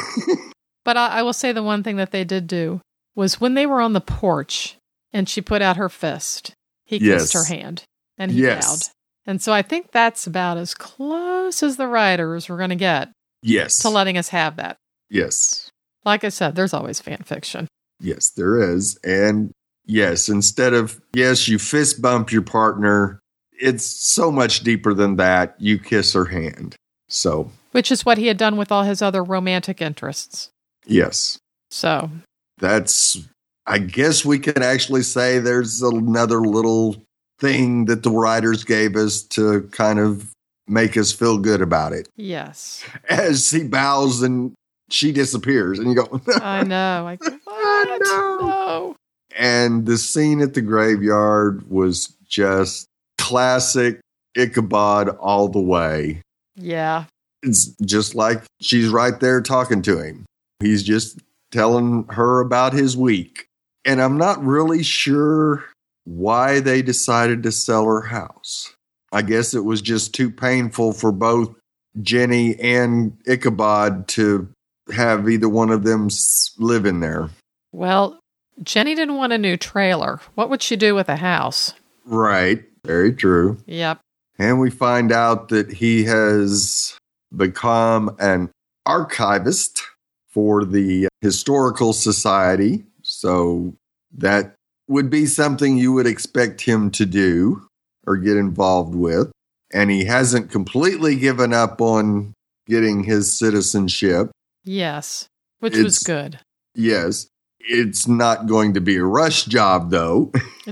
But 0.86 0.98
I, 0.98 1.20
I 1.20 1.22
will 1.24 1.32
say 1.32 1.54
the 1.54 1.64
one 1.64 1.82
thing 1.82 1.96
that 1.96 2.12
they 2.12 2.26
did 2.26 2.46
do 2.46 2.82
was 3.16 3.40
when 3.40 3.54
they 3.54 3.66
were 3.66 3.80
on 3.80 3.94
the 3.94 4.02
porch 4.02 4.76
and 5.14 5.30
she 5.30 5.40
put 5.40 5.62
out 5.62 5.78
her 5.78 5.88
fist, 5.88 6.54
he 6.84 7.00
kissed 7.00 7.32
her 7.32 7.46
hand 7.46 7.84
and 8.18 8.30
he 8.30 8.42
Yes. 8.42 8.66
bowed. 8.68 8.92
And 9.26 9.42
so 9.42 9.54
I 9.54 9.62
think 9.62 9.92
that's 9.92 10.28
about 10.28 10.58
as 10.58 10.76
close 10.76 11.64
as 11.64 11.78
the 11.78 11.88
writers 11.88 12.50
were 12.50 12.58
going 12.58 12.70
to 12.72 12.76
get 12.76 13.12
yes, 13.42 13.80
to 13.80 13.88
letting 13.88 14.18
us 14.18 14.28
have 14.28 14.58
that. 14.58 14.76
Yes, 15.10 15.70
Like 16.06 16.24
I 16.24 16.30
said, 16.30 16.56
there's 16.56 16.74
always 16.74 17.00
fan 17.00 17.24
fiction. 17.26 17.68
yes. 18.00 18.30
There 18.32 18.62
is, 18.62 18.98
and 19.04 19.52
yes. 19.86 20.30
Instead 20.30 20.74
of 20.74 21.00
yes, 21.14 21.48
you 21.48 21.58
fist 21.60 22.02
bump 22.02 22.32
your 22.32 22.42
partner. 22.42 23.20
It's 23.54 23.86
so 23.86 24.32
much 24.32 24.62
deeper 24.62 24.94
than 24.94 25.16
that. 25.18 25.56
You 25.60 25.78
kiss 25.80 26.14
her 26.14 26.26
hand. 26.26 26.76
So 27.08 27.52
Which 27.72 27.92
is 27.92 28.04
what 28.04 28.18
he 28.18 28.28
had 28.28 28.38
done 28.38 28.58
with 28.58 28.72
all 28.72 28.84
his 28.84 29.02
other 29.02 29.24
romantic 29.24 29.82
interests. 29.82 30.50
yes, 30.86 31.38
So, 31.72 32.10
that's 32.58 33.18
i 33.66 33.78
guess 33.80 34.26
we 34.26 34.38
can 34.40 34.62
actually 34.62 35.02
say 35.04 35.40
there's 35.40 35.82
another 35.82 36.42
little 36.42 37.02
thing 37.40 37.86
that 37.86 38.04
the 38.04 38.12
writers 38.12 38.64
gave 38.66 38.96
us 38.98 39.22
to 39.24 39.62
kind 39.72 40.00
of 40.00 40.32
make 40.68 40.98
us 40.98 41.12
feel 41.14 41.38
good 41.38 41.62
about 41.62 41.94
it. 41.94 42.10
Yes. 42.18 42.84
As 43.10 43.50
he 43.52 43.64
bows 43.64 44.22
and 44.22 44.54
she 44.94 45.12
disappears, 45.12 45.80
and 45.80 45.90
you 45.90 45.96
go, 45.96 46.22
I 46.42 46.64
know. 46.64 47.08
I 47.08 47.16
go, 47.16 47.40
what? 47.46 48.02
no. 48.04 48.38
No. 48.42 48.96
And 49.36 49.86
the 49.86 49.98
scene 49.98 50.42
at 50.42 50.54
the 50.54 50.62
graveyard 50.62 51.70
was 51.70 52.16
just 52.28 52.88
classic 53.18 54.00
Ichabod 54.36 55.10
all 55.10 55.48
the 55.48 55.60
way. 55.62 56.22
Yeah. 56.56 57.06
It's 57.42 57.68
just 57.82 58.14
like 58.16 58.44
she's 58.62 58.90
right 58.90 59.20
there 59.20 59.42
talking 59.42 59.82
to 59.84 60.00
him. 60.00 60.26
He's 60.60 60.84
just 60.84 61.20
telling 61.52 62.06
her 62.10 62.40
about 62.40 62.74
his 62.74 62.96
week. 62.96 63.46
And 63.86 64.02
I'm 64.02 64.18
not 64.18 64.44
really 64.44 64.84
sure 64.84 65.66
why 66.06 66.60
they 66.60 66.82
decided 66.82 67.44
to 67.44 67.52
sell 67.52 67.86
her 67.86 68.02
house. 68.02 68.74
I 69.12 69.24
guess 69.24 69.54
it 69.54 69.66
was 69.66 69.82
just 69.82 70.14
too 70.14 70.32
painful 70.32 70.94
for 70.94 71.12
both 71.12 71.54
Jenny 72.02 72.56
and 72.60 73.18
Ichabod 73.28 74.08
to 74.10 74.48
have 74.92 75.30
either 75.30 75.50
one 75.50 75.70
of 75.70 75.84
them 75.84 76.10
live 76.58 76.86
in 76.86 77.00
there. 77.00 77.30
Well, 77.72 78.20
Jenny 78.62 78.96
didn't 78.96 79.16
want 79.16 79.34
a 79.34 79.38
new 79.38 79.58
trailer. 79.58 80.20
What 80.36 80.50
would 80.50 80.62
she 80.62 80.76
do 80.76 80.96
with 80.96 81.10
a 81.10 81.16
house? 81.16 81.74
Right. 82.06 82.64
Very 82.86 83.14
true. 83.14 83.58
Yep. 83.66 84.00
And 84.38 84.60
we 84.60 84.70
find 84.70 85.12
out 85.12 85.50
that 85.50 85.72
he 85.72 86.04
has 86.04 86.98
become 87.36 88.16
an 88.20 88.50
archivist 88.86 89.82
for 90.28 90.66
the 90.66 91.08
Historical 91.22 91.94
Society. 91.94 92.84
So 93.04 93.74
that 94.18 94.56
would 94.88 95.10
be 95.10 95.26
something 95.26 95.78
you 95.78 95.94
would 95.94 96.08
expect 96.08 96.62
him 96.62 96.92
to 96.92 97.06
do 97.06 97.66
or 98.06 98.18
get 98.18 98.38
involved 98.38 98.96
with. 98.96 99.32
And 99.74 99.90
he 99.90 100.06
hasn't 100.06 100.52
completely 100.52 101.16
given 101.16 101.54
up 101.54 101.82
on 101.82 102.34
getting 102.68 103.04
his 103.04 103.32
citizenship. 103.32 104.32
Yes. 104.64 105.30
Which 105.60 105.78
was 105.78 106.00
good. 106.00 106.40
Yes. 106.76 107.28
It's 107.60 108.08
not 108.08 108.48
going 108.48 108.74
to 108.74 108.82
be 108.82 108.98
a 108.98 109.04
rush 109.04 109.46
job, 109.46 109.90
though. 109.90 110.32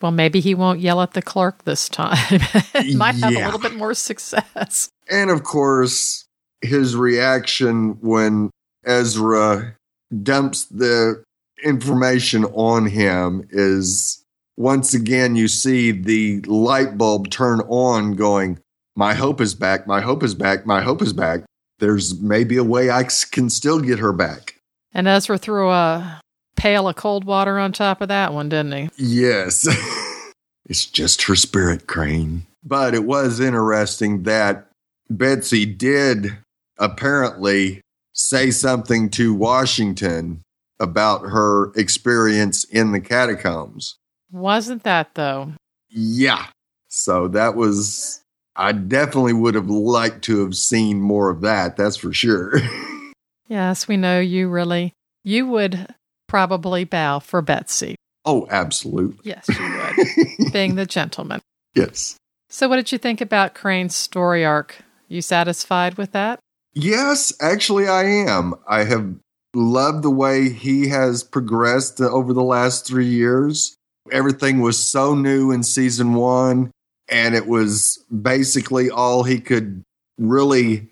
well, 0.00 0.12
maybe 0.12 0.40
he 0.40 0.54
won't 0.54 0.80
yell 0.80 1.02
at 1.02 1.12
the 1.12 1.22
clerk 1.22 1.64
this 1.64 1.88
time. 1.88 2.40
Might 2.96 3.16
have 3.16 3.34
a 3.34 3.44
little 3.44 3.60
bit 3.60 3.74
more 3.74 3.94
success. 3.94 4.88
And 5.10 5.30
of 5.30 5.42
course, 5.42 6.26
his 6.62 6.96
reaction 6.96 7.98
when 8.00 8.50
Ezra 8.84 9.76
dumps 10.22 10.64
the 10.66 11.22
information 11.62 12.44
on 12.46 12.86
him 12.86 13.46
is 13.50 14.24
once 14.56 14.92
again, 14.92 15.36
you 15.36 15.46
see 15.46 15.92
the 15.92 16.40
light 16.42 16.98
bulb 16.98 17.30
turn 17.30 17.60
on, 17.68 18.14
going, 18.14 18.58
My 18.96 19.14
hope 19.14 19.40
is 19.40 19.54
back, 19.54 19.86
my 19.86 20.00
hope 20.00 20.22
is 20.22 20.34
back, 20.34 20.66
my 20.66 20.80
hope 20.80 21.00
is 21.00 21.12
back. 21.12 21.42
There's 21.78 22.20
maybe 22.20 22.56
a 22.56 22.64
way 22.64 22.90
I 22.90 23.04
can 23.30 23.50
still 23.50 23.80
get 23.80 23.98
her 23.98 24.12
back. 24.12 24.56
And 24.92 25.06
Ezra 25.06 25.38
threw 25.38 25.70
a 25.70 26.20
pail 26.56 26.88
of 26.88 26.96
cold 26.96 27.24
water 27.24 27.58
on 27.58 27.72
top 27.72 28.00
of 28.00 28.08
that 28.08 28.32
one, 28.32 28.48
didn't 28.48 28.72
he? 28.72 28.90
Yes. 28.96 29.66
it's 30.66 30.86
just 30.86 31.22
her 31.22 31.36
spirit, 31.36 31.86
Crane. 31.86 32.46
But 32.64 32.94
it 32.94 33.04
was 33.04 33.40
interesting 33.40 34.24
that 34.24 34.68
Betsy 35.08 35.64
did 35.64 36.36
apparently 36.78 37.80
say 38.12 38.50
something 38.50 39.08
to 39.10 39.32
Washington 39.32 40.42
about 40.80 41.22
her 41.22 41.72
experience 41.74 42.64
in 42.64 42.92
the 42.92 43.00
catacombs. 43.00 43.96
Wasn't 44.30 44.82
that, 44.82 45.14
though? 45.14 45.52
Yeah. 45.88 46.46
So 46.88 47.28
that 47.28 47.54
was, 47.54 48.20
I 48.58 48.72
definitely 48.72 49.32
would 49.32 49.54
have 49.54 49.70
liked 49.70 50.22
to 50.24 50.44
have 50.44 50.54
seen 50.56 51.00
more 51.00 51.30
of 51.30 51.40
that. 51.42 51.76
That's 51.76 51.96
for 51.96 52.12
sure. 52.12 52.52
Yes, 53.50 53.88
we 53.88 53.96
know 53.96 54.20
you 54.20 54.50
really. 54.50 54.92
You 55.24 55.46
would 55.46 55.94
probably 56.26 56.84
bow 56.84 57.18
for 57.18 57.40
Betsy. 57.40 57.96
oh, 58.26 58.46
absolutely. 58.50 59.18
Yes, 59.22 59.48
you 59.48 60.36
would, 60.44 60.52
being 60.52 60.74
the 60.74 60.84
gentleman. 60.84 61.40
yes. 61.74 62.14
So, 62.50 62.68
what 62.68 62.76
did 62.76 62.92
you 62.92 62.98
think 62.98 63.22
about 63.22 63.54
Crane's 63.54 63.96
story 63.96 64.44
arc? 64.44 64.76
You 65.08 65.22
satisfied 65.22 65.94
with 65.96 66.12
that? 66.12 66.40
Yes, 66.74 67.32
actually, 67.40 67.88
I 67.88 68.04
am. 68.04 68.52
I 68.68 68.84
have 68.84 69.14
loved 69.54 70.02
the 70.02 70.10
way 70.10 70.50
he 70.50 70.88
has 70.88 71.24
progressed 71.24 72.02
over 72.02 72.34
the 72.34 72.42
last 72.42 72.86
three 72.86 73.08
years. 73.08 73.74
Everything 74.12 74.60
was 74.60 74.78
so 74.78 75.14
new 75.14 75.50
in 75.52 75.62
season 75.62 76.12
one, 76.12 76.70
and 77.08 77.34
it 77.34 77.46
was 77.46 78.04
basically 78.22 78.90
all 78.90 79.22
he 79.22 79.40
could 79.40 79.82
really 80.18 80.88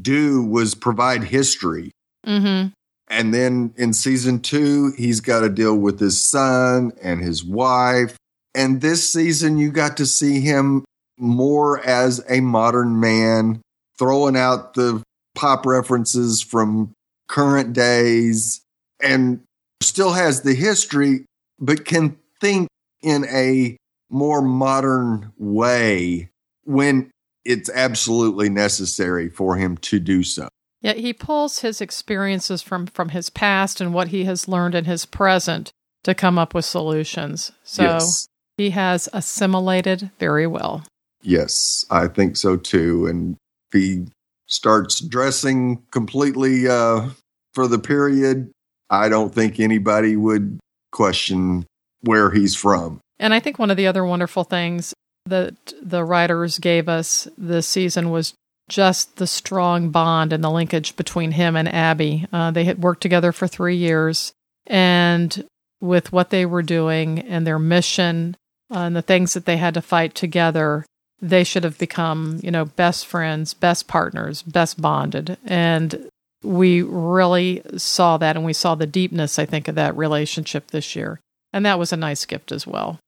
do 0.00 0.42
was 0.42 0.74
provide 0.74 1.24
history. 1.24 1.90
Mm-hmm. 2.26 2.68
And 3.08 3.34
then 3.34 3.74
in 3.76 3.92
season 3.92 4.40
two, 4.40 4.92
he's 4.96 5.20
got 5.20 5.40
to 5.40 5.48
deal 5.48 5.76
with 5.76 5.98
his 5.98 6.24
son 6.24 6.92
and 7.02 7.22
his 7.22 7.44
wife. 7.44 8.16
And 8.54 8.80
this 8.80 9.12
season, 9.12 9.58
you 9.58 9.72
got 9.72 9.96
to 9.96 10.06
see 10.06 10.40
him 10.40 10.84
more 11.18 11.80
as 11.80 12.24
a 12.28 12.40
modern 12.40 13.00
man, 13.00 13.60
throwing 13.98 14.36
out 14.36 14.74
the 14.74 15.02
pop 15.34 15.66
references 15.66 16.40
from 16.40 16.92
current 17.28 17.72
days 17.72 18.60
and 19.02 19.40
still 19.82 20.12
has 20.12 20.42
the 20.42 20.54
history, 20.54 21.24
but 21.58 21.84
can 21.84 22.16
think 22.40 22.68
in 23.02 23.24
a 23.26 23.76
more 24.10 24.42
modern 24.42 25.32
way 25.38 26.30
when 26.64 27.10
it's 27.44 27.70
absolutely 27.70 28.48
necessary 28.48 29.28
for 29.28 29.56
him 29.56 29.76
to 29.78 29.98
do 29.98 30.22
so. 30.22 30.48
Yeah, 30.82 30.94
he 30.94 31.12
pulls 31.12 31.60
his 31.60 31.80
experiences 31.80 32.62
from 32.62 32.86
from 32.86 33.10
his 33.10 33.30
past 33.30 33.80
and 33.80 33.92
what 33.92 34.08
he 34.08 34.24
has 34.24 34.48
learned 34.48 34.74
in 34.74 34.86
his 34.86 35.04
present 35.04 35.72
to 36.04 36.14
come 36.14 36.38
up 36.38 36.54
with 36.54 36.64
solutions. 36.64 37.52
So 37.62 37.82
yes. 37.82 38.26
he 38.56 38.70
has 38.70 39.08
assimilated 39.12 40.10
very 40.18 40.46
well. 40.46 40.84
Yes, 41.22 41.84
I 41.90 42.08
think 42.08 42.36
so 42.36 42.56
too. 42.56 43.06
And 43.06 43.36
if 43.72 43.80
he 43.80 44.06
starts 44.46 45.00
dressing 45.00 45.82
completely 45.90 46.66
uh, 46.66 47.10
for 47.52 47.68
the 47.68 47.78
period, 47.78 48.50
I 48.88 49.08
don't 49.08 49.34
think 49.34 49.60
anybody 49.60 50.16
would 50.16 50.58
question 50.92 51.66
where 52.02 52.30
he's 52.30 52.56
from. 52.56 53.00
And 53.20 53.34
I 53.34 53.38
think 53.38 53.58
one 53.58 53.70
of 53.70 53.76
the 53.76 53.86
other 53.86 54.04
wonderful 54.04 54.44
things 54.44 54.94
that 55.26 55.74
the 55.80 56.04
writers 56.04 56.58
gave 56.58 56.88
us 56.88 57.28
this 57.36 57.68
season 57.68 58.10
was 58.10 58.34
just 58.68 59.16
the 59.16 59.26
strong 59.26 59.90
bond 59.90 60.32
and 60.32 60.42
the 60.42 60.50
linkage 60.50 60.96
between 60.96 61.32
him 61.32 61.54
and 61.54 61.68
Abby. 61.68 62.26
Uh, 62.32 62.50
they 62.50 62.64
had 62.64 62.82
worked 62.82 63.02
together 63.02 63.30
for 63.30 63.46
three 63.46 63.76
years, 63.76 64.32
and 64.66 65.44
with 65.80 66.12
what 66.12 66.30
they 66.30 66.46
were 66.46 66.62
doing 66.62 67.18
and 67.18 67.46
their 67.46 67.58
mission 67.58 68.36
uh, 68.72 68.78
and 68.78 68.96
the 68.96 69.02
things 69.02 69.34
that 69.34 69.44
they 69.44 69.58
had 69.58 69.74
to 69.74 69.82
fight 69.82 70.14
together, 70.14 70.86
they 71.20 71.44
should 71.44 71.64
have 71.64 71.78
become, 71.78 72.40
you 72.42 72.50
know, 72.50 72.64
best 72.64 73.06
friends, 73.06 73.52
best 73.52 73.86
partners, 73.86 74.42
best 74.42 74.80
bonded. 74.80 75.36
And 75.44 76.08
we 76.42 76.80
really 76.80 77.62
saw 77.76 78.16
that, 78.16 78.36
and 78.36 78.46
we 78.46 78.54
saw 78.54 78.74
the 78.74 78.86
deepness, 78.86 79.38
I 79.38 79.44
think, 79.44 79.68
of 79.68 79.74
that 79.74 79.96
relationship 79.96 80.70
this 80.70 80.96
year. 80.96 81.20
And 81.52 81.66
that 81.66 81.78
was 81.78 81.92
a 81.92 81.96
nice 81.98 82.24
gift 82.24 82.52
as 82.52 82.66
well. 82.66 82.98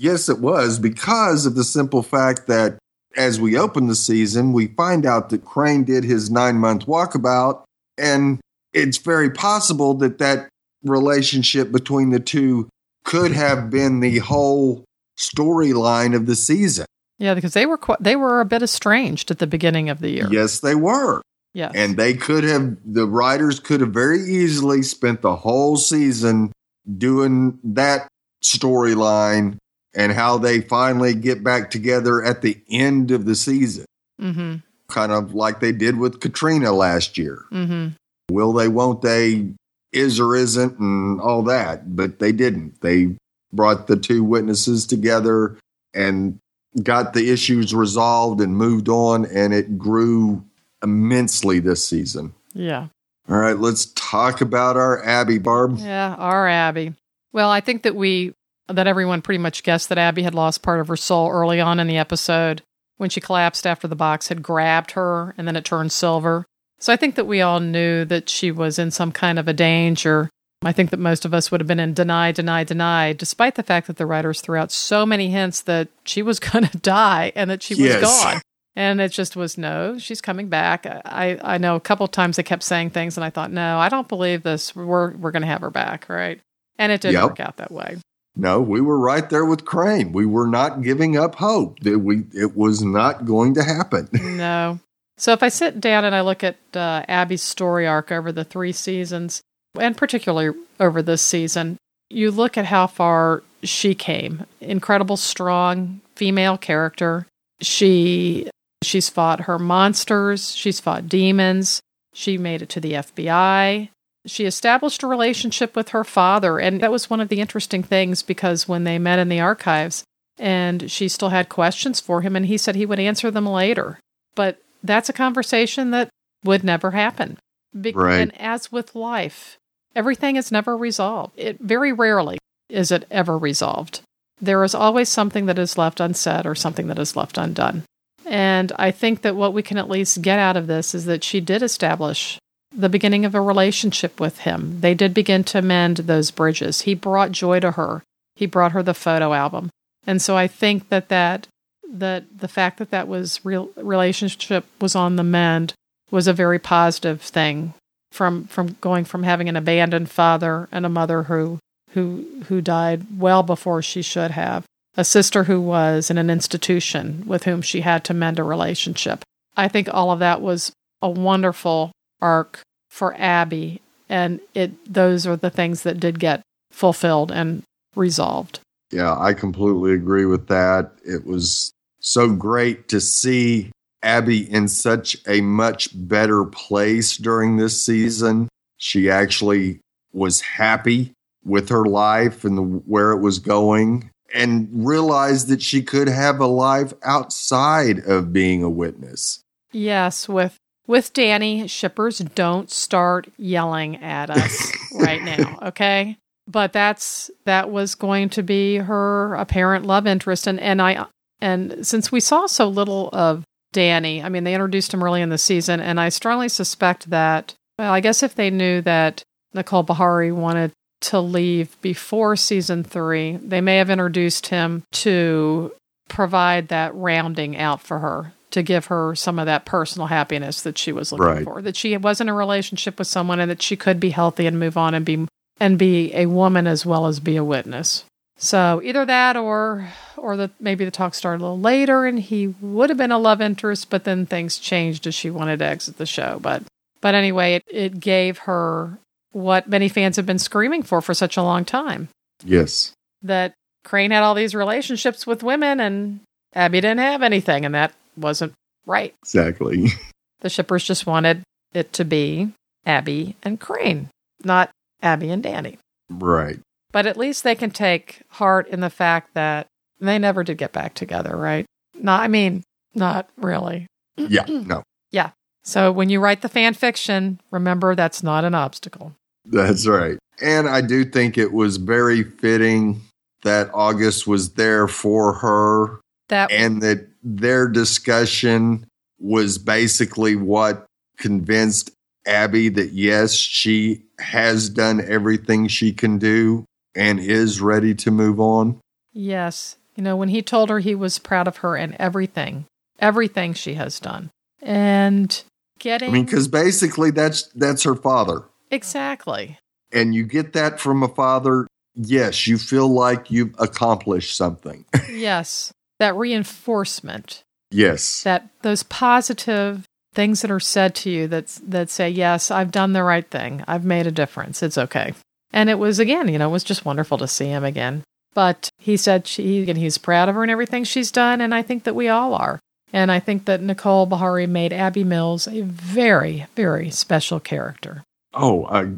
Yes, 0.00 0.28
it 0.28 0.38
was 0.38 0.78
because 0.78 1.44
of 1.44 1.56
the 1.56 1.64
simple 1.64 2.04
fact 2.04 2.46
that 2.46 2.78
as 3.16 3.40
we 3.40 3.58
open 3.58 3.88
the 3.88 3.96
season, 3.96 4.52
we 4.52 4.68
find 4.68 5.04
out 5.04 5.30
that 5.30 5.44
Crane 5.44 5.82
did 5.82 6.04
his 6.04 6.30
nine 6.30 6.56
month 6.56 6.86
walkabout, 6.86 7.64
and 7.96 8.38
it's 8.72 8.98
very 8.98 9.28
possible 9.28 9.94
that 9.94 10.18
that 10.18 10.48
relationship 10.84 11.72
between 11.72 12.10
the 12.10 12.20
two 12.20 12.68
could 13.04 13.32
have 13.32 13.70
been 13.70 13.98
the 13.98 14.18
whole 14.18 14.84
storyline 15.18 16.14
of 16.14 16.26
the 16.26 16.36
season. 16.36 16.86
Yeah, 17.18 17.34
because 17.34 17.54
they 17.54 17.66
were 17.66 17.78
qu- 17.78 17.96
they 17.98 18.14
were 18.14 18.40
a 18.40 18.44
bit 18.44 18.62
estranged 18.62 19.32
at 19.32 19.40
the 19.40 19.48
beginning 19.48 19.90
of 19.90 19.98
the 19.98 20.10
year. 20.10 20.28
Yes, 20.30 20.60
they 20.60 20.76
were. 20.76 21.22
Yes. 21.54 21.72
And 21.74 21.96
they 21.96 22.14
could 22.14 22.44
have, 22.44 22.76
the 22.84 23.06
writers 23.06 23.58
could 23.58 23.80
have 23.80 23.90
very 23.90 24.20
easily 24.20 24.82
spent 24.82 25.22
the 25.22 25.34
whole 25.34 25.76
season 25.76 26.52
doing 26.96 27.58
that 27.64 28.06
storyline 28.44 29.56
and 29.98 30.12
how 30.12 30.38
they 30.38 30.60
finally 30.60 31.12
get 31.12 31.42
back 31.42 31.70
together 31.70 32.24
at 32.24 32.40
the 32.40 32.56
end 32.70 33.10
of 33.10 33.26
the 33.26 33.34
season, 33.34 33.84
mm-hmm. 34.18 34.56
kind 34.88 35.10
of 35.10 35.34
like 35.34 35.58
they 35.58 35.72
did 35.72 35.98
with 35.98 36.20
Katrina 36.20 36.70
last 36.70 37.18
year. 37.18 37.44
Mm-hmm. 37.50 37.88
Will 38.30 38.52
they, 38.52 38.68
won't 38.68 39.02
they, 39.02 39.48
is 39.92 40.20
or 40.20 40.36
isn't, 40.36 40.78
and 40.78 41.20
all 41.20 41.42
that. 41.42 41.96
But 41.96 42.20
they 42.20 42.30
didn't. 42.30 42.80
They 42.80 43.16
brought 43.52 43.88
the 43.88 43.96
two 43.96 44.22
witnesses 44.22 44.86
together 44.86 45.58
and 45.92 46.38
got 46.80 47.12
the 47.12 47.30
issues 47.30 47.74
resolved 47.74 48.40
and 48.40 48.56
moved 48.56 48.88
on, 48.88 49.26
and 49.26 49.52
it 49.52 49.78
grew 49.78 50.44
immensely 50.80 51.58
this 51.58 51.86
season. 51.86 52.34
Yeah. 52.54 52.86
All 53.28 53.36
right, 53.36 53.58
let's 53.58 53.86
talk 53.96 54.42
about 54.42 54.76
our 54.76 55.04
Abby 55.04 55.38
Barb. 55.38 55.78
Yeah, 55.78 56.14
our 56.14 56.46
Abby. 56.46 56.94
Well, 57.32 57.50
I 57.50 57.60
think 57.60 57.82
that 57.82 57.96
we 57.96 58.34
that 58.68 58.86
everyone 58.86 59.22
pretty 59.22 59.38
much 59.38 59.62
guessed 59.62 59.88
that 59.88 59.98
Abby 59.98 60.22
had 60.22 60.34
lost 60.34 60.62
part 60.62 60.80
of 60.80 60.88
her 60.88 60.96
soul 60.96 61.30
early 61.30 61.60
on 61.60 61.80
in 61.80 61.86
the 61.86 61.96
episode. 61.98 62.62
when 62.98 63.08
she 63.10 63.20
collapsed 63.20 63.64
after 63.64 63.86
the 63.86 63.94
box 63.94 64.26
had 64.26 64.42
grabbed 64.42 64.90
her 64.92 65.32
and 65.38 65.46
then 65.46 65.54
it 65.54 65.64
turned 65.64 65.92
silver. 65.92 66.44
So 66.80 66.92
I 66.92 66.96
think 66.96 67.14
that 67.14 67.28
we 67.28 67.40
all 67.40 67.60
knew 67.60 68.04
that 68.04 68.28
she 68.28 68.50
was 68.50 68.76
in 68.76 68.90
some 68.90 69.12
kind 69.12 69.38
of 69.38 69.46
a 69.46 69.52
danger. 69.52 70.28
I 70.64 70.72
think 70.72 70.90
that 70.90 70.98
most 70.98 71.24
of 71.24 71.32
us 71.32 71.50
would 71.52 71.60
have 71.60 71.68
been 71.68 71.78
in 71.78 71.94
deny, 71.94 72.32
deny, 72.32 72.64
deny, 72.64 73.12
despite 73.12 73.54
the 73.54 73.62
fact 73.62 73.86
that 73.86 73.98
the 73.98 74.06
writers 74.06 74.40
threw 74.40 74.58
out 74.58 74.72
so 74.72 75.06
many 75.06 75.30
hints 75.30 75.62
that 75.62 75.86
she 76.04 76.22
was 76.22 76.40
going 76.50 76.66
to 76.66 76.76
die 76.78 77.30
and 77.36 77.48
that 77.50 77.62
she 77.62 77.74
was 77.74 77.84
Yes. 77.84 78.00
gone. 78.00 78.40
And 78.74 79.00
it 79.00 79.12
just 79.12 79.36
was 79.36 79.56
no, 79.56 79.96
she's 79.98 80.20
coming 80.20 80.48
back. 80.48 80.84
I, 80.84 81.38
I 81.42 81.58
know 81.58 81.76
a 81.76 81.80
couple 81.80 82.04
of 82.04 82.10
times 82.10 82.34
they 82.36 82.42
kept 82.42 82.64
saying 82.64 82.90
things, 82.90 83.16
and 83.16 83.24
I 83.24 83.30
thought, 83.30 83.52
no, 83.52 83.78
I 83.78 83.88
don't 83.88 84.08
believe 84.08 84.42
this. 84.42 84.74
We're 84.74 85.12
we're 85.16 85.30
going 85.32 85.42
to 85.42 85.48
have 85.48 85.60
her 85.62 85.70
back, 85.70 86.08
right? 86.08 86.40
And 86.78 86.90
it 86.92 87.00
didn't 87.00 87.14
Yep. 87.20 87.24
work 87.30 87.40
out 87.40 87.56
that 87.58 87.70
way. 87.72 87.98
No, 88.38 88.60
we 88.60 88.80
were 88.80 88.98
right 88.98 89.28
there 89.28 89.44
with 89.44 89.64
Crane. 89.64 90.12
We 90.12 90.24
were 90.24 90.46
not 90.46 90.82
giving 90.82 91.16
up 91.16 91.34
hope 91.34 91.80
that 91.80 91.98
we 91.98 92.24
it 92.32 92.56
was 92.56 92.82
not 92.82 93.26
going 93.26 93.54
to 93.54 93.64
happen. 93.64 94.08
No. 94.38 94.78
So 95.16 95.32
if 95.32 95.42
I 95.42 95.48
sit 95.48 95.80
down 95.80 96.04
and 96.04 96.14
I 96.14 96.20
look 96.20 96.44
at 96.44 96.56
uh, 96.74 97.02
Abby's 97.08 97.42
story 97.42 97.88
arc 97.88 98.12
over 98.12 98.30
the 98.30 98.44
three 98.44 98.70
seasons, 98.70 99.42
and 99.76 99.96
particularly 99.96 100.56
over 100.78 101.02
this 101.02 101.22
season, 101.22 101.76
you 102.08 102.30
look 102.30 102.56
at 102.56 102.66
how 102.66 102.86
far 102.86 103.42
she 103.64 103.96
came. 103.96 104.46
Incredible, 104.60 105.16
strong 105.16 106.00
female 106.14 106.56
character. 106.56 107.26
She 107.60 108.48
she's 108.84 109.08
fought 109.08 109.42
her 109.42 109.58
monsters. 109.58 110.54
She's 110.54 110.78
fought 110.78 111.08
demons. 111.08 111.80
She 112.14 112.38
made 112.38 112.62
it 112.62 112.68
to 112.70 112.80
the 112.80 112.92
FBI. 112.92 113.88
She 114.26 114.44
established 114.44 115.02
a 115.02 115.06
relationship 115.06 115.74
with 115.76 115.90
her 115.90 116.04
father, 116.04 116.58
and 116.58 116.80
that 116.80 116.90
was 116.90 117.08
one 117.08 117.20
of 117.20 117.28
the 117.28 117.40
interesting 117.40 117.82
things 117.82 118.22
because 118.22 118.68
when 118.68 118.84
they 118.84 118.98
met 118.98 119.18
in 119.18 119.28
the 119.28 119.40
archives, 119.40 120.04
and 120.38 120.90
she 120.90 121.08
still 121.08 121.30
had 121.30 121.48
questions 121.48 122.00
for 122.00 122.20
him, 122.20 122.36
and 122.36 122.46
he 122.46 122.58
said 122.58 122.74
he 122.74 122.86
would 122.86 123.00
answer 123.00 123.30
them 123.30 123.46
later. 123.46 123.98
But 124.34 124.58
that's 124.82 125.08
a 125.08 125.14
conversation 125.14 125.90
that 125.92 126.08
would 126.44 126.62
never 126.62 126.92
happen. 126.92 127.38
Be- 127.78 127.92
Right. 127.92 128.20
And 128.20 128.40
as 128.40 128.70
with 128.72 128.94
life, 128.94 129.56
everything 129.96 130.36
is 130.36 130.52
never 130.52 130.76
resolved. 130.76 131.34
It 131.36 131.58
very 131.60 131.92
rarely 131.92 132.38
is 132.68 132.90
it 132.90 133.06
ever 133.10 133.38
resolved. 133.38 134.00
There 134.40 134.62
is 134.62 134.74
always 134.74 135.08
something 135.08 135.46
that 135.46 135.58
is 135.58 135.78
left 135.78 136.00
unsaid 136.00 136.46
or 136.46 136.54
something 136.54 136.86
that 136.88 136.98
is 136.98 137.16
left 137.16 137.38
undone. 137.38 137.82
And 138.24 138.72
I 138.76 138.90
think 138.90 139.22
that 139.22 139.36
what 139.36 139.52
we 139.54 139.62
can 139.62 139.78
at 139.78 139.88
least 139.88 140.22
get 140.22 140.38
out 140.38 140.56
of 140.56 140.66
this 140.66 140.94
is 140.94 141.06
that 141.06 141.24
she 141.24 141.40
did 141.40 141.62
establish 141.62 142.38
the 142.78 142.88
beginning 142.88 143.24
of 143.24 143.34
a 143.34 143.40
relationship 143.40 144.20
with 144.20 144.40
him. 144.40 144.80
They 144.80 144.94
did 144.94 145.12
begin 145.12 145.42
to 145.44 145.60
mend 145.60 145.98
those 145.98 146.30
bridges. 146.30 146.82
He 146.82 146.94
brought 146.94 147.32
joy 147.32 147.58
to 147.60 147.72
her. 147.72 148.04
He 148.36 148.46
brought 148.46 148.72
her 148.72 148.84
the 148.84 148.94
photo 148.94 149.34
album. 149.34 149.70
And 150.06 150.22
so 150.22 150.36
I 150.36 150.46
think 150.46 150.88
that 150.88 151.08
that 151.08 151.48
that 151.90 152.24
the 152.38 152.48
fact 152.48 152.78
that 152.78 152.90
that 152.90 153.08
was 153.08 153.40
real 153.44 153.70
relationship 153.76 154.66
was 154.80 154.94
on 154.94 155.16
the 155.16 155.24
mend 155.24 155.74
was 156.10 156.28
a 156.28 156.32
very 156.32 156.58
positive 156.58 157.20
thing 157.20 157.74
from 158.12 158.44
from 158.44 158.76
going 158.80 159.04
from 159.04 159.22
having 159.24 159.48
an 159.48 159.56
abandoned 159.56 160.10
father 160.10 160.68
and 160.70 160.86
a 160.86 160.90
mother 160.90 161.24
who 161.24 161.58
who 161.90 162.26
who 162.48 162.60
died 162.60 163.18
well 163.18 163.42
before 163.42 163.82
she 163.82 164.02
should 164.02 164.30
have 164.30 164.64
a 164.96 165.04
sister 165.04 165.44
who 165.44 165.60
was 165.60 166.10
in 166.10 166.18
an 166.18 166.30
institution 166.30 167.22
with 167.26 167.44
whom 167.44 167.62
she 167.62 167.80
had 167.80 168.04
to 168.04 168.14
mend 168.14 168.38
a 168.38 168.44
relationship 168.44 169.24
i 169.56 169.68
think 169.68 169.88
all 169.92 170.10
of 170.10 170.18
that 170.18 170.40
was 170.40 170.72
a 171.02 171.08
wonderful 171.08 171.92
arc 172.20 172.60
for 172.88 173.14
abby 173.18 173.80
and 174.08 174.40
it 174.54 174.72
those 174.92 175.26
are 175.26 175.36
the 175.36 175.50
things 175.50 175.82
that 175.82 176.00
did 176.00 176.18
get 176.18 176.42
fulfilled 176.70 177.30
and 177.30 177.62
resolved 177.94 178.60
Yeah, 178.90 179.18
I 179.18 179.34
completely 179.34 179.92
agree 179.92 180.24
with 180.24 180.48
that. 180.48 180.92
It 181.04 181.26
was 181.26 181.72
so 182.00 182.32
great 182.32 182.88
to 182.88 183.00
see 183.00 183.70
Abby 184.02 184.50
in 184.50 184.68
such 184.68 185.16
a 185.26 185.40
much 185.40 185.90
better 185.92 186.44
place 186.44 187.16
during 187.16 187.56
this 187.56 187.84
season. 187.84 188.48
She 188.76 189.10
actually 189.10 189.80
was 190.12 190.40
happy 190.40 191.12
with 191.44 191.68
her 191.68 191.84
life 191.84 192.44
and 192.44 192.56
the, 192.56 192.62
where 192.62 193.12
it 193.12 193.20
was 193.20 193.38
going 193.38 194.10
and 194.32 194.68
realized 194.72 195.48
that 195.48 195.62
she 195.62 195.82
could 195.82 196.08
have 196.08 196.38
a 196.40 196.46
life 196.46 196.92
outside 197.02 197.98
of 198.00 198.32
being 198.32 198.62
a 198.62 198.70
witness. 198.70 199.40
Yes, 199.72 200.28
with 200.28 200.56
with 200.88 201.12
Danny, 201.12 201.68
shippers 201.68 202.18
don't 202.18 202.70
start 202.70 203.28
yelling 203.36 204.02
at 204.02 204.30
us 204.30 204.72
right 204.94 205.22
now, 205.22 205.58
okay? 205.62 206.16
But 206.48 206.72
that's 206.72 207.30
that 207.44 207.70
was 207.70 207.94
going 207.94 208.30
to 208.30 208.42
be 208.42 208.76
her 208.76 209.34
apparent 209.34 209.84
love 209.84 210.06
interest 210.08 210.48
and 210.48 210.58
and 210.58 210.82
I 210.82 211.06
and 211.40 211.86
since 211.86 212.10
we 212.10 212.18
saw 212.18 212.46
so 212.46 212.66
little 212.66 213.10
of 213.12 213.44
Danny, 213.72 214.22
I 214.22 214.30
mean 214.30 214.44
they 214.44 214.54
introduced 214.54 214.92
him 214.92 215.04
early 215.04 215.20
in 215.20 215.28
the 215.28 215.38
season 215.38 215.78
and 215.78 216.00
I 216.00 216.08
strongly 216.08 216.48
suspect 216.48 217.10
that 217.10 217.54
well, 217.78 217.92
I 217.92 218.00
guess 218.00 218.22
if 218.22 218.34
they 218.34 218.50
knew 218.50 218.80
that 218.80 219.22
Nicole 219.52 219.84
Beharie 219.84 220.34
wanted 220.34 220.72
to 221.00 221.20
leave 221.20 221.80
before 221.80 222.34
season 222.34 222.82
3, 222.82 223.36
they 223.36 223.60
may 223.60 223.76
have 223.76 223.88
introduced 223.88 224.48
him 224.48 224.82
to 224.90 225.70
provide 226.08 226.68
that 226.68 226.94
rounding 226.94 227.56
out 227.56 227.80
for 227.80 227.98
her 228.00 228.32
to 228.58 228.62
give 228.62 228.86
her 228.86 229.14
some 229.14 229.38
of 229.38 229.46
that 229.46 229.64
personal 229.64 230.08
happiness 230.08 230.62
that 230.62 230.76
she 230.76 230.92
was 230.92 231.10
looking 231.12 231.24
Right. 231.26 231.44
for 231.44 231.62
that 231.62 231.76
she 231.76 231.96
was 231.96 232.20
in 232.20 232.28
a 232.28 232.34
relationship 232.34 232.98
with 232.98 233.08
someone 233.08 233.40
and 233.40 233.50
that 233.50 233.62
she 233.62 233.76
could 233.76 233.98
be 233.98 234.10
healthy 234.10 234.46
and 234.46 234.58
move 234.60 234.76
on 234.76 234.94
and 234.94 235.04
be 235.06 235.26
and 235.60 235.78
be 235.78 236.12
a 236.14 236.26
woman 236.26 236.66
as 236.66 236.84
well 236.86 237.06
as 237.06 237.18
be 237.20 237.36
a 237.36 237.44
witness 237.44 238.04
so 238.36 238.80
either 238.84 239.04
that 239.04 239.36
or 239.36 239.88
or 240.16 240.36
the 240.36 240.50
maybe 240.60 240.84
the 240.84 240.90
talk 240.90 241.14
started 241.14 241.40
a 241.40 241.44
little 241.44 241.58
later 241.60 242.04
and 242.06 242.20
he 242.20 242.46
would 242.60 242.88
have 242.90 242.96
been 242.98 243.10
a 243.12 243.18
love 243.18 243.40
interest 243.40 243.90
but 243.90 244.04
then 244.04 244.24
things 244.26 244.58
changed 244.58 245.06
as 245.06 245.14
she 245.14 245.30
wanted 245.30 245.58
to 245.58 245.64
exit 245.64 245.96
the 245.98 246.06
show 246.06 246.38
but 246.40 246.62
but 247.00 247.14
anyway 247.14 247.54
it, 247.54 247.64
it 247.68 247.98
gave 248.00 248.38
her 248.38 248.98
what 249.32 249.68
many 249.68 249.88
fans 249.88 250.16
have 250.16 250.26
been 250.26 250.38
screaming 250.38 250.82
for 250.82 251.00
for 251.00 251.14
such 251.14 251.36
a 251.36 251.42
long 251.42 251.64
time 251.64 252.08
Yes. 252.44 252.92
that 253.22 253.54
Crane 253.84 254.10
had 254.12 254.22
all 254.22 254.34
these 254.34 254.54
relationships 254.54 255.26
with 255.26 255.42
women 255.42 255.80
and 255.80 256.20
Abby 256.54 256.80
didn't 256.80 256.98
have 257.00 257.22
anything, 257.22 257.64
and 257.66 257.74
that 257.74 257.92
wasn't 258.18 258.52
right. 258.86 259.14
Exactly. 259.22 259.88
The 260.40 260.48
shippers 260.48 260.84
just 260.84 261.04
wanted 261.04 261.42
it 261.74 261.92
to 261.94 262.04
be 262.04 262.52
Abby 262.86 263.34
and 263.42 263.58
Crane, 263.58 264.08
not 264.44 264.70
Abby 265.02 265.30
and 265.30 265.42
Danny. 265.42 265.78
right. 266.08 266.60
But 266.92 267.06
at 267.06 267.16
least 267.16 267.42
they 267.42 267.56
can 267.56 267.72
take 267.72 268.22
heart 268.30 268.68
in 268.68 268.78
the 268.78 268.88
fact 268.88 269.34
that 269.34 269.66
they 270.00 270.16
never 270.16 270.44
did 270.44 270.56
get 270.58 270.72
back 270.72 270.94
together, 270.94 271.36
right? 271.36 271.66
Not, 272.00 272.20
I 272.22 272.28
mean, 272.28 272.62
not 272.94 273.28
really. 273.36 273.88
Yeah. 274.16 274.44
No. 274.48 274.82
Yeah. 275.10 275.30
So 275.64 275.90
when 275.90 276.08
you 276.08 276.20
write 276.20 276.42
the 276.42 276.48
fan 276.48 276.72
fiction, 276.74 277.40
remember 277.50 277.96
that's 277.96 278.22
not 278.22 278.44
an 278.44 278.54
obstacle. 278.54 279.14
That's 279.44 279.88
right. 279.88 280.18
And 280.40 280.68
I 280.68 280.82
do 280.82 281.04
think 281.04 281.36
it 281.36 281.52
was 281.52 281.78
very 281.78 282.22
fitting 282.22 283.00
that 283.42 283.70
August 283.74 284.26
was 284.28 284.50
there 284.52 284.86
for 284.86 285.32
her 285.32 285.98
That 286.28 286.50
and 286.50 286.82
that 286.82 287.08
their 287.22 287.68
discussion 287.68 288.86
was 289.18 289.58
basically 289.58 290.36
what 290.36 290.86
convinced 291.16 291.90
Abby 292.26 292.68
that 292.68 292.92
yes, 292.92 293.32
she 293.32 294.04
has 294.18 294.68
done 294.68 295.00
everything 295.00 295.68
she 295.68 295.92
can 295.92 296.18
do 296.18 296.64
and 296.94 297.18
is 297.18 297.60
ready 297.60 297.94
to 297.94 298.10
move 298.10 298.40
on. 298.40 298.80
Yes. 299.12 299.76
You 299.96 300.04
know, 300.04 300.16
when 300.16 300.28
he 300.28 300.42
told 300.42 300.70
her 300.70 300.78
he 300.78 300.94
was 300.94 301.18
proud 301.18 301.48
of 301.48 301.58
her 301.58 301.76
and 301.76 301.96
everything, 301.98 302.66
everything 303.00 303.54
she 303.54 303.74
has 303.74 303.98
done. 303.98 304.30
And 304.62 305.42
getting 305.78 306.10
I 306.10 306.12
mean, 306.12 306.24
because 306.24 306.48
basically 306.48 307.10
that's 307.10 307.44
that's 307.54 307.82
her 307.84 307.94
father. 307.94 308.42
exactly. 308.70 309.58
And 309.90 310.14
you 310.14 310.24
get 310.24 310.52
that 310.52 310.78
from 310.78 311.02
a 311.02 311.08
father, 311.08 311.66
yes, 311.94 312.46
you 312.46 312.58
feel 312.58 312.88
like 312.88 313.30
you've 313.30 313.54
accomplished 313.58 314.36
something. 314.36 314.84
yes. 315.10 315.72
That 315.98 316.14
reinforcement, 316.16 317.42
yes. 317.70 318.22
that 318.22 318.48
those 318.62 318.82
positive 318.84 319.84
things 320.14 320.42
that 320.42 320.50
are 320.50 320.60
said 320.60 320.94
to 320.96 321.10
you 321.10 321.26
that 321.28 321.58
that 321.66 321.90
say, 321.90 322.08
"Yes, 322.08 322.50
I've 322.50 322.70
done 322.70 322.92
the 322.92 323.02
right 323.02 323.28
thing. 323.28 323.64
I've 323.66 323.84
made 323.84 324.06
a 324.06 324.12
difference. 324.12 324.62
It's 324.62 324.78
okay." 324.78 325.14
And 325.52 325.70
it 325.70 325.78
was 325.78 325.98
again, 325.98 326.28
you 326.28 326.38
know, 326.38 326.48
it 326.48 326.52
was 326.52 326.64
just 326.64 326.84
wonderful 326.84 327.18
to 327.18 327.28
see 327.28 327.46
him 327.46 327.64
again. 327.64 328.04
But 328.34 328.70
he 328.78 328.96
said 328.96 329.26
she 329.26 329.68
and 329.68 329.78
he's 329.78 329.98
proud 329.98 330.28
of 330.28 330.34
her 330.34 330.42
and 330.42 330.50
everything 330.50 330.84
she's 330.84 331.10
done, 331.10 331.40
and 331.40 331.54
I 331.54 331.62
think 331.62 331.84
that 331.84 331.94
we 331.94 332.08
all 332.08 332.34
are. 332.34 332.60
And 332.92 333.12
I 333.12 333.20
think 333.20 333.44
that 333.44 333.60
Nicole 333.60 334.06
Beharie 334.06 334.48
made 334.48 334.72
Abby 334.72 335.04
Mills 335.04 335.46
a 335.46 335.62
very, 335.62 336.46
very 336.54 336.90
special 336.90 337.38
character. 337.40 338.04
Oh, 338.32 338.66
I 338.66 338.92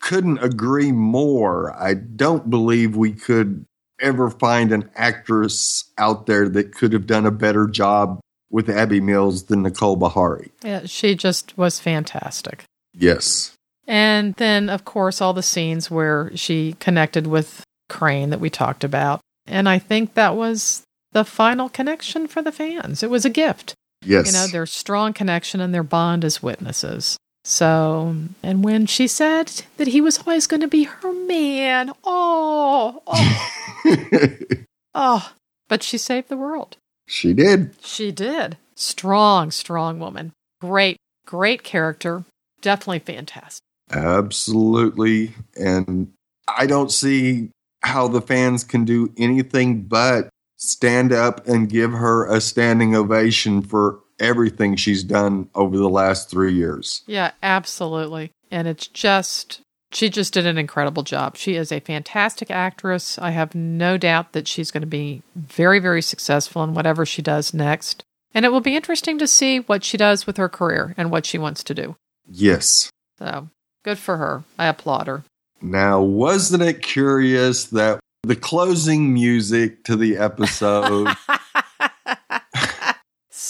couldn't 0.00 0.38
agree 0.38 0.92
more. 0.92 1.74
I 1.74 1.94
don't 1.94 2.48
believe 2.48 2.96
we 2.96 3.12
could 3.12 3.64
ever 4.04 4.30
find 4.30 4.70
an 4.70 4.88
actress 4.94 5.90
out 5.98 6.26
there 6.26 6.48
that 6.50 6.74
could 6.74 6.92
have 6.92 7.06
done 7.06 7.26
a 7.26 7.30
better 7.30 7.66
job 7.66 8.20
with 8.50 8.68
Abby 8.68 9.00
Mills 9.00 9.44
than 9.44 9.62
Nicole 9.62 9.96
Beharie. 9.96 10.50
Yeah, 10.62 10.82
she 10.84 11.16
just 11.16 11.56
was 11.58 11.80
fantastic. 11.80 12.64
Yes. 12.92 13.56
And 13.86 14.34
then, 14.34 14.70
of 14.70 14.84
course, 14.84 15.20
all 15.20 15.32
the 15.32 15.42
scenes 15.42 15.90
where 15.90 16.30
she 16.36 16.76
connected 16.78 17.26
with 17.26 17.64
Crane 17.88 18.30
that 18.30 18.40
we 18.40 18.50
talked 18.50 18.84
about. 18.84 19.20
And 19.46 19.68
I 19.68 19.78
think 19.78 20.14
that 20.14 20.36
was 20.36 20.84
the 21.12 21.24
final 21.24 21.68
connection 21.68 22.28
for 22.28 22.42
the 22.42 22.52
fans. 22.52 23.02
It 23.02 23.10
was 23.10 23.24
a 23.24 23.30
gift. 23.30 23.74
Yes. 24.04 24.26
You 24.26 24.32
know, 24.32 24.46
their 24.46 24.66
strong 24.66 25.12
connection 25.12 25.60
and 25.60 25.74
their 25.74 25.82
bond 25.82 26.24
as 26.24 26.42
witnesses. 26.42 27.16
So, 27.44 28.16
and 28.42 28.64
when 28.64 28.86
she 28.86 29.06
said 29.06 29.64
that 29.76 29.88
he 29.88 30.00
was 30.00 30.18
always 30.18 30.46
going 30.46 30.62
to 30.62 30.68
be 30.68 30.84
her 30.84 31.12
man, 31.12 31.92
oh, 32.02 33.02
oh, 33.06 34.40
oh, 34.94 35.32
but 35.68 35.82
she 35.82 35.98
saved 35.98 36.30
the 36.30 36.38
world. 36.38 36.78
she 37.06 37.34
did. 37.34 37.74
She 37.82 38.10
did. 38.12 38.56
Strong, 38.76 39.50
strong 39.50 40.00
woman. 40.00 40.32
Great, 40.60 40.96
great 41.26 41.62
character. 41.62 42.24
Definitely 42.62 43.00
fantastic. 43.00 43.60
Absolutely. 43.92 45.34
And 45.54 46.12
I 46.48 46.64
don't 46.64 46.90
see 46.90 47.50
how 47.82 48.08
the 48.08 48.22
fans 48.22 48.64
can 48.64 48.86
do 48.86 49.12
anything 49.18 49.82
but 49.82 50.30
stand 50.56 51.12
up 51.12 51.46
and 51.46 51.68
give 51.68 51.92
her 51.92 52.26
a 52.26 52.40
standing 52.40 52.96
ovation 52.96 53.60
for 53.60 54.00
everything 54.18 54.76
she's 54.76 55.02
done 55.02 55.48
over 55.54 55.76
the 55.76 55.88
last 55.88 56.30
three 56.30 56.52
years. 56.52 57.02
Yeah, 57.06 57.32
absolutely. 57.42 58.30
And 58.50 58.68
it's 58.68 58.86
just, 58.86 59.60
she 59.92 60.08
just 60.08 60.32
did 60.32 60.46
an 60.46 60.58
incredible 60.58 61.02
job. 61.02 61.36
She 61.36 61.56
is 61.56 61.72
a 61.72 61.80
fantastic 61.80 62.50
actress. 62.50 63.18
I 63.18 63.30
have 63.30 63.54
no 63.54 63.96
doubt 63.96 64.32
that 64.32 64.48
she's 64.48 64.70
going 64.70 64.82
to 64.82 64.86
be 64.86 65.22
very, 65.34 65.78
very 65.78 66.02
successful 66.02 66.62
in 66.64 66.74
whatever 66.74 67.04
she 67.04 67.22
does 67.22 67.54
next. 67.54 68.04
And 68.34 68.44
it 68.44 68.50
will 68.50 68.60
be 68.60 68.76
interesting 68.76 69.18
to 69.18 69.26
see 69.26 69.58
what 69.60 69.84
she 69.84 69.96
does 69.96 70.26
with 70.26 70.36
her 70.36 70.48
career 70.48 70.94
and 70.96 71.10
what 71.10 71.26
she 71.26 71.38
wants 71.38 71.62
to 71.64 71.74
do. 71.74 71.96
Yes. 72.28 72.90
So 73.18 73.48
good 73.84 73.98
for 73.98 74.16
her. 74.16 74.44
I 74.58 74.66
applaud 74.66 75.06
her. 75.06 75.24
Now, 75.62 76.02
wasn't 76.02 76.62
it 76.62 76.82
curious 76.82 77.66
that 77.66 78.00
the 78.24 78.36
closing 78.36 79.12
music 79.14 79.84
to 79.84 79.96
the 79.96 80.16
episode 80.16 81.08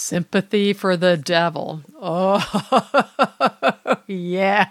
Sympathy 0.05 0.71
for 0.73 0.95
the 0.95 1.17
devil. 1.17 1.81
Oh, 1.99 2.37
yeah. 4.07 4.69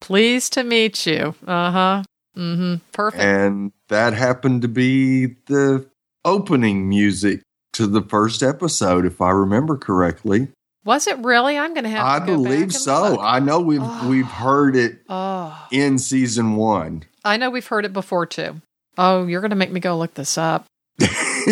Pleased 0.00 0.54
to 0.54 0.64
meet 0.64 1.04
you. 1.04 1.34
Uh 1.46 1.70
huh. 1.70 2.02
Mm 2.34 2.56
hmm. 2.56 2.74
Perfect. 2.92 3.22
and 3.22 3.72
that 3.88 4.14
happened 4.14 4.62
to 4.62 4.68
be 4.68 5.26
the 5.46 5.86
opening 6.24 6.88
music 6.88 7.42
to 7.74 7.86
the 7.86 8.00
first 8.00 8.42
episode, 8.42 9.04
if 9.04 9.20
I 9.20 9.30
remember 9.30 9.76
correctly. 9.76 10.48
Was 10.86 11.06
it 11.06 11.18
really? 11.18 11.58
I'm 11.58 11.74
going 11.74 11.84
to 11.84 11.90
have 11.90 12.06
I 12.06 12.18
to 12.20 12.24
believe 12.32 12.72
so. 12.72 13.10
look. 13.10 13.20
I 13.22 13.38
know 13.38 13.60
we've 13.60 13.82
Oh. 13.82 14.08
we've 14.08 14.24
heard 14.26 14.76
it 14.76 15.00
Oh, 15.10 15.68
in 15.70 15.98
season 15.98 16.56
one. 16.56 17.02
I 17.22 17.36
know 17.36 17.50
we've 17.50 17.66
heard 17.66 17.84
it 17.84 17.92
before 17.92 18.24
too. 18.24 18.62
Oh, 18.96 19.26
you're 19.26 19.42
going 19.42 19.50
to 19.50 19.56
make 19.56 19.70
me 19.72 19.80
go 19.80 19.98
look 19.98 20.14
this 20.14 20.38
up 20.38 20.64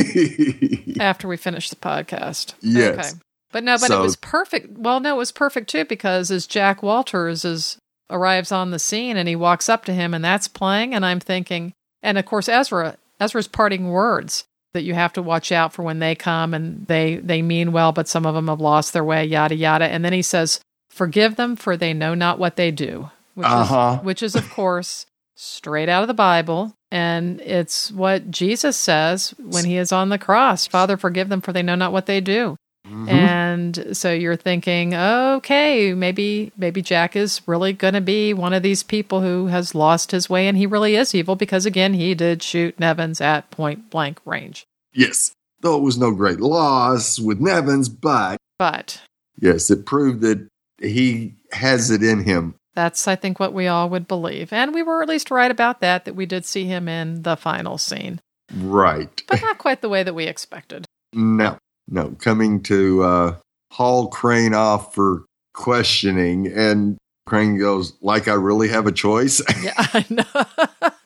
after 1.01 1.29
we 1.29 1.37
finish 1.37 1.71
the 1.71 1.77
podcast. 1.77 2.55
Yes. 2.61 3.13
Okay. 3.13 3.21
But 3.51 3.65
no, 3.65 3.77
but 3.79 3.91
it 3.91 3.99
was 3.99 4.17
perfect. 4.17 4.77
Well, 4.79 5.01
no, 5.01 5.15
it 5.15 5.19
was 5.19 5.33
perfect 5.33 5.71
too 5.71 5.85
because 5.87 6.31
as 6.31 6.47
Jack 6.47 6.83
Walters 6.83 7.45
is 7.45 7.79
arrives 8.11 8.53
on 8.53 8.71
the 8.71 8.79
scene 8.79 9.17
and 9.17 9.29
he 9.29 9.37
walks 9.37 9.69
up 9.69 9.85
to 9.87 9.93
him 9.95 10.15
and 10.15 10.25
that's 10.25 10.49
playing 10.49 10.95
and 10.95 11.05
I'm 11.05 11.21
thinking 11.21 11.73
and 12.03 12.17
of 12.17 12.25
course 12.25 12.49
Ezra 12.49 12.97
Ezra's 13.21 13.49
parting 13.49 13.89
words 13.91 14.45
that 14.73 14.83
you 14.83 14.95
have 14.95 15.13
to 15.15 15.23
watch 15.23 15.53
out 15.53 15.75
for 15.75 15.83
when 15.83 15.99
they 15.99 16.15
come 16.15 16.55
and 16.55 16.87
they 16.87 17.17
they 17.17 17.43
mean 17.43 17.71
well 17.71 17.93
but 17.93 18.09
some 18.09 18.25
of 18.25 18.35
them 18.35 18.49
have 18.49 18.61
lost 18.63 18.95
their 18.95 19.05
way 19.05 19.27
yada 19.27 19.55
yada 19.55 19.85
and 19.87 20.03
then 20.07 20.15
he 20.15 20.23
says 20.23 20.59
forgive 20.89 21.37
them 21.37 21.55
for 21.55 21.77
they 21.77 21.93
know 21.93 22.15
not 22.15 22.39
what 22.39 22.57
they 22.57 22.71
do 22.71 23.11
which 23.35 23.47
Uh-huh. 23.47 23.99
is 24.01 24.05
which 24.07 24.23
is 24.23 24.35
of 24.35 24.49
course 24.51 25.05
straight 25.39 25.89
out 25.89 26.03
of 26.03 26.09
the 26.09 26.15
Bible 26.15 26.75
and 26.91 27.41
it's 27.43 27.93
what 27.93 28.31
Jesus 28.31 28.77
says 28.77 29.35
when 29.39 29.65
he 29.65 29.77
is 29.77 29.93
on 29.93 30.09
the 30.09 30.19
cross 30.19 30.67
father 30.67 30.97
forgive 30.97 31.29
them 31.29 31.41
for 31.41 31.53
they 31.53 31.63
know 31.63 31.75
not 31.77 31.93
what 31.93 32.07
they 32.07 32.21
do 32.21 32.57
Mhm. 32.87 33.09
and 33.11 33.97
so 33.97 34.11
you're 34.13 34.37
thinking, 34.37 34.95
okay, 34.95 35.93
maybe 35.93 36.53
maybe 36.57 36.81
Jack 36.81 37.17
is 37.17 37.43
really 37.47 37.75
going 37.75 37.93
to 37.93 38.01
be 38.01 38.33
one 38.33 38.55
of 38.55 38.63
these 38.63 38.83
people 38.83 39.21
who 39.21 39.49
has 39.49 39.75
lost 39.75 40.11
his 40.11 40.31
way, 40.31 40.49
and 40.49 40.57
he 40.57 40.65
really 40.65 40.95
is 40.97 41.15
evil 41.15 41.37
because 41.37 41.67
again, 41.67 41.93
he 41.93 42.15
did 42.15 42.43
shoot 42.43 42.79
Nevins 42.81 43.21
at 43.21 43.51
point 43.51 43.91
blank 43.91 44.21
range. 44.25 44.65
yes. 44.95 45.33
Though 45.61 45.77
it 45.77 45.83
was 45.83 45.99
no 45.99 46.13
great 46.13 46.41
loss 46.41 47.19
with 47.19 47.41
Nevins, 47.41 47.91
but 47.91 48.39
But 48.59 49.03
yes, 49.39 49.71
it 49.71 49.85
proved 49.85 50.23
that 50.23 50.49
he 50.81 51.35
has 51.53 51.91
it 51.91 52.03
in 52.03 52.23
him. 52.25 52.55
That's 52.79 53.09
I 53.09 53.17
think 53.17 53.41
what 53.41 53.53
we 53.53 53.67
all 53.67 53.89
would 53.91 54.07
believe, 54.07 54.53
and 54.53 54.73
we 54.73 54.85
were 54.85 55.03
at 55.03 55.09
least 55.09 55.33
right 55.33 55.51
about 55.51 55.81
that. 55.81 56.05
That 56.05 56.15
we 56.15 56.27
did 56.27 56.45
see 56.47 56.65
him 56.65 56.89
in 56.89 57.23
the 57.23 57.37
final 57.37 57.77
scene, 57.77 58.21
Right. 58.55 59.21
but 59.27 59.43
not 59.43 59.59
quite 59.59 59.81
the 59.83 59.89
way 59.89 60.05
that 60.05 60.15
we 60.15 60.27
expected. 60.27 60.85
No, 61.13 61.59
no. 61.89 62.11
Coming 62.21 62.63
to 62.65 63.03
uh, 63.03 63.37
haul 63.73 64.07
Crane 64.09 64.55
off 64.55 64.95
for 64.95 65.25
questioning, 65.55 66.47
and 66.47 66.99
Crane 67.27 67.59
goes, 67.59 67.95
like 68.01 68.29
I 68.29 68.35
really 68.35 68.69
have 68.69 68.87
a 68.87 68.93
choice. 68.93 69.43
Yeah, 69.63 69.73
I 69.77 70.05
know. 70.09 71.05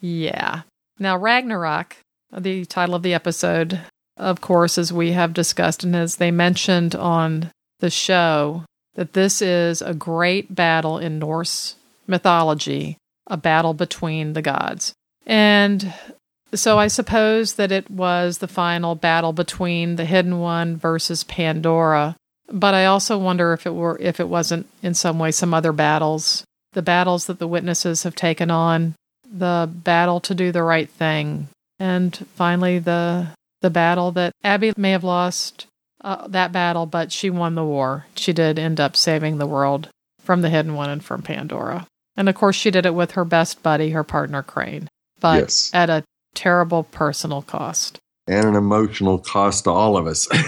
yeah. 0.00 0.62
Now, 0.98 1.16
Ragnarok, 1.18 1.96
the 2.32 2.64
title 2.64 2.94
of 2.94 3.02
the 3.02 3.14
episode, 3.14 3.80
of 4.16 4.40
course, 4.40 4.78
as 4.78 4.92
we 4.92 5.12
have 5.12 5.34
discussed 5.34 5.84
and 5.84 5.94
as 5.94 6.16
they 6.16 6.30
mentioned 6.30 6.94
on 6.94 7.50
the 7.80 7.90
show, 7.90 8.64
that 8.94 9.12
this 9.12 9.40
is 9.40 9.82
a 9.82 9.94
great 9.94 10.54
battle 10.54 10.98
in 10.98 11.18
Norse 11.18 11.76
mythology, 12.06 12.96
a 13.26 13.36
battle 13.36 13.74
between 13.74 14.32
the 14.32 14.42
gods. 14.42 14.94
And 15.26 15.94
so 16.54 16.78
I 16.78 16.88
suppose 16.88 17.54
that 17.54 17.70
it 17.70 17.90
was 17.90 18.38
the 18.38 18.48
final 18.48 18.94
battle 18.94 19.32
between 19.32 19.96
the 19.96 20.04
Hidden 20.04 20.40
One 20.40 20.76
versus 20.76 21.24
Pandora. 21.24 22.16
But 22.50 22.74
I 22.74 22.86
also 22.86 23.18
wonder 23.18 23.52
if 23.52 23.66
it 23.66 23.74
were 23.74 23.98
if 24.00 24.20
it 24.20 24.28
wasn't 24.28 24.66
in 24.82 24.94
some 24.94 25.18
way 25.18 25.30
some 25.30 25.52
other 25.52 25.72
battles 25.72 26.44
the 26.72 26.82
battles 26.82 27.26
that 27.26 27.38
the 27.38 27.48
witnesses 27.48 28.02
have 28.02 28.14
taken 28.14 28.50
on, 28.50 28.94
the 29.30 29.68
battle 29.70 30.20
to 30.20 30.34
do 30.34 30.52
the 30.52 30.62
right 30.62 30.88
thing, 30.88 31.48
and 31.78 32.16
finally 32.34 32.78
the 32.78 33.28
the 33.60 33.70
battle 33.70 34.12
that 34.12 34.32
Abby 34.44 34.72
may 34.76 34.92
have 34.92 35.04
lost 35.04 35.66
uh, 36.08 36.26
that 36.28 36.52
battle, 36.52 36.86
but 36.86 37.12
she 37.12 37.28
won 37.30 37.54
the 37.54 37.64
war. 37.64 38.06
She 38.14 38.32
did 38.32 38.58
end 38.58 38.80
up 38.80 38.96
saving 38.96 39.38
the 39.38 39.46
world 39.46 39.88
from 40.20 40.42
the 40.42 40.48
hidden 40.50 40.74
one 40.74 40.90
and 40.90 41.04
from 41.04 41.22
Pandora, 41.22 41.86
and 42.16 42.28
of 42.28 42.34
course 42.34 42.56
she 42.56 42.70
did 42.70 42.86
it 42.86 42.94
with 42.94 43.12
her 43.12 43.24
best 43.24 43.62
buddy, 43.62 43.90
her 43.90 44.04
partner 44.04 44.42
Crane, 44.42 44.88
but 45.20 45.40
Yes. 45.40 45.70
at 45.74 45.90
a 45.90 46.04
terrible 46.34 46.84
personal 46.84 47.42
cost. 47.42 47.98
and 48.26 48.44
an 48.46 48.54
emotional 48.56 49.18
cost 49.18 49.64
to 49.64 49.70
all 49.70 49.96
of 49.96 50.06
us. 50.06 50.28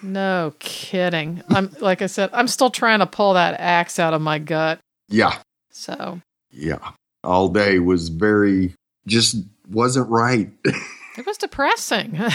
No 0.00 0.54
kidding. 0.60 1.42
I'm 1.48 1.70
like 1.80 2.02
I 2.02 2.06
said, 2.06 2.30
I'm 2.32 2.46
still 2.46 2.70
trying 2.70 3.00
to 3.00 3.06
pull 3.06 3.34
that 3.34 3.58
axe 3.58 3.98
out 3.98 4.14
of 4.14 4.20
my 4.22 4.38
gut. 4.38 4.78
yeah, 5.08 5.38
So 5.72 6.20
yeah. 6.52 6.90
All 7.24 7.48
day 7.48 7.80
was 7.80 8.08
very, 8.08 8.74
just 9.08 9.34
wasn't 9.68 10.08
right. 10.08 10.50
It 11.18 11.26
was 11.26 11.36
depressing. 11.36 12.18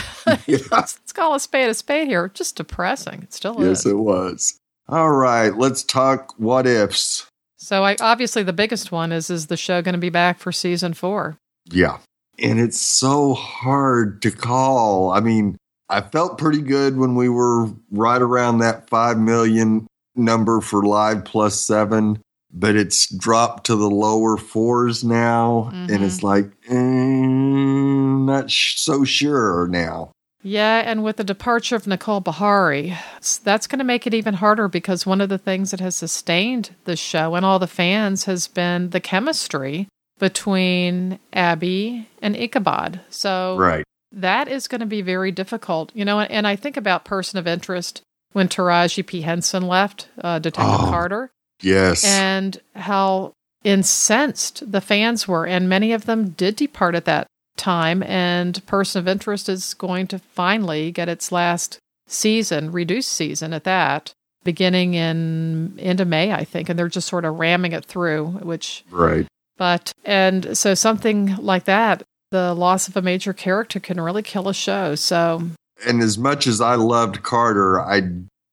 Yeah. 0.48 0.58
let's, 0.72 1.00
call 1.14 1.36
a 1.36 1.40
spade 1.40 1.70
a 1.70 1.74
spade 1.74 2.08
here. 2.08 2.30
Just 2.34 2.58
depressing. 2.58 3.24
It 3.24 3.34
still 3.34 3.56
yes, 3.60 3.80
is. 3.80 3.86
Yes, 3.86 3.92
it 3.94 3.98
was. 3.98 4.60
All 4.90 5.12
right, 5.12 5.56
let's 5.56 5.84
talk 5.84 6.34
what 6.38 6.66
ifs. 6.66 7.28
so, 7.58 7.84
I 7.84 7.96
obviously 8.02 8.44
the 8.44 8.54
biggest 8.54 8.92
one 8.92 9.12
is 9.12 9.30
is 9.30 9.48
the 9.48 9.58
show 9.58 9.82
going 9.82 9.94
to 9.94 10.00
be 10.00 10.10
back 10.10 10.40
for 10.40 10.52
season 10.52 10.94
four? 10.94 11.38
Yeah. 11.70 11.98
And 12.40 12.60
it's 12.60 12.82
so 12.82 13.34
hard 13.34 14.22
to 14.24 14.32
call. 14.32 15.12
I 15.12 15.20
mean, 15.20 15.58
I 15.90 16.02
felt 16.02 16.38
pretty 16.38 16.62
good 16.62 16.98
when 16.98 17.16
we 17.16 17.30
were 17.30 17.68
right 17.92 18.22
around 18.22 18.58
that 18.60 18.90
5 18.90 19.18
million 19.18 19.88
number 20.16 20.62
for 20.62 20.84
live 20.84 21.26
plus 21.26 21.60
seven, 21.60 22.22
but 22.52 22.76
it's 22.76 23.14
dropped 23.16 23.66
to 23.68 23.76
the 23.76 23.90
lower 23.90 24.38
fours 24.38 25.04
now. 25.04 25.72
Mhm. 25.74 25.94
And 25.94 26.04
it's 26.04 26.24
like, 26.24 26.50
mm, 26.70 28.03
not 28.14 28.50
sh- 28.52 28.80
so 28.80 29.04
sure 29.04 29.68
now. 29.68 30.12
Yeah, 30.46 30.84
and 30.86 31.04
with 31.04 31.16
the 31.18 31.24
departure 31.24 31.76
of 31.78 31.88
Nicole 31.88 32.22
Beharie, 32.22 32.98
that's 33.44 33.66
going 33.68 33.80
to 33.80 33.86
make 33.86 34.06
it 34.06 34.14
even 34.14 34.34
harder 34.36 34.68
because 34.68 35.06
one 35.06 35.22
of 35.22 35.30
the 35.30 35.38
things 35.38 35.72
that 35.72 35.80
has 35.80 35.96
sustained 35.96 36.76
the 36.84 36.98
show 36.98 37.36
and 37.36 37.46
all 37.46 37.60
the 37.60 37.68
fans 37.68 38.26
has 38.26 38.48
been 38.50 38.90
the 38.90 39.00
chemistry 39.00 39.88
between 40.20 41.20
Abby 41.32 42.08
and 42.22 42.36
Ichabod. 42.36 43.00
So 43.10 43.56
Right. 43.58 43.86
that 44.12 44.48
is 44.50 44.68
going 44.68 44.82
to 44.82 44.86
be 44.88 45.02
very 45.02 45.32
difficult. 45.32 45.92
You 45.94 46.04
know, 46.06 46.20
and, 46.20 46.30
and 46.32 46.46
I 46.48 46.56
think 46.58 46.76
about 46.76 47.06
person 47.06 47.40
of 47.40 47.48
interest 47.48 48.02
when 48.34 48.48
Taraji 48.50 49.06
P. 49.06 49.22
Henson 49.22 49.64
left, 49.68 50.08
uh, 50.22 50.40
Detective 50.40 50.82
Oh. 50.82 50.90
Carter, 50.90 51.30
Yes. 51.62 52.04
and 52.04 52.60
how 52.76 53.32
incensed 53.64 54.72
the 54.72 54.82
fans 54.82 55.28
were. 55.28 55.46
And 55.46 55.70
many 55.70 55.94
of 55.94 56.06
them 56.06 56.30
did 56.32 56.56
depart 56.58 56.96
at 56.96 57.06
that 57.06 57.28
time. 57.58 58.04
And 58.04 58.66
Person 58.66 59.00
of 59.00 59.08
Interest 59.08 59.50
is 59.50 59.74
going 59.74 60.08
to 60.08 60.20
finally 60.20 60.92
get 60.92 61.10
its 61.10 61.32
last 61.32 61.80
season, 62.08 62.72
reduced 62.72 63.12
season 63.12 63.54
at 63.54 63.64
that, 63.64 64.14
beginning 64.44 64.94
in 64.94 65.74
into 65.78 66.06
May, 66.06 66.32
I 66.32 66.44
think. 66.44 66.70
And 66.70 66.78
they're 66.78 66.88
just 66.88 67.08
sort 67.08 67.26
of 67.26 67.40
ramming 67.40 67.72
it 67.72 67.86
through, 67.86 68.28
which 68.42 68.84
right. 68.90 69.28
but, 69.58 69.92
and 70.06 70.58
so 70.58 70.74
something 70.74 71.36
like 71.38 71.66
that, 71.66 72.04
the 72.32 72.54
loss 72.54 72.88
of 72.88 72.98
a 72.98 73.02
major 73.02 73.34
character 73.34 73.80
can 73.80 74.02
really 74.02 74.24
kill 74.24 74.50
a 74.50 74.54
show. 74.54 74.96
So, 74.96 75.50
and 75.86 76.02
as 76.02 76.18
much 76.18 76.48
as 76.48 76.62
I 76.62 76.76
loved 76.76 77.24
Carter, 77.24 77.82
I 77.82 78.02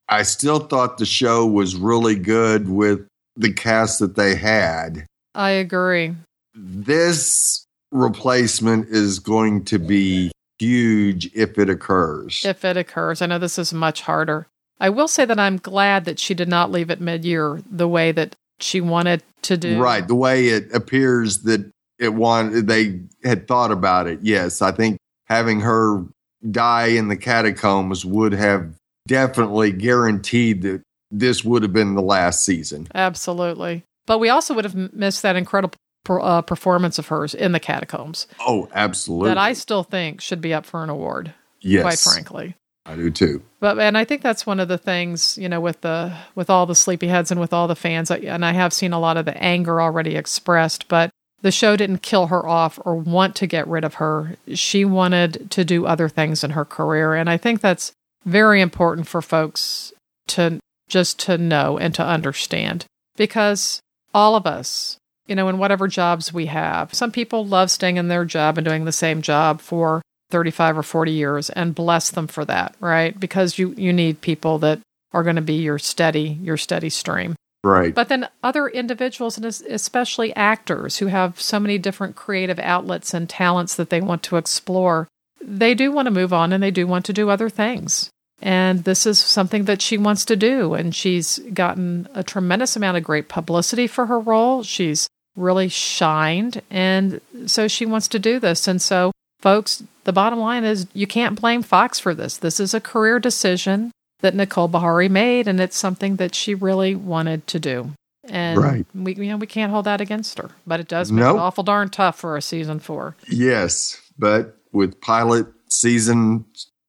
I 0.08 0.22
still 0.22 0.58
thought 0.58 0.98
the 0.98 1.06
show 1.06 1.46
was 1.46 1.76
really 1.76 2.16
good 2.16 2.68
with 2.68 3.06
the 3.36 3.52
cast 3.52 4.00
that 4.00 4.16
they 4.16 4.34
had. 4.34 5.06
I 5.34 5.50
agree. 5.50 6.14
This 6.54 7.64
replacement 7.92 8.88
is 8.88 9.18
going 9.18 9.64
to 9.66 9.78
be 9.78 10.32
huge 10.58 11.30
if 11.34 11.58
it 11.58 11.68
occurs. 11.68 12.44
If 12.44 12.64
it 12.64 12.76
occurs. 12.76 13.22
I 13.22 13.26
know 13.26 13.38
this 13.38 13.58
is 13.58 13.72
much 13.72 14.02
harder. 14.02 14.46
I 14.78 14.88
will 14.90 15.08
say 15.08 15.24
that 15.24 15.38
I'm 15.38 15.58
glad 15.58 16.04
that 16.06 16.18
she 16.18 16.34
did 16.34 16.48
not 16.48 16.70
leave 16.70 16.90
it 16.90 17.00
mid 17.00 17.24
year 17.24 17.60
the 17.70 17.88
way 17.88 18.12
that 18.12 18.34
she 18.60 18.80
wanted 18.80 19.22
to 19.42 19.56
do. 19.56 19.80
Right. 19.80 20.06
The 20.06 20.14
way 20.14 20.48
it 20.48 20.72
appears 20.74 21.42
that 21.42 21.70
it 21.98 22.14
wanted, 22.14 22.66
they 22.66 23.00
had 23.24 23.46
thought 23.46 23.70
about 23.70 24.06
it. 24.06 24.20
Yes. 24.22 24.62
I 24.62 24.72
think 24.72 24.98
having 25.26 25.60
her 25.60 26.04
die 26.50 26.86
in 26.86 27.08
the 27.08 27.16
catacombs 27.16 28.04
would 28.04 28.32
have 28.32 28.74
definitely 29.06 29.72
guaranteed 29.72 30.62
that 30.62 30.82
this 31.10 31.44
would 31.44 31.62
have 31.62 31.72
been 31.72 31.94
the 31.94 32.02
last 32.02 32.44
season. 32.44 32.86
Absolutely. 32.94 33.84
But 34.06 34.18
we 34.18 34.28
also 34.28 34.54
would 34.54 34.64
have 34.64 34.94
missed 34.94 35.22
that 35.22 35.36
incredible 35.36 35.74
uh, 36.08 36.42
performance 36.42 36.98
of 36.98 37.08
hers 37.08 37.34
in 37.34 37.52
the 37.52 37.60
catacombs. 37.60 38.26
Oh, 38.40 38.68
absolutely. 38.74 39.28
That 39.28 39.38
I 39.38 39.52
still 39.52 39.82
think 39.82 40.20
should 40.20 40.40
be 40.40 40.54
up 40.54 40.66
for 40.66 40.82
an 40.82 40.90
award. 40.90 41.34
Yes. 41.60 41.82
Quite 41.82 41.98
frankly. 41.98 42.56
I 42.86 42.96
do 42.96 43.10
too. 43.10 43.42
But 43.60 43.78
and 43.78 43.96
I 43.96 44.04
think 44.04 44.22
that's 44.22 44.46
one 44.46 44.58
of 44.58 44.68
the 44.68 44.78
things, 44.78 45.36
you 45.36 45.48
know, 45.48 45.60
with 45.60 45.82
the 45.82 46.16
with 46.34 46.48
all 46.48 46.66
the 46.66 46.74
sleepyheads 46.74 47.30
and 47.30 47.38
with 47.38 47.52
all 47.52 47.68
the 47.68 47.76
fans 47.76 48.10
and 48.10 48.44
I 48.44 48.52
have 48.52 48.72
seen 48.72 48.92
a 48.92 49.00
lot 49.00 49.16
of 49.16 49.26
the 49.26 49.36
anger 49.36 49.80
already 49.80 50.16
expressed, 50.16 50.88
but 50.88 51.10
the 51.42 51.52
show 51.52 51.76
didn't 51.76 52.02
kill 52.02 52.28
her 52.28 52.46
off 52.46 52.78
or 52.84 52.96
want 52.96 53.36
to 53.36 53.46
get 53.46 53.68
rid 53.68 53.84
of 53.84 53.94
her. 53.94 54.36
She 54.54 54.84
wanted 54.84 55.50
to 55.50 55.64
do 55.64 55.86
other 55.86 56.08
things 56.08 56.42
in 56.42 56.50
her 56.50 56.64
career 56.64 57.14
and 57.14 57.28
I 57.28 57.36
think 57.36 57.60
that's 57.60 57.92
very 58.24 58.60
important 58.60 59.06
for 59.06 59.22
folks 59.22 59.92
to 60.28 60.58
just 60.88 61.18
to 61.20 61.38
know 61.38 61.78
and 61.78 61.94
to 61.94 62.04
understand 62.04 62.86
because 63.16 63.80
all 64.12 64.34
of 64.34 64.46
us, 64.46 64.98
you 65.30 65.36
know, 65.36 65.48
in 65.48 65.58
whatever 65.58 65.86
jobs 65.86 66.32
we 66.32 66.46
have, 66.46 66.92
some 66.92 67.12
people 67.12 67.46
love 67.46 67.70
staying 67.70 67.96
in 67.96 68.08
their 68.08 68.24
job 68.24 68.58
and 68.58 68.64
doing 68.64 68.84
the 68.84 68.92
same 68.92 69.22
job 69.22 69.60
for 69.60 70.02
35 70.30 70.78
or 70.78 70.82
40 70.82 71.12
years 71.12 71.50
and 71.50 71.74
bless 71.74 72.10
them 72.10 72.26
for 72.26 72.44
that, 72.44 72.74
right? 72.80 73.18
Because 73.18 73.56
you 73.56 73.72
you 73.76 73.92
need 73.92 74.20
people 74.20 74.58
that 74.58 74.80
are 75.12 75.22
going 75.22 75.36
to 75.36 75.42
be 75.42 75.54
your 75.54 75.78
steady 75.78 76.38
your 76.42 76.56
steady 76.56 76.90
stream. 76.90 77.36
Right. 77.62 77.94
But 77.94 78.08
then 78.08 78.28
other 78.42 78.66
individuals 78.66 79.36
and 79.36 79.46
especially 79.46 80.34
actors 80.34 80.96
who 80.96 81.06
have 81.06 81.40
so 81.40 81.60
many 81.60 81.78
different 81.78 82.16
creative 82.16 82.58
outlets 82.58 83.14
and 83.14 83.28
talents 83.28 83.76
that 83.76 83.90
they 83.90 84.00
want 84.00 84.22
to 84.24 84.36
explore, 84.36 85.06
they 85.40 85.74
do 85.74 85.92
want 85.92 86.06
to 86.06 86.10
move 86.10 86.32
on 86.32 86.52
and 86.52 86.62
they 86.62 86.70
do 86.70 86.86
want 86.86 87.04
to 87.04 87.12
do 87.12 87.30
other 87.30 87.50
things. 87.50 88.10
And 88.42 88.84
this 88.84 89.06
is 89.06 89.18
something 89.18 89.64
that 89.64 89.82
she 89.82 89.98
wants 89.98 90.24
to 90.24 90.36
do. 90.36 90.74
And 90.74 90.94
she's 90.94 91.38
gotten 91.52 92.08
a 92.14 92.24
tremendous 92.24 92.76
amount 92.76 92.96
of 92.96 93.04
great 93.04 93.28
publicity 93.28 93.86
for 93.86 94.06
her 94.06 94.18
role. 94.18 94.62
She's 94.62 95.06
really 95.36 95.68
shined. 95.68 96.62
And 96.70 97.20
so 97.46 97.68
she 97.68 97.86
wants 97.86 98.08
to 98.08 98.18
do 98.18 98.38
this. 98.38 98.68
And 98.68 98.80
so, 98.80 99.12
folks, 99.40 99.82
the 100.04 100.12
bottom 100.12 100.38
line 100.38 100.64
is 100.64 100.86
you 100.92 101.06
can't 101.06 101.40
blame 101.40 101.62
Fox 101.62 101.98
for 101.98 102.14
this. 102.14 102.36
This 102.36 102.60
is 102.60 102.74
a 102.74 102.80
career 102.80 103.18
decision 103.18 103.92
that 104.20 104.34
Nicole 104.34 104.68
Beharie 104.68 105.10
made, 105.10 105.48
and 105.48 105.60
it's 105.60 105.76
something 105.76 106.16
that 106.16 106.34
she 106.34 106.54
really 106.54 106.94
wanted 106.94 107.46
to 107.48 107.58
do. 107.58 107.92
And 108.24 108.60
right. 108.60 108.86
we 108.94 109.14
you 109.14 109.30
know 109.30 109.38
we 109.38 109.46
can't 109.46 109.72
hold 109.72 109.86
that 109.86 110.00
against 110.00 110.38
her, 110.38 110.50
but 110.66 110.78
it 110.78 110.88
does 110.88 111.10
make 111.10 111.24
nope. 111.24 111.36
it 111.36 111.40
awful 111.40 111.64
darn 111.64 111.88
tough 111.88 112.18
for 112.18 112.36
a 112.36 112.42
season 112.42 112.78
four. 112.78 113.16
Yes, 113.28 114.00
but 114.18 114.56
with 114.72 115.00
pilot 115.00 115.46
season 115.68 116.44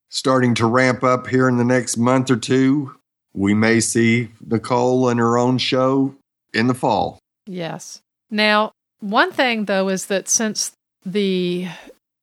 starting 0.10 0.54
to 0.56 0.66
ramp 0.66 1.04
up 1.04 1.28
here 1.28 1.48
in 1.48 1.58
the 1.58 1.64
next 1.64 1.98
month 1.98 2.30
or 2.30 2.36
two, 2.36 2.94
we 3.34 3.54
may 3.54 3.80
see 3.80 4.30
Nicole 4.46 5.08
and 5.08 5.20
her 5.20 5.38
own 5.38 5.58
show 5.58 6.14
in 6.54 6.68
the 6.68 6.74
fall. 6.74 7.18
Yes. 7.48 8.02
Now, 8.32 8.72
one 9.02 9.32
thing 9.32 9.66
though 9.66 9.90
is 9.90 10.08
that 10.08 10.30
since 10.30 10.72
the 11.06 11.68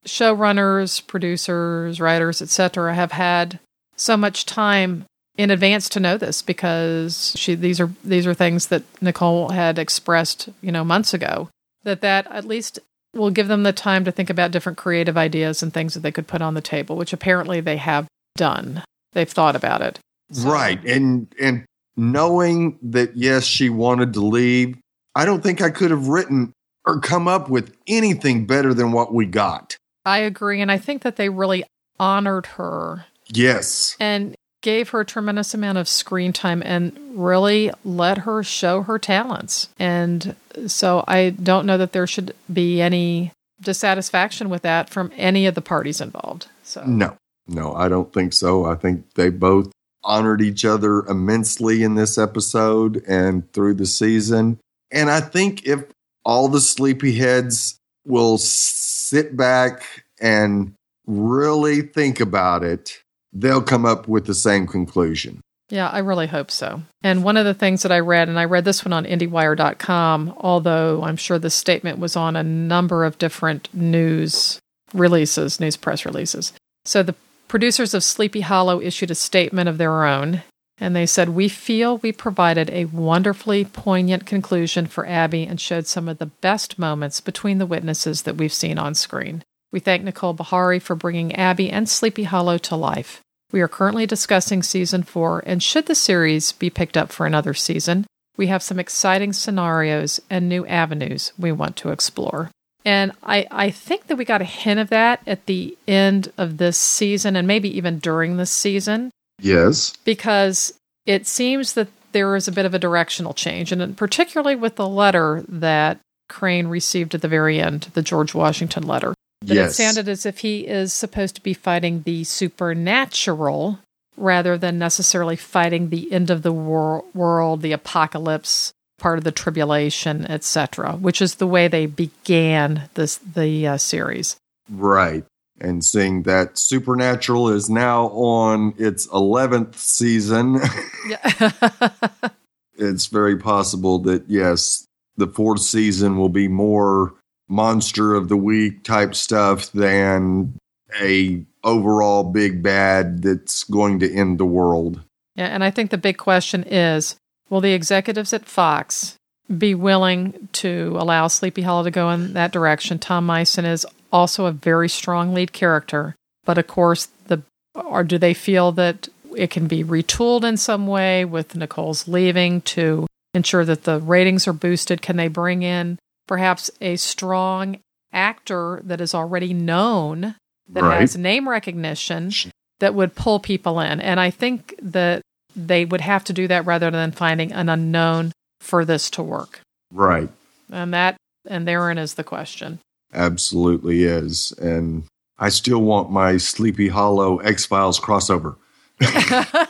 showrunners, 0.06 1.06
producers, 1.06 2.00
writers, 2.00 2.42
etc., 2.42 2.94
have 2.94 3.12
had 3.12 3.61
so 3.96 4.16
much 4.16 4.46
time 4.46 5.04
in 5.36 5.50
advance 5.50 5.88
to 5.90 6.00
know 6.00 6.16
this 6.16 6.42
because 6.42 7.32
she 7.36 7.54
these 7.54 7.78
are 7.80 7.90
these 8.02 8.26
are 8.26 8.34
things 8.34 8.68
that 8.68 8.82
Nicole 9.00 9.50
had 9.50 9.78
expressed, 9.78 10.48
you 10.61 10.72
know, 10.72 10.84
months 10.84 11.14
ago. 11.14 11.48
That 11.84 12.00
that 12.00 12.26
at 12.30 12.44
least 12.44 12.80
will 13.14 13.30
give 13.30 13.48
them 13.48 13.62
the 13.62 13.72
time 13.72 14.04
to 14.04 14.12
think 14.12 14.30
about 14.30 14.50
different 14.50 14.78
creative 14.78 15.16
ideas 15.16 15.62
and 15.62 15.72
things 15.72 15.94
that 15.94 16.00
they 16.00 16.12
could 16.12 16.26
put 16.26 16.42
on 16.42 16.54
the 16.54 16.61
table, 16.61 16.96
which 16.96 17.12
apparently 17.12 17.61
they 17.61 17.76
have 17.76 18.06
done. 18.36 18.82
They've 19.12 19.28
thought 19.28 19.56
about 19.56 19.80
it. 19.80 19.98
So. 20.32 20.50
Right. 20.50 20.84
And 20.84 21.32
and 21.40 21.64
knowing 21.96 22.78
that 22.82 23.16
yes, 23.16 23.44
she 23.44 23.70
wanted 23.70 24.12
to 24.14 24.20
leave, 24.20 24.76
I 25.18 25.24
don't 25.24 25.42
think 25.42 25.60
I 25.60 25.70
could 25.70 25.90
have 25.90 26.06
written 26.06 26.52
or 26.86 27.00
come 27.00 27.26
up 27.26 27.50
with 27.50 27.76
anything 27.88 28.46
better 28.46 28.72
than 28.72 28.92
what 28.92 29.12
we 29.12 29.26
got. 29.26 29.76
I 30.06 30.18
agree. 30.18 30.60
And 30.60 30.70
I 30.70 30.78
think 30.78 31.02
that 31.02 31.16
they 31.16 31.28
really 31.28 31.64
honored 31.98 32.46
her. 32.46 33.06
Yes. 33.26 33.96
And 33.98 34.36
gave 34.62 34.90
her 34.90 35.00
a 35.00 35.04
tremendous 35.04 35.54
amount 35.54 35.76
of 35.78 35.88
screen 35.88 36.32
time 36.32 36.62
and 36.64 36.96
really 37.14 37.72
let 37.84 38.18
her 38.18 38.44
show 38.44 38.82
her 38.82 38.96
talents. 38.96 39.68
And 39.76 40.36
so 40.68 41.04
I 41.08 41.30
don't 41.30 41.66
know 41.66 41.78
that 41.78 41.90
there 41.90 42.06
should 42.06 42.32
be 42.52 42.80
any 42.80 43.32
dissatisfaction 43.60 44.48
with 44.48 44.62
that 44.62 44.88
from 44.88 45.10
any 45.16 45.46
of 45.46 45.56
the 45.56 45.60
parties 45.60 46.00
involved. 46.00 46.46
So 46.62 46.84
No. 46.84 47.16
No, 47.48 47.74
I 47.74 47.88
don't 47.88 48.12
think 48.12 48.34
so. 48.34 48.66
I 48.66 48.76
think 48.76 49.14
they 49.14 49.30
both 49.30 49.72
honored 50.04 50.42
each 50.42 50.64
other 50.64 51.00
immensely 51.06 51.82
in 51.82 51.96
this 51.96 52.18
episode 52.18 53.02
and 53.08 53.52
through 53.52 53.74
the 53.74 53.86
season. 53.86 54.60
And 54.91 55.11
I 55.11 55.20
think 55.20 55.66
if 55.66 55.84
all 56.24 56.49
the 56.49 56.59
sleepyheads 56.59 57.78
will 58.07 58.39
sit 58.39 59.36
back 59.36 60.05
and 60.20 60.74
really 61.07 61.82
think 61.82 62.20
about 62.20 62.62
it, 62.62 63.03
they'll 63.32 63.62
come 63.62 63.84
up 63.84 64.09
with 64.09 64.26
the 64.26 64.34
same 64.34 64.66
conclusion. 64.66 65.41
Yeah, 65.70 65.89
I 65.89 65.99
really 65.99 66.26
hope 66.26 66.51
so. 66.51 66.82
And 67.03 67.22
one 67.22 67.36
of 67.36 67.45
the 67.45 67.53
things 67.53 67.82
that 67.82 67.93
I 67.93 68.01
read, 68.01 68.28
and 68.28 68.39
I 68.39 68.47
read 68.47 68.64
this 68.64 68.84
one 68.84 68.95
on 68.95 69.05
IndieWire.com, 69.05 70.34
although 70.39 71.03
I'm 71.03 71.16
sure 71.16 71.39
the 71.39 71.51
statement 71.51 71.99
was 71.99 72.16
on 72.16 72.36
a 72.36 72.43
number 72.43 73.05
of 73.05 73.18
different 73.18 73.68
news 73.74 74.61
releases, 74.95 75.61
news 75.61 75.76
press 75.76 76.07
releases. 76.07 76.55
So 76.86 77.03
the 77.03 77.14
producers 77.49 77.93
of 77.93 78.03
Sleepy 78.03 78.41
Hollow 78.41 78.80
issued 78.80 79.11
a 79.11 79.14
statement 79.14 79.68
of 79.68 79.76
their 79.76 80.05
own, 80.05 80.43
and 80.80 80.94
they 80.94 81.06
said, 81.06 81.30
We 81.30 81.48
feel 81.48 81.98
we 81.98 82.12
provided 82.12 82.70
a 82.70 82.86
wonderfully 82.86 83.64
poignant 83.64 84.26
conclusion 84.26 84.86
for 84.86 85.06
Abby 85.06 85.44
and 85.44 85.60
showed 85.60 85.86
some 85.86 86.08
of 86.08 86.18
the 86.18 86.26
best 86.26 86.78
moments 86.78 87.20
between 87.20 87.58
the 87.58 87.66
witnesses 87.66 88.22
that 88.22 88.36
we've 88.36 88.52
seen 88.52 88.78
on 88.78 88.94
screen. 88.94 89.42
We 89.70 89.80
thank 89.80 90.02
Nicole 90.02 90.34
Beharie 90.34 90.80
for 90.80 90.94
bringing 90.94 91.34
Abby 91.34 91.70
and 91.70 91.88
Sleepy 91.88 92.24
Hollow 92.24 92.58
to 92.58 92.76
life. 92.76 93.20
We 93.52 93.60
are 93.60 93.68
currently 93.68 94.06
discussing 94.06 94.62
season 94.62 95.02
four, 95.02 95.42
and 95.46 95.62
should 95.62 95.86
the 95.86 95.94
series 95.94 96.52
be 96.52 96.70
picked 96.70 96.96
up 96.96 97.10
for 97.10 97.26
another 97.26 97.54
season, 97.54 98.06
we 98.36 98.46
have 98.46 98.62
some 98.62 98.78
exciting 98.78 99.32
scenarios 99.32 100.20
and 100.30 100.48
new 100.48 100.64
avenues 100.66 101.32
we 101.38 101.50
want 101.50 101.76
to 101.76 101.90
explore. 101.90 102.50
And 102.84 103.12
I, 103.22 103.46
I 103.50 103.70
think 103.70 104.06
that 104.06 104.16
we 104.16 104.24
got 104.24 104.40
a 104.40 104.46
hint 104.46 104.80
of 104.80 104.90
that 104.90 105.20
at 105.26 105.46
the 105.46 105.76
end 105.86 106.32
of 106.38 106.58
this 106.58 106.78
season 106.78 107.36
and 107.36 107.46
maybe 107.46 107.76
even 107.76 107.98
during 107.98 108.36
this 108.36 108.50
season. 108.50 109.10
Yes. 109.41 109.97
Because 110.05 110.72
it 111.07 111.26
seems 111.26 111.74
that 111.74 111.89
there 112.12 112.34
is 112.36 112.49
a 112.49 112.53
bit 112.53 112.66
of 112.66 112.74
a 112.74 112.78
directional 112.78 113.34
change, 113.34 113.72
and 113.72 113.97
particularly 113.97 114.57
with 114.57 114.76
the 114.76 114.89
letter 114.89 115.45
that 115.49 116.01
Crane 116.28 116.68
received 116.68 117.14
at 117.14 117.22
the 117.22 117.28
very 117.28 117.61
end, 117.61 117.89
the 117.95 118.03
George 118.03 118.34
Washington 118.34 118.86
letter. 118.86 119.14
That 119.43 119.55
yes. 119.55 119.70
it 119.72 119.74
sounded 119.74 120.09
as 120.09 120.26
if 120.26 120.39
he 120.39 120.66
is 120.66 120.93
supposed 120.93 121.36
to 121.36 121.41
be 121.41 121.55
fighting 121.55 122.03
the 122.03 122.24
supernatural 122.24 123.78
rather 124.16 124.59
than 124.59 124.78
necessarily 124.78 125.36
fighting 125.36 125.89
the 125.91 126.12
end 126.12 126.28
of 126.28 126.43
the 126.43 126.53
wor- 126.53 127.05
world, 127.14 127.62
the 127.62 127.72
apocalypse, 127.72 128.72
part 128.99 129.18
of 129.18 129.24
the 129.24 129.30
tribulation, 129.30 130.26
etc., 130.26 130.93
which 130.95 131.22
is 131.22 131.36
the 131.36 131.47
way 131.47 131.68
they 131.68 131.86
began 131.86 132.89
this 132.95 133.18
the 133.18 133.66
uh, 133.66 133.76
series. 133.76 134.36
Right. 134.68 135.24
And 135.61 135.84
seeing 135.84 136.22
that 136.22 136.59
Supernatural 136.59 137.48
is 137.48 137.68
now 137.68 138.06
on 138.09 138.74
its 138.78 139.06
11th 139.09 139.74
season, 139.74 140.61
it's 142.78 143.06
very 143.06 143.36
possible 143.36 143.98
that, 144.00 144.24
yes, 144.28 144.86
the 145.16 145.26
fourth 145.26 145.61
season 145.61 146.16
will 146.16 146.28
be 146.28 146.48
more 146.48 147.14
monster 147.48 148.14
of 148.14 148.28
the 148.28 148.36
week 148.36 148.84
type 148.84 149.14
stuff 149.14 149.72
than 149.72 150.54
a 151.00 151.44
overall 151.64 152.24
big 152.24 152.62
bad 152.62 153.22
that's 153.22 153.64
going 153.64 153.98
to 153.98 154.14
end 154.14 154.38
the 154.38 154.46
world. 154.46 155.02
yeah, 155.34 155.46
and 155.46 155.64
I 155.64 155.70
think 155.70 155.90
the 155.90 155.98
big 155.98 156.18
question 156.18 156.64
is 156.64 157.16
will 157.50 157.61
the 157.61 157.72
executives 157.72 158.32
at 158.32 158.46
Fox 158.46 159.16
be 159.56 159.74
willing 159.74 160.48
to 160.52 160.94
allow 160.98 161.26
Sleepy 161.26 161.62
Hollow 161.62 161.84
to 161.84 161.90
go 161.90 162.11
in 162.11 162.34
that 162.34 162.52
direction? 162.52 162.98
Tom 162.98 163.26
Mison 163.26 163.64
is 163.64 163.86
also 164.12 164.46
a 164.46 164.52
very 164.52 164.88
strong 164.88 165.34
lead 165.34 165.52
character. 165.52 166.14
But 166.44 166.59
of 166.59 166.66
course, 166.66 167.09
the 167.26 167.42
or 167.74 168.04
do 168.04 168.18
they 168.18 168.34
feel 168.34 168.72
that 168.72 169.09
it 169.36 169.50
can 169.50 169.66
be 169.66 169.84
retooled 169.84 170.44
in 170.44 170.56
some 170.56 170.86
way 170.86 171.24
with 171.24 171.54
Nicole's 171.54 172.09
leaving 172.09 172.61
to 172.62 173.06
ensure 173.34 173.64
that 173.64 173.84
the 173.84 174.00
ratings 174.00 174.48
are 174.48 174.52
boosted? 174.52 175.02
Can 175.02 175.16
they 175.16 175.28
bring 175.28 175.62
in 175.62 175.98
perhaps 176.26 176.70
a 176.80 176.96
strong 176.96 177.78
actor 178.12 178.80
that 178.84 179.00
is 179.00 179.14
already 179.14 179.52
known, 179.52 180.34
that 180.68 180.82
Right. 180.82 181.00
has 181.00 181.16
name 181.16 181.48
recognition, 181.48 182.32
that 182.80 182.94
would 182.94 183.14
pull 183.14 183.38
people 183.38 183.80
in? 183.80 184.00
And 184.00 184.18
I 184.18 184.30
think 184.30 184.74
that 184.82 185.22
they 185.54 185.84
would 185.84 186.00
have 186.00 186.24
to 186.24 186.32
do 186.32 186.48
that 186.48 186.66
rather 186.66 186.90
than 186.90 187.12
finding 187.12 187.52
an 187.52 187.68
unknown 187.68 188.32
for 188.61 188.84
this 188.84 189.11
to 189.11 189.22
work. 189.22 189.61
Right. 189.92 190.28
And 190.70 190.92
that, 190.94 191.16
and 191.46 191.66
therein 191.66 191.98
is 191.98 192.14
the 192.14 192.24
question. 192.24 192.80
Absolutely 193.12 194.04
is. 194.04 194.52
And 194.52 195.04
I 195.38 195.48
still 195.48 195.80
want 195.80 196.11
my 196.11 196.36
Sleepy 196.36 196.88
Hollow 196.88 197.38
X 197.38 197.64
Files 197.66 198.00
crossover. 198.00 198.56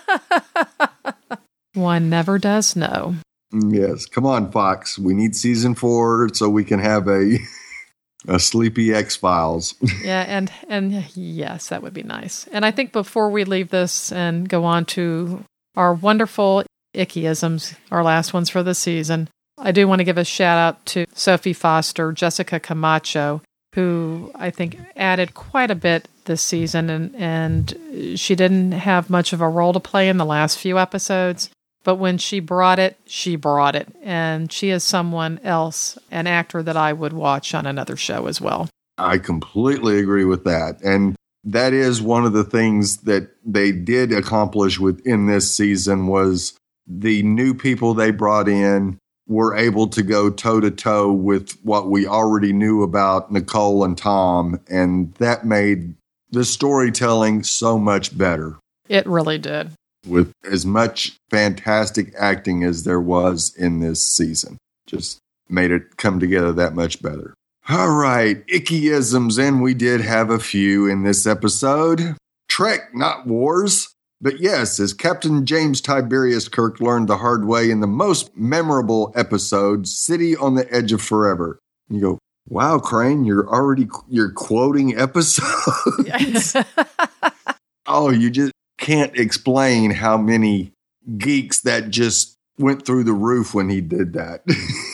One 1.75 2.11
never 2.11 2.39
does 2.39 2.75
know. 2.75 3.17
Mm, 3.53 3.75
yes. 3.75 4.07
Come 4.07 4.27
on, 4.27 4.51
Fox. 4.51 4.99
We 4.99 5.15
need 5.15 5.37
season 5.37 5.75
four 5.75 6.29
so 6.33 6.49
we 6.49 6.65
can 6.65 6.81
have 6.81 7.09
a 7.09 7.39
a 8.29 8.39
sleepy 8.39 8.93
X 8.93 9.17
Files. 9.17 9.75
Yeah, 10.03 10.25
and 10.27 10.51
and 10.69 11.05
yes, 11.17 11.69
that 11.69 11.83
would 11.83 11.95
be 11.95 12.03
nice. 12.03 12.47
And 12.53 12.65
I 12.65 12.71
think 12.71 12.93
before 12.93 13.31
we 13.31 13.45
leave 13.45 13.71
this 13.71 14.11
and 14.11 14.49
go 14.49 14.65
on 14.65 14.85
to 14.87 15.45
our 15.77 15.93
wonderful 15.93 16.65
ickeyisms, 16.95 17.77
our 17.91 18.03
last 18.03 18.33
ones 18.33 18.49
for 18.49 18.63
the 18.63 18.75
season, 18.75 19.29
I 19.61 19.73
do 19.73 19.89
want 19.89 20.01
to 20.01 20.05
give 20.05 20.19
a 20.19 20.25
shout 20.25 20.59
out 20.59 20.87
to 20.87 21.07
Sophie 21.15 21.53
Foster, 21.53 22.13
Jessica 22.13 22.61
Camacho, 22.61 23.43
who 23.75 24.31
I 24.35 24.51
think 24.51 24.79
added 24.97 25.35
quite 25.35 25.71
a 25.71 25.75
bit 25.75 26.09
this 26.25 26.43
season, 26.43 26.91
and 26.91 27.15
and 27.17 28.19
she 28.19 28.35
didn't 28.35 28.73
have 28.73 29.11
much 29.11 29.33
of 29.33 29.41
a 29.41 29.49
role 29.49 29.73
to 29.73 29.81
play 29.81 30.09
in 30.09 30.17
the 30.17 30.25
last 30.25 30.59
few 30.59 30.79
episodes. 30.79 31.51
But 31.85 31.97
when 31.97 32.19
she 32.19 32.41
brought 32.41 32.79
it, 32.79 32.99
she 33.07 33.37
brought 33.37 33.75
it. 33.75 33.89
And 34.03 34.53
she 34.53 34.71
is 34.71 34.85
someone 34.85 35.41
else, 35.43 35.97
an 36.11 36.27
actor 36.27 36.63
that 36.63 36.77
I 36.77 36.93
would 36.93 37.13
watch 37.13 37.55
on 37.55 37.67
another 37.67 37.97
show 37.97 38.27
as 38.27 38.41
well. 38.41 38.69
I 38.99 39.19
completely 39.19 39.99
agree 39.99 40.25
with 40.25 40.45
that. 40.45 40.83
And 40.83 41.17
that 41.45 41.73
is 41.73 42.03
one 42.03 42.25
of 42.27 42.33
the 42.33 42.45
things 42.45 42.99
that 42.99 43.31
they 43.45 43.73
did 43.73 44.13
accomplish 44.13 44.79
within 44.79 45.27
this 45.27 45.55
season 45.55 46.09
was 46.09 46.59
the 46.87 47.23
new 47.23 47.55
people 47.55 47.95
they 47.95 48.11
brought 48.11 48.49
in 48.49 48.99
were 49.29 49.55
able 49.55 49.87
to 49.89 50.03
go 50.03 50.31
toe 50.31 50.59
to 50.61 50.71
toe 50.71 51.13
with 51.13 51.53
what 51.63 51.89
we 51.91 52.07
already 52.07 52.53
knew 52.53 52.83
about 52.83 53.31
Nicole 53.31 53.85
and 53.85 53.97
Tom 53.97 54.59
and 54.69 55.15
that 55.15 55.45
made 55.45 55.95
the 56.31 56.45
storytelling 56.45 57.43
so 57.43 57.79
much 57.79 58.17
better 58.17 58.59
It 58.89 59.07
really 59.07 59.39
did. 59.39 59.71
with 60.07 60.33
as 60.51 60.65
much 60.67 61.17
fantastic 61.31 62.13
acting 62.19 62.65
as 62.65 62.85
there 62.85 63.01
was 63.01 63.55
in 63.57 63.81
this 63.81 64.03
season. 64.03 64.57
Just 64.87 65.19
made 65.49 65.71
it 65.71 65.97
come 65.97 66.19
together 66.21 66.53
that 66.53 66.75
much 66.75 67.03
better. 67.03 67.35
All 67.69 67.91
right, 67.91 68.47
ickeyisms, 68.47 69.39
and 69.39 69.61
we 69.61 69.75
did 69.75 70.01
have 70.01 70.31
a 70.31 70.39
few 70.39 70.87
in 70.87 71.03
this 71.03 71.27
episode. 71.27 72.17
Trek, 72.49 72.95
not 72.95 73.27
wars. 73.27 73.93
But 74.21 74.41
yes, 74.41 74.81
as 74.81 74.93
Captain 74.93 75.47
James 75.47 75.81
Tiberius 75.81 76.49
Kirk 76.49 76.81
learned 76.81 77.09
the 77.09 77.19
hard 77.19 77.47
way 77.47 77.71
in 77.71 77.81
the 77.81 77.87
most 77.87 78.37
memorable 78.37 79.13
episode, 79.15 79.87
City 79.87 80.37
on 80.37 80.57
the 80.57 80.73
Edge 80.75 80.93
of 80.93 81.01
Forever. 81.01 81.59
You 81.89 82.01
go, 82.01 82.19
wow, 82.49 82.79
Crane, 82.79 83.25
you're 83.25 83.49
already 83.49 83.89
you're 84.09 84.33
quoting 84.33 84.99
episodes. 84.99 86.57
oh, 87.87 88.11
you 88.11 88.31
just 88.31 88.53
can't 88.79 89.17
explain 89.17 89.93
how 89.93 90.17
many 90.19 90.73
geeks 91.17 91.61
that 91.61 91.91
just 91.91 92.35
went 92.59 92.85
through 92.85 93.05
the 93.05 93.13
roof 93.13 93.55
when 93.55 93.69
he 93.69 93.81
did 93.81 94.15
that. 94.15 94.43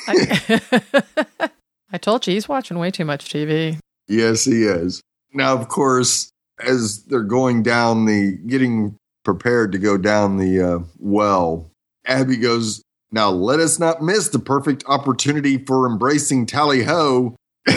I, 0.07 1.51
I 1.93 1.99
told 1.99 2.27
you 2.27 2.35
he's 2.35 2.49
watching 2.49 2.79
way 2.79 2.91
too 2.91 3.05
much 3.07 3.33
TV. 3.33 3.79
yes, 4.07 4.45
he 4.45 4.64
is. 4.64 5.01
Now, 5.33 5.55
of 5.55 5.68
course, 5.68 6.31
as 6.61 7.05
they're 7.05 7.22
going 7.22 7.62
down 7.62 8.05
the, 8.05 8.39
getting 8.47 8.97
prepared 9.25 9.72
to 9.72 9.79
go 9.79 9.97
down 9.97 10.37
the 10.37 10.61
uh, 10.61 10.79
well, 10.99 11.70
Abby 12.07 12.37
goes, 12.37 12.83
Now 13.11 13.31
let 13.31 13.59
us 13.61 13.79
not 13.79 14.03
miss 14.03 14.29
the 14.29 14.39
perfect 14.39 14.85
opportunity 14.87 15.59
for 15.59 15.87
embracing 15.87 16.47
Tally 16.47 16.85
Ho. 16.85 17.35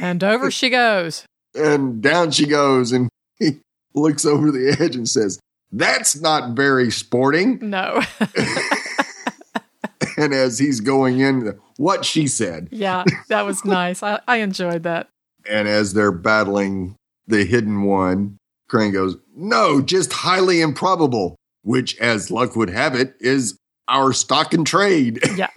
And 0.00 0.24
over 0.24 0.50
she 0.50 0.70
goes. 0.70 1.26
and 1.54 2.00
down 2.02 2.30
she 2.30 2.46
goes, 2.46 2.92
and 2.92 3.10
he 3.38 3.60
looks 3.94 4.24
over 4.24 4.50
the 4.50 4.74
edge 4.80 4.96
and 4.96 5.06
says, 5.08 5.38
That's 5.70 6.18
not 6.18 6.56
very 6.56 6.90
sporting. 6.90 7.58
No. 7.60 8.00
And 10.18 10.34
as 10.34 10.58
he's 10.58 10.80
going 10.80 11.20
in, 11.20 11.58
what 11.78 12.04
she 12.04 12.26
said. 12.26 12.68
yeah, 12.70 13.04
that 13.28 13.42
was 13.46 13.64
nice. 13.64 14.02
I, 14.02 14.20
I 14.28 14.36
enjoyed 14.38 14.82
that. 14.82 15.08
And 15.48 15.66
as 15.66 15.94
they're 15.94 16.12
battling 16.12 16.96
the 17.26 17.44
hidden 17.44 17.84
one, 17.84 18.36
Crane 18.68 18.92
goes, 18.92 19.16
No, 19.34 19.80
just 19.80 20.12
highly 20.12 20.60
improbable, 20.60 21.36
which, 21.62 21.96
as 21.98 22.30
luck 22.30 22.54
would 22.56 22.70
have 22.70 22.94
it, 22.94 23.14
is 23.20 23.56
our 23.88 24.12
stock 24.12 24.52
and 24.54 24.66
trade. 24.66 25.20
Yeah. 25.36 25.48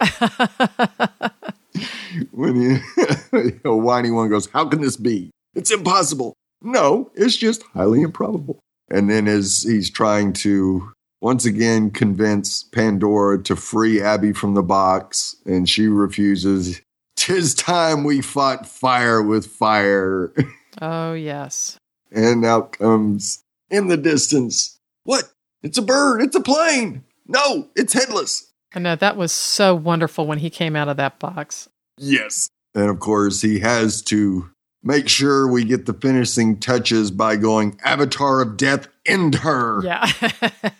when 2.30 2.58
the 2.58 3.60
a 3.64 3.76
whiny 3.76 4.10
one 4.10 4.30
goes, 4.30 4.48
How 4.50 4.66
can 4.66 4.80
this 4.80 4.96
be? 4.96 5.30
It's 5.54 5.70
impossible. 5.70 6.34
No, 6.62 7.10
it's 7.14 7.36
just 7.36 7.62
highly 7.74 8.02
improbable. 8.02 8.58
And 8.90 9.10
then 9.10 9.28
as 9.28 9.62
he's 9.62 9.90
trying 9.90 10.32
to 10.34 10.92
once 11.20 11.44
again 11.44 11.90
convince 11.90 12.62
Pandora 12.62 13.42
to 13.44 13.56
free 13.56 14.00
Abby 14.00 14.32
from 14.32 14.54
the 14.54 14.62
box, 14.62 15.36
and 15.44 15.68
she 15.68 15.86
refuses. 15.88 16.80
Tis 17.16 17.54
time 17.54 18.04
we 18.04 18.20
fought 18.20 18.66
fire 18.66 19.22
with 19.22 19.46
fire. 19.46 20.32
oh, 20.80 21.14
yes. 21.14 21.76
And 22.12 22.44
out 22.44 22.72
comes 22.72 23.42
in 23.70 23.88
the 23.88 23.96
distance. 23.96 24.78
What? 25.04 25.24
It's 25.62 25.78
a 25.78 25.82
bird. 25.82 26.22
It's 26.22 26.36
a 26.36 26.40
plane. 26.40 27.04
No, 27.26 27.68
it's 27.74 27.92
headless. 27.92 28.52
I 28.74 28.78
know 28.78 28.96
that 28.96 29.16
was 29.16 29.32
so 29.32 29.74
wonderful 29.74 30.26
when 30.26 30.38
he 30.38 30.50
came 30.50 30.76
out 30.76 30.88
of 30.88 30.96
that 30.98 31.18
box. 31.18 31.68
Yes. 31.98 32.48
And 32.74 32.90
of 32.90 33.00
course, 33.00 33.40
he 33.40 33.60
has 33.60 34.02
to 34.02 34.50
make 34.82 35.08
sure 35.08 35.48
we 35.48 35.64
get 35.64 35.86
the 35.86 35.94
finishing 35.94 36.58
touches 36.58 37.10
by 37.10 37.36
going 37.36 37.78
Avatar 37.84 38.40
of 38.40 38.56
Death, 38.56 38.88
end 39.04 39.36
her. 39.36 39.82
Yeah. 39.82 40.10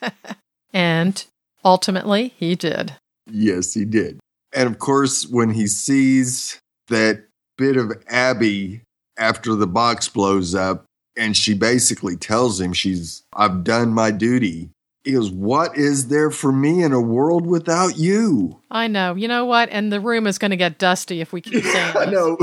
and 0.73 1.25
ultimately, 1.65 2.35
he 2.37 2.55
did. 2.55 2.95
Yes, 3.27 3.75
he 3.75 3.85
did. 3.85 4.21
And 4.53 4.69
of 4.69 4.79
course, 4.79 5.27
when 5.27 5.51
he 5.51 5.67
sees 5.67 6.61
that 6.89 7.25
bit 7.59 7.77
of 7.77 7.93
Abby 8.09 8.83
after 9.19 9.55
the 9.55 9.67
box 9.67 10.09
blows 10.09 10.55
up, 10.55 10.85
and 11.17 11.37
she 11.37 11.55
basically 11.55 12.17
tells 12.17 12.61
him 12.61 12.73
she's, 12.73 13.23
I've 13.33 13.65
done 13.65 13.93
my 13.93 14.11
duty. 14.11 14.71
He 15.05 15.13
goes, 15.13 15.31
What 15.31 15.77
is 15.77 16.09
there 16.09 16.31
for 16.31 16.51
me 16.53 16.83
in 16.83 16.93
a 16.93 17.01
world 17.01 17.47
without 17.47 17.97
you? 17.97 18.61
I 18.71 18.89
know. 18.89 19.15
You 19.15 19.29
know 19.29 19.45
what? 19.45 19.69
And 19.71 19.93
the 19.93 20.01
room 20.01 20.27
is 20.27 20.39
going 20.39 20.51
to 20.51 20.57
get 20.57 20.79
dusty 20.79 21.21
if 21.21 21.33
we 21.33 21.41
keep 21.41 21.65
saying 21.65 21.97
I 21.97 22.07
this. 22.07 22.15
know. 22.15 22.39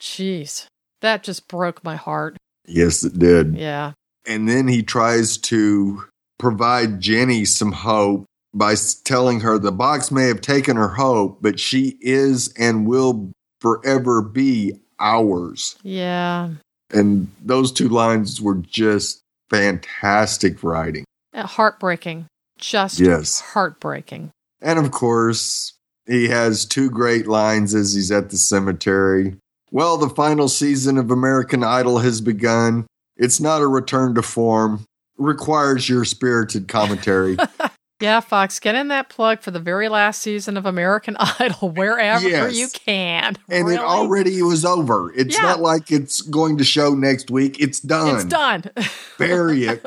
Jeez. 0.00 0.66
That 1.00 1.22
just 1.22 1.48
broke 1.48 1.82
my 1.84 1.96
heart. 1.96 2.36
Yes, 2.66 3.04
it 3.04 3.18
did. 3.18 3.56
Yeah. 3.56 3.92
And 4.26 4.48
then 4.48 4.68
he 4.68 4.82
tries 4.82 5.36
to 5.38 6.04
provide 6.38 7.00
Jenny 7.00 7.44
some 7.44 7.72
hope 7.72 8.24
by 8.54 8.74
telling 9.04 9.40
her 9.40 9.58
the 9.58 9.72
box 9.72 10.10
may 10.10 10.26
have 10.26 10.40
taken 10.40 10.76
her 10.76 10.88
hope, 10.88 11.38
but 11.40 11.58
she 11.58 11.96
is 12.00 12.52
and 12.58 12.86
will 12.86 13.32
forever 13.60 14.22
be 14.22 14.74
ours. 14.98 15.76
Yeah. 15.82 16.50
And 16.92 17.28
those 17.42 17.72
two 17.72 17.88
lines 17.88 18.40
were 18.40 18.56
just 18.56 19.20
fantastic 19.50 20.62
writing. 20.62 21.04
Uh, 21.34 21.46
Heartbreaking. 21.46 22.26
Just 22.58 23.00
Yes. 23.00 23.40
heartbreaking. 23.40 24.30
And 24.60 24.78
of 24.78 24.90
course, 24.92 25.72
he 26.06 26.28
has 26.28 26.64
two 26.64 26.90
great 26.90 27.26
lines 27.26 27.74
as 27.74 27.94
he's 27.94 28.12
at 28.12 28.30
the 28.30 28.36
cemetery. 28.36 29.36
Well, 29.70 29.96
the 29.96 30.10
final 30.10 30.48
season 30.48 30.98
of 30.98 31.10
American 31.10 31.64
Idol 31.64 31.98
has 31.98 32.20
begun. 32.20 32.86
It's 33.16 33.40
not 33.40 33.62
a 33.62 33.66
return 33.66 34.14
to 34.14 34.22
form. 34.22 34.84
Requires 35.18 35.88
your 35.88 36.04
spirited 36.04 36.68
commentary. 36.68 37.36
Yeah, 38.02 38.20
Fox, 38.20 38.58
get 38.58 38.74
in 38.74 38.88
that 38.88 39.08
plug 39.08 39.40
for 39.40 39.52
the 39.52 39.60
very 39.60 39.88
last 39.88 40.20
season 40.22 40.56
of 40.56 40.66
American 40.66 41.16
Idol 41.38 41.70
wherever 41.70 42.28
Yes. 42.28 42.56
you 42.56 42.68
can. 42.68 43.36
and 43.48 43.64
Really? 43.66 43.76
it 43.76 43.80
already 43.80 44.42
was 44.42 44.64
over. 44.64 45.12
It's 45.14 45.36
Yeah. 45.36 45.42
not 45.42 45.60
like 45.60 45.90
it's 45.92 46.20
going 46.20 46.58
to 46.58 46.64
show 46.64 46.94
next 46.94 47.30
week. 47.30 47.60
It's 47.60 47.78
done. 47.80 48.16
It's 48.16 48.24
done. 48.24 48.64
Bury 49.18 49.64
it. 49.66 49.86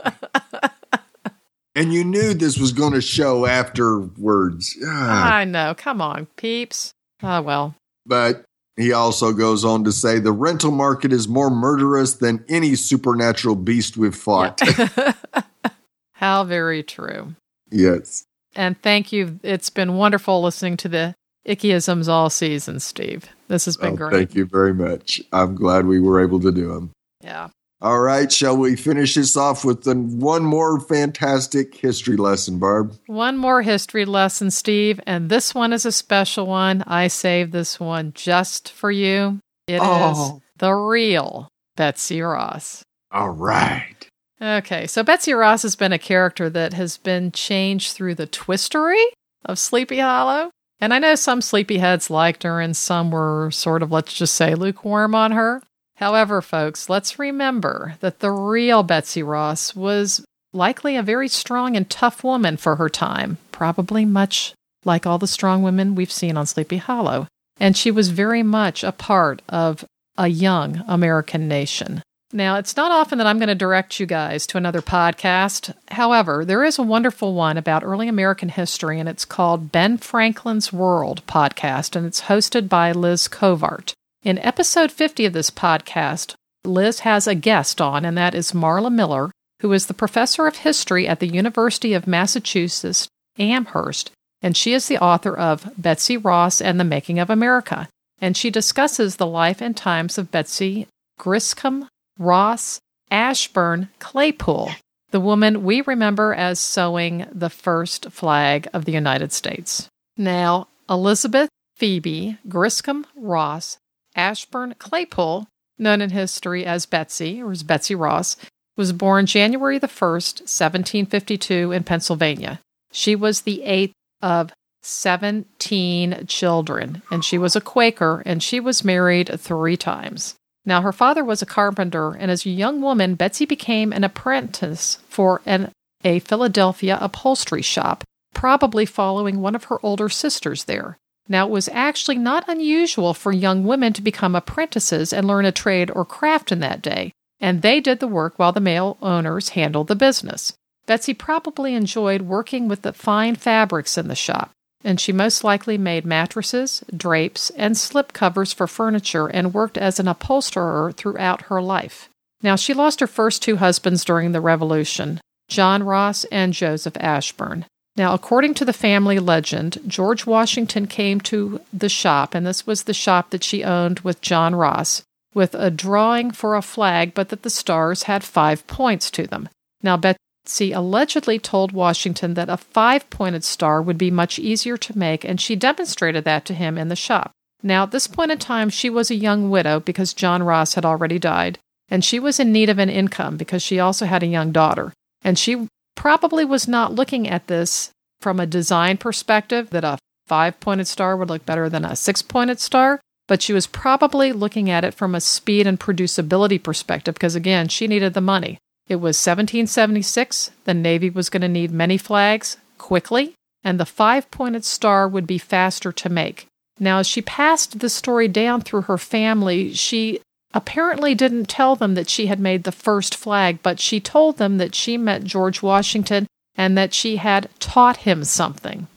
and 1.75 1.93
you 1.93 2.03
knew 2.05 2.33
this 2.33 2.57
was 2.57 2.71
going 2.71 2.93
to 2.93 3.01
show 3.01 3.45
afterwards. 3.45 4.77
Ah. 4.87 5.33
I 5.35 5.43
know. 5.43 5.73
Come 5.77 6.01
on, 6.01 6.27
peeps. 6.37 6.93
Oh, 7.21 7.41
well. 7.41 7.75
But 8.05 8.43
He 8.77 8.91
also 8.93 9.31
goes 9.33 9.63
on 9.65 9.83
to 9.85 9.91
say 9.91 10.19
the 10.19 10.31
rental 10.33 10.71
market 10.71 11.11
is 11.13 11.27
more 11.27 11.49
murderous 11.49 12.13
than 12.15 12.43
any 12.49 12.75
supernatural 12.75 13.55
beast 13.55 13.97
we've 13.97 14.15
fought. 14.15 14.61
Yeah. 14.65 15.13
How 16.13 16.43
very 16.45 16.81
true. 16.83 17.35
Yes. 17.71 18.25
And 18.55 18.81
thank 18.81 19.11
you. 19.11 19.39
It's 19.43 19.69
been 19.69 19.95
wonderful 19.95 20.41
listening 20.41 20.77
to 20.77 20.87
the 20.89 21.15
Ickyisms 21.47 22.07
all 22.07 22.29
season, 22.29 22.79
Steve. 22.79 23.29
This 23.49 23.65
has 23.65 23.77
been 23.77 23.93
Oh, 23.93 23.95
great. 23.97 24.13
thank 24.13 24.35
you 24.35 24.45
very 24.45 24.73
much. 24.73 25.21
I'm 25.31 25.55
glad 25.55 25.85
we 25.85 25.99
were 25.99 26.21
able 26.21 26.39
to 26.39 26.51
do 26.51 26.69
them. 26.73 26.91
Yeah. 27.21 27.49
All 27.81 27.99
right, 27.99 28.31
shall 28.31 28.55
we 28.57 28.75
finish 28.77 29.13
this 29.15 29.35
off 29.35 29.65
with 29.65 29.85
one 29.85 30.43
more 30.43 30.79
fantastic 30.79 31.75
history 31.75 32.15
lesson, 32.15 32.57
Barb? 32.57 32.95
One 33.07 33.37
more 33.37 33.61
history 33.61 34.05
lesson, 34.05 34.49
Steve, 34.49 34.99
and 35.05 35.29
this 35.29 35.53
one 35.53 35.73
is 35.73 35.85
a 35.85 35.91
special 35.91 36.47
one. 36.47 36.83
I 36.87 37.07
saved 37.09 37.51
this 37.51 37.79
one 37.79 38.13
just 38.15 38.71
for 38.71 38.89
you. 38.89 39.39
It 39.67 39.75
is 39.75 39.81
Oh. 39.83 40.41
the 40.57 40.73
real 40.73 41.49
Betsy 41.75 42.21
Ross. 42.21 42.81
All 43.11 43.29
right. 43.31 44.07
Okay, 44.41 44.85
so 44.87 45.03
Betsy 45.03 45.33
Ross 45.33 45.61
has 45.63 45.75
been 45.75 45.93
a 45.93 45.99
character 45.99 46.49
that 46.49 46.73
has 46.73 46.97
been 46.97 47.31
changed 47.31 47.93
through 47.93 48.15
the 48.15 48.27
twistery 48.27 49.03
of 49.45 49.57
Sleepy 49.57 49.99
Hollow. 49.99 50.51
And 50.79 50.93
I 50.93 50.99
know 50.99 51.15
some 51.15 51.39
sleepyheads 51.39 52.09
liked 52.09 52.43
her 52.43 52.59
and 52.59 52.75
some 52.75 53.11
were 53.11 53.49
sort 53.51 53.81
of, 53.81 53.91
let's 53.91 54.13
just 54.13 54.33
say, 54.33 54.55
lukewarm 54.55 55.15
on 55.15 55.31
her. 55.31 55.61
However, 55.95 56.41
folks, 56.41 56.89
let's 56.89 57.17
remember 57.17 57.95
that 58.01 58.19
the 58.19 58.31
real 58.31 58.83
Betsy 58.83 59.23
Ross 59.23 59.73
was 59.73 60.25
likely 60.51 60.97
a 60.97 61.03
very 61.03 61.29
strong 61.29 61.77
and 61.77 61.89
tough 61.89 62.23
woman 62.23 62.57
for 62.57 62.75
her 62.75 62.89
time, 62.89 63.37
probably 63.53 64.03
much 64.03 64.53
like 64.83 65.05
all 65.05 65.17
the 65.17 65.27
strong 65.27 65.63
women 65.63 65.95
we've 65.95 66.11
seen 66.11 66.35
on 66.35 66.45
Sleepy 66.45 66.77
Hollow. 66.77 67.27
And 67.57 67.77
she 67.77 67.91
was 67.91 68.09
very 68.09 68.43
much 68.43 68.83
a 68.83 68.91
part 68.91 69.41
of 69.47 69.85
a 70.17 70.27
young 70.27 70.83
American 70.87 71.47
nation. 71.47 72.03
Now, 72.35 72.57
it's 72.57 72.75
not 72.75 72.91
often 72.91 73.17
that 73.17 73.27
I'm 73.27 73.37
going 73.37 73.47
to 73.47 73.55
direct 73.55 73.97
you 73.97 74.05
guys 74.05 74.45
to 74.47 74.57
another 74.57 74.81
podcast. 74.81 75.73
However, 75.87 76.43
there 76.43 76.65
is 76.65 76.77
a 76.77 76.83
wonderful 76.83 77.33
one 77.33 77.55
about 77.55 77.81
early 77.81 78.09
American 78.09 78.49
history, 78.49 78.99
and 78.99 79.07
it's 79.07 79.23
called 79.23 79.71
Ben 79.71 79.97
Franklin's 79.97 80.73
World 80.73 81.25
podcast, 81.27 81.95
and 81.95 82.05
it's 82.05 82.23
hosted 82.23 82.67
by 82.67 82.91
Liz 82.91 83.29
Covart. 83.29 83.93
In 84.21 84.37
episode 84.39 84.91
50 84.91 85.27
of 85.27 85.31
this 85.31 85.49
podcast, 85.49 86.35
Liz 86.65 86.99
has 86.99 87.25
a 87.25 87.35
guest 87.35 87.79
on, 87.79 88.03
and 88.03 88.17
that 88.17 88.35
is 88.35 88.51
Marla 88.51 88.91
Miller, 88.91 89.31
who 89.61 89.71
is 89.71 89.85
the 89.85 89.93
professor 89.93 90.45
of 90.45 90.57
history 90.57 91.07
at 91.07 91.21
the 91.21 91.33
University 91.33 91.93
of 91.93 92.05
Massachusetts 92.05 93.07
Amherst, 93.39 94.11
and 94.41 94.57
she 94.57 94.73
is 94.73 94.89
the 94.89 94.97
author 94.97 95.37
of 95.37 95.71
Betsy 95.77 96.17
Ross 96.17 96.59
and 96.59 96.81
the 96.81 96.83
Making 96.83 97.17
of 97.17 97.29
America. 97.29 97.87
And 98.19 98.35
she 98.35 98.49
discusses 98.49 99.15
the 99.15 99.25
life 99.25 99.61
and 99.61 99.77
times 99.77 100.17
of 100.17 100.31
Betsy 100.31 100.89
Griscom 101.17 101.87
Ross 102.17 102.79
Ashburn 103.11 103.89
Claypool, 103.99 104.71
the 105.11 105.19
woman 105.19 105.63
we 105.63 105.81
remember 105.81 106.33
as 106.33 106.59
sewing 106.59 107.27
the 107.31 107.49
first 107.49 108.11
flag 108.11 108.67
of 108.73 108.85
the 108.85 108.91
United 108.91 109.31
States. 109.31 109.89
Now, 110.17 110.67
Elizabeth 110.89 111.49
Phoebe 111.75 112.37
Griscom 112.47 113.05
Ross 113.15 113.77
Ashburn 114.15 114.75
Claypool, 114.79 115.47
known 115.77 116.01
in 116.01 116.11
history 116.11 116.65
as 116.65 116.85
Betsy, 116.85 117.41
or 117.41 117.51
as 117.51 117.63
Betsy 117.63 117.95
Ross, 117.95 118.37
was 118.77 118.93
born 118.93 119.25
January 119.25 119.77
the 119.77 119.87
1st, 119.87 120.41
1752, 120.41 121.71
in 121.71 121.83
Pennsylvania. 121.83 122.59
She 122.91 123.15
was 123.15 123.41
the 123.41 123.63
eighth 123.63 123.93
of 124.21 124.53
17 124.83 126.25
children, 126.27 127.01
and 127.11 127.25
she 127.25 127.37
was 127.37 127.55
a 127.55 127.61
Quaker, 127.61 128.23
and 128.25 128.41
she 128.41 128.59
was 128.59 128.85
married 128.85 129.37
three 129.39 129.75
times. 129.75 130.35
Now, 130.65 130.81
her 130.81 130.91
father 130.91 131.23
was 131.23 131.41
a 131.41 131.45
carpenter, 131.45 132.13
and 132.13 132.31
as 132.31 132.45
a 132.45 132.49
young 132.49 132.81
woman, 132.81 133.15
Betsy 133.15 133.45
became 133.45 133.93
an 133.93 134.03
apprentice 134.03 134.97
for 135.07 135.41
an, 135.45 135.71
a 136.03 136.19
Philadelphia 136.19 136.97
upholstery 136.99 137.61
shop, 137.61 138.03
probably 138.33 138.85
following 138.85 139.39
one 139.39 139.55
of 139.55 139.65
her 139.65 139.79
older 139.83 140.09
sisters 140.09 140.63
there. 140.63 140.97
Now, 141.27 141.47
it 141.47 141.51
was 141.51 141.69
actually 141.69 142.17
not 142.17 142.47
unusual 142.47 143.13
for 143.13 143.31
young 143.31 143.63
women 143.63 143.93
to 143.93 144.01
become 144.01 144.35
apprentices 144.35 145.13
and 145.13 145.27
learn 145.27 145.45
a 145.45 145.51
trade 145.51 145.91
or 145.91 146.05
craft 146.05 146.51
in 146.51 146.59
that 146.59 146.81
day, 146.81 147.11
and 147.39 147.61
they 147.61 147.79
did 147.79 147.99
the 147.99 148.07
work 148.07 148.37
while 148.37 148.51
the 148.51 148.59
male 148.59 148.97
owners 149.01 149.49
handled 149.49 149.87
the 149.87 149.95
business. 149.95 150.53
Betsy 150.85 151.13
probably 151.13 151.73
enjoyed 151.73 152.23
working 152.23 152.67
with 152.67 152.83
the 152.83 152.93
fine 152.93 153.35
fabrics 153.35 153.97
in 153.97 154.07
the 154.07 154.15
shop, 154.15 154.51
and 154.85 155.01
she 155.01 155.11
most 155.11 155.43
likely 155.43 155.77
made 155.77 156.05
mattresses, 156.05 156.83
drapes, 156.95 157.49
and 157.51 157.75
slip 157.75 158.13
covers 158.13 158.53
for 158.53 158.67
furniture 158.67 159.27
and 159.27 159.53
worked 159.53 159.77
as 159.77 159.99
an 159.99 160.07
upholsterer 160.07 160.91
throughout 160.91 161.43
her 161.43 161.61
life. 161.61 162.07
Now, 162.41 162.55
she 162.55 162.73
lost 162.73 162.99
her 162.99 163.07
first 163.07 163.41
two 163.41 163.57
husbands 163.57 164.05
during 164.05 164.31
the 164.31 164.41
Revolution 164.41 165.19
John 165.49 165.83
Ross 165.83 166.23
and 166.25 166.53
Joseph 166.53 166.97
Ashburn. 166.99 167.65
Now, 167.97 168.13
according 168.13 168.55
to 168.55 168.65
the 168.65 168.73
family 168.73 169.19
legend, 169.19 169.79
George 169.87 170.25
Washington 170.25 170.85
came 170.85 171.21
to 171.21 171.61
the 171.71 171.89
shop, 171.89 172.35
and 172.35 172.45
this 172.45 172.67
was 172.67 172.83
the 172.83 172.93
shop 172.93 173.29
that 173.29 173.43
she 173.43 173.63
owned 173.63 174.01
with 174.01 174.21
John 174.21 174.53
Ross, 174.53 175.03
with 175.33 175.55
a 175.55 175.71
drawing 175.71 176.31
for 176.31 176.55
a 176.55 176.61
flag, 176.61 177.13
but 177.13 177.29
that 177.29 177.43
the 177.43 177.49
stars 177.49 178.03
had 178.03 178.23
five 178.23 178.65
points 178.67 179.09
to 179.11 179.25
them. 179.25 179.49
Now, 179.81 179.97
Betsy 180.45 180.73
allegedly 180.73 181.39
told 181.39 181.71
Washington 181.71 182.35
that 182.35 182.51
a 182.51 182.57
five 182.57 183.09
pointed 183.09 183.43
star 183.43 183.81
would 183.81 183.97
be 183.97 184.11
much 184.11 184.37
easier 184.37 184.77
to 184.77 184.95
make, 184.95 185.25
and 185.25 185.41
she 185.41 185.55
demonstrated 185.55 186.23
that 186.25 186.45
to 186.45 186.53
him 186.53 186.77
in 186.77 186.87
the 186.87 186.95
shop. 186.95 187.31
Now, 187.63 187.81
at 187.81 187.91
this 187.91 188.05
point 188.05 188.29
in 188.29 188.37
time, 188.37 188.69
she 188.69 188.87
was 188.87 189.09
a 189.09 189.15
young 189.15 189.49
widow 189.49 189.79
because 189.79 190.13
John 190.13 190.43
Ross 190.43 190.75
had 190.75 190.85
already 190.85 191.17
died, 191.17 191.57
and 191.89 192.05
she 192.05 192.19
was 192.19 192.39
in 192.39 192.51
need 192.51 192.69
of 192.69 192.77
an 192.77 192.91
income 192.91 193.37
because 193.37 193.63
she 193.63 193.79
also 193.79 194.05
had 194.05 194.21
a 194.21 194.27
young 194.27 194.51
daughter. 194.51 194.93
And 195.23 195.39
she 195.39 195.67
probably 195.95 196.45
was 196.45 196.67
not 196.67 196.93
looking 196.93 197.27
at 197.27 197.47
this 197.47 197.89
from 198.21 198.39
a 198.39 198.45
design 198.45 198.97
perspective 198.97 199.71
that 199.71 199.83
a 199.83 199.97
five 200.27 200.59
pointed 200.59 200.85
star 200.85 201.17
would 201.17 201.29
look 201.29 201.43
better 201.47 201.69
than 201.69 201.83
a 201.83 201.95
six 201.95 202.21
pointed 202.21 202.59
star, 202.59 203.01
but 203.27 203.41
she 203.41 203.51
was 203.51 203.65
probably 203.65 204.31
looking 204.31 204.69
at 204.69 204.83
it 204.83 204.93
from 204.93 205.15
a 205.15 205.21
speed 205.21 205.65
and 205.65 205.79
producibility 205.79 206.61
perspective 206.61 207.15
because, 207.15 207.33
again, 207.33 207.67
she 207.67 207.87
needed 207.87 208.13
the 208.13 208.21
money. 208.21 208.59
It 208.87 208.95
was 208.97 209.17
1776. 209.17 210.51
The 210.65 210.73
Navy 210.73 211.09
was 211.09 211.29
going 211.29 211.41
to 211.41 211.47
need 211.47 211.71
many 211.71 211.97
flags 211.97 212.57
quickly, 212.77 213.33
and 213.63 213.79
the 213.79 213.85
five 213.85 214.29
pointed 214.31 214.63
star 214.65 215.07
would 215.07 215.25
be 215.25 215.37
faster 215.37 215.91
to 215.91 216.09
make. 216.09 216.47
Now, 216.79 216.99
as 216.99 217.07
she 217.07 217.21
passed 217.21 217.79
the 217.79 217.89
story 217.89 218.27
down 218.27 218.61
through 218.61 218.83
her 218.83 218.97
family, 218.97 219.73
she 219.73 220.19
apparently 220.53 221.15
didn't 221.15 221.49
tell 221.49 221.75
them 221.75 221.95
that 221.95 222.09
she 222.09 222.27
had 222.27 222.39
made 222.39 222.63
the 222.63 222.71
first 222.71 223.15
flag, 223.15 223.59
but 223.63 223.79
she 223.79 223.99
told 223.99 224.37
them 224.37 224.57
that 224.57 224.75
she 224.75 224.97
met 224.97 225.23
George 225.23 225.61
Washington 225.61 226.27
and 226.55 226.77
that 226.77 226.93
she 226.93 227.17
had 227.17 227.49
taught 227.59 227.97
him 227.97 228.23
something. 228.23 228.87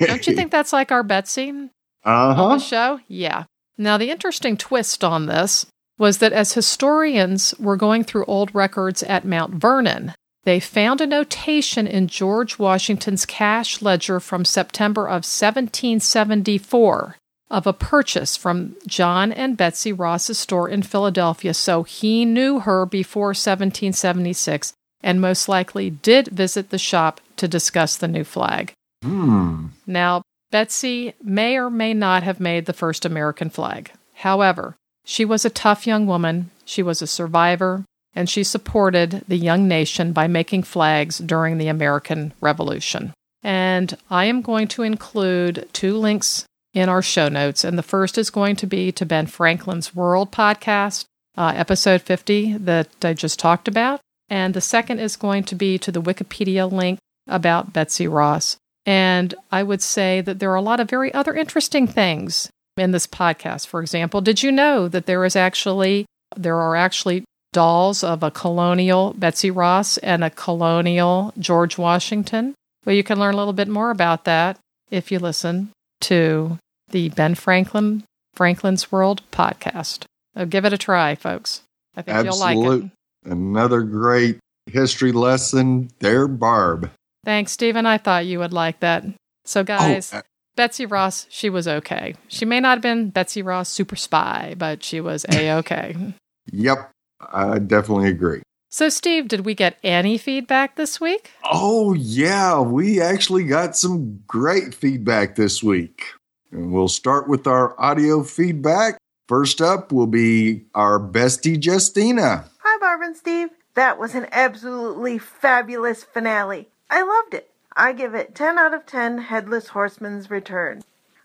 Don't 0.00 0.26
you 0.26 0.34
think 0.34 0.50
that's 0.50 0.72
like 0.72 0.92
our 0.92 1.02
Betsy 1.02 1.50
Uh 2.04 2.10
on 2.10 2.34
huh. 2.36 2.48
the 2.56 2.58
show? 2.60 3.00
Yeah. 3.08 3.44
Now, 3.76 3.96
the 3.98 4.10
interesting 4.10 4.56
twist 4.56 5.02
on 5.02 5.26
this 5.26 5.66
was 5.98 6.18
that 6.18 6.32
as 6.32 6.52
historians 6.54 7.54
were 7.58 7.76
going 7.76 8.04
through 8.04 8.24
old 8.24 8.54
records 8.54 9.02
at 9.02 9.24
Mount 9.24 9.54
Vernon, 9.54 10.14
they 10.44 10.60
found 10.60 11.00
a 11.00 11.06
notation 11.06 11.86
in 11.86 12.06
George 12.06 12.58
Washington's 12.58 13.26
cash 13.26 13.82
ledger 13.82 14.20
from 14.20 14.44
September 14.44 15.06
of 15.06 15.24
1774 15.24 17.16
of 17.50 17.66
a 17.66 17.72
purchase 17.72 18.36
from 18.36 18.76
John 18.86 19.32
and 19.32 19.56
Betsy 19.56 19.92
Ross's 19.92 20.38
store 20.38 20.68
in 20.68 20.82
Philadelphia. 20.82 21.54
So 21.54 21.82
he 21.82 22.24
knew 22.24 22.60
her 22.60 22.86
before 22.86 23.28
1776 23.28 24.72
and 25.02 25.20
most 25.20 25.48
likely 25.48 25.90
did 25.90 26.28
visit 26.28 26.70
the 26.70 26.78
shop 26.78 27.20
to 27.36 27.48
discuss 27.48 27.96
the 27.96 28.08
new 28.08 28.24
flag. 28.24 28.72
Hmm. 29.02 29.66
Now, 29.86 30.22
Betsy 30.50 31.14
may 31.22 31.56
or 31.56 31.70
may 31.70 31.94
not 31.94 32.22
have 32.22 32.40
made 32.40 32.66
the 32.66 32.72
first 32.72 33.04
American 33.04 33.50
flag. 33.50 33.92
However, 34.14 34.76
she 35.08 35.24
was 35.24 35.46
a 35.46 35.50
tough 35.50 35.86
young 35.86 36.06
woman, 36.06 36.50
she 36.66 36.82
was 36.82 37.00
a 37.00 37.06
survivor, 37.06 37.82
and 38.14 38.28
she 38.28 38.44
supported 38.44 39.24
the 39.26 39.38
young 39.38 39.66
nation 39.66 40.12
by 40.12 40.26
making 40.26 40.62
flags 40.62 41.16
during 41.16 41.56
the 41.56 41.68
American 41.68 42.34
Revolution. 42.42 43.14
And 43.42 43.96
I 44.10 44.26
am 44.26 44.42
going 44.42 44.68
to 44.68 44.82
include 44.82 45.66
two 45.72 45.96
links 45.96 46.44
in 46.74 46.90
our 46.90 47.00
show 47.00 47.30
notes. 47.30 47.64
And 47.64 47.78
the 47.78 47.82
first 47.82 48.18
is 48.18 48.28
going 48.28 48.56
to 48.56 48.66
be 48.66 48.92
to 48.92 49.06
Ben 49.06 49.26
Franklin's 49.26 49.94
World 49.94 50.30
podcast, 50.30 51.06
uh, 51.38 51.54
episode 51.56 52.02
50, 52.02 52.58
that 52.58 52.88
I 53.02 53.14
just 53.14 53.38
talked 53.38 53.66
about. 53.66 54.00
And 54.28 54.52
the 54.52 54.60
second 54.60 54.98
is 54.98 55.16
going 55.16 55.44
to 55.44 55.54
be 55.54 55.78
to 55.78 55.90
the 55.90 56.02
Wikipedia 56.02 56.70
link 56.70 56.98
about 57.26 57.72
Betsy 57.72 58.06
Ross. 58.06 58.58
And 58.84 59.34
I 59.50 59.62
would 59.62 59.80
say 59.80 60.20
that 60.20 60.38
there 60.38 60.50
are 60.50 60.56
a 60.56 60.60
lot 60.60 60.80
of 60.80 60.90
very 60.90 61.14
other 61.14 61.34
interesting 61.34 61.86
things 61.86 62.50
in 62.80 62.92
this 62.92 63.06
podcast. 63.06 63.66
For 63.66 63.80
example, 63.80 64.20
did 64.20 64.42
you 64.42 64.50
know 64.52 64.88
that 64.88 65.06
there 65.06 65.24
is 65.24 65.36
actually 65.36 66.06
there 66.36 66.56
are 66.56 66.76
actually 66.76 67.24
dolls 67.52 68.04
of 68.04 68.22
a 68.22 68.30
colonial 68.30 69.14
Betsy 69.16 69.50
Ross 69.50 69.96
and 69.98 70.22
a 70.22 70.30
colonial 70.30 71.32
George 71.38 71.78
Washington? 71.78 72.54
Well, 72.84 72.94
you 72.94 73.02
can 73.02 73.18
learn 73.18 73.34
a 73.34 73.36
little 73.38 73.52
bit 73.52 73.68
more 73.68 73.90
about 73.90 74.24
that 74.24 74.58
if 74.90 75.10
you 75.10 75.18
listen 75.18 75.70
to 76.02 76.58
the 76.90 77.08
Ben 77.10 77.34
Franklin 77.34 78.04
Franklin's 78.34 78.92
World 78.92 79.22
podcast. 79.32 80.04
So 80.36 80.46
give 80.46 80.64
it 80.64 80.72
a 80.72 80.78
try, 80.78 81.14
folks. 81.14 81.62
I 81.96 82.02
think 82.02 82.16
Absolute. 82.16 82.52
you'll 82.52 82.64
like 82.70 82.82
it. 82.84 83.30
Another 83.30 83.82
great 83.82 84.38
history 84.66 85.12
lesson 85.12 85.90
there, 85.98 86.28
Barb. 86.28 86.90
Thanks, 87.24 87.52
Stephen. 87.52 87.84
I 87.84 87.98
thought 87.98 88.26
you 88.26 88.38
would 88.38 88.52
like 88.52 88.80
that. 88.80 89.04
So, 89.44 89.64
guys, 89.64 90.12
Oh, 90.14 90.20
Betsy 90.58 90.86
Ross, 90.86 91.28
she 91.30 91.48
was 91.48 91.68
okay. 91.68 92.16
She 92.26 92.44
may 92.44 92.58
not 92.58 92.78
have 92.78 92.82
been 92.82 93.10
Betsy 93.10 93.42
Ross 93.42 93.68
super 93.68 93.94
spy, 93.94 94.56
but 94.58 94.82
she 94.82 95.00
was 95.00 95.24
a 95.32 95.52
okay. 95.58 95.94
yep, 96.52 96.90
I 97.20 97.60
definitely 97.60 98.08
agree. 98.08 98.42
so, 98.68 98.88
Steve, 98.88 99.28
did 99.28 99.46
we 99.46 99.54
get 99.54 99.78
any 99.84 100.18
feedback 100.18 100.74
this 100.74 101.00
week? 101.00 101.30
Oh, 101.44 101.92
yeah, 101.92 102.60
we 102.60 103.00
actually 103.00 103.44
got 103.44 103.76
some 103.76 104.24
great 104.26 104.74
feedback 104.74 105.36
this 105.36 105.62
week. 105.62 106.02
And 106.50 106.72
we'll 106.72 106.88
start 106.88 107.28
with 107.28 107.46
our 107.46 107.80
audio 107.80 108.24
feedback. 108.24 108.98
First 109.28 109.60
up 109.60 109.92
will 109.92 110.08
be 110.08 110.64
our 110.74 110.98
bestie, 110.98 111.64
Justina. 111.64 112.46
Hi, 112.64 112.78
Barb 112.80 113.02
and 113.02 113.16
Steve. 113.16 113.50
That 113.74 113.96
was 113.96 114.16
an 114.16 114.26
absolutely 114.32 115.18
fabulous 115.18 116.02
finale. 116.02 116.66
I 116.90 117.02
loved 117.02 117.34
it. 117.34 117.48
I 117.80 117.92
give 117.92 118.12
it 118.12 118.34
10 118.34 118.58
out 118.58 118.74
of 118.74 118.86
10 118.86 119.18
Headless 119.18 119.68
Horseman's 119.68 120.28
Return. 120.28 120.82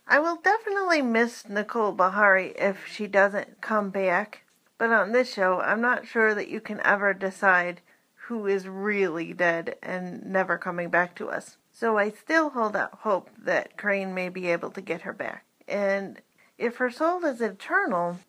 I 0.07 0.19
will 0.19 0.35
definitely 0.35 1.01
miss 1.01 1.49
Nicole 1.49 1.95
Beharie 1.95 2.53
if 2.55 2.85
she 2.85 3.07
doesn't 3.07 3.59
come 3.59 3.89
back, 3.89 4.43
but 4.77 4.91
on 4.91 5.13
this 5.13 5.33
show, 5.33 5.59
I'm 5.61 5.81
not 5.81 6.05
sure 6.05 6.35
that 6.35 6.49
you 6.49 6.61
can 6.61 6.79
ever 6.81 7.11
decide 7.15 7.81
who 8.27 8.45
is 8.45 8.67
really 8.67 9.33
dead 9.33 9.77
and 9.81 10.23
never 10.27 10.59
coming 10.59 10.89
back 10.89 11.15
to 11.15 11.27
us. 11.27 11.57
So 11.71 11.97
I 11.97 12.11
still 12.11 12.51
hold 12.51 12.75
out 12.75 12.99
hope 12.99 13.31
that 13.35 13.75
Crane 13.75 14.13
may 14.13 14.29
be 14.29 14.49
able 14.49 14.69
to 14.71 14.81
get 14.81 15.01
her 15.01 15.13
back. 15.13 15.45
And 15.67 16.21
if 16.59 16.77
her 16.77 16.91
soul 16.91 17.25
is 17.25 17.41
eternal 17.41 18.19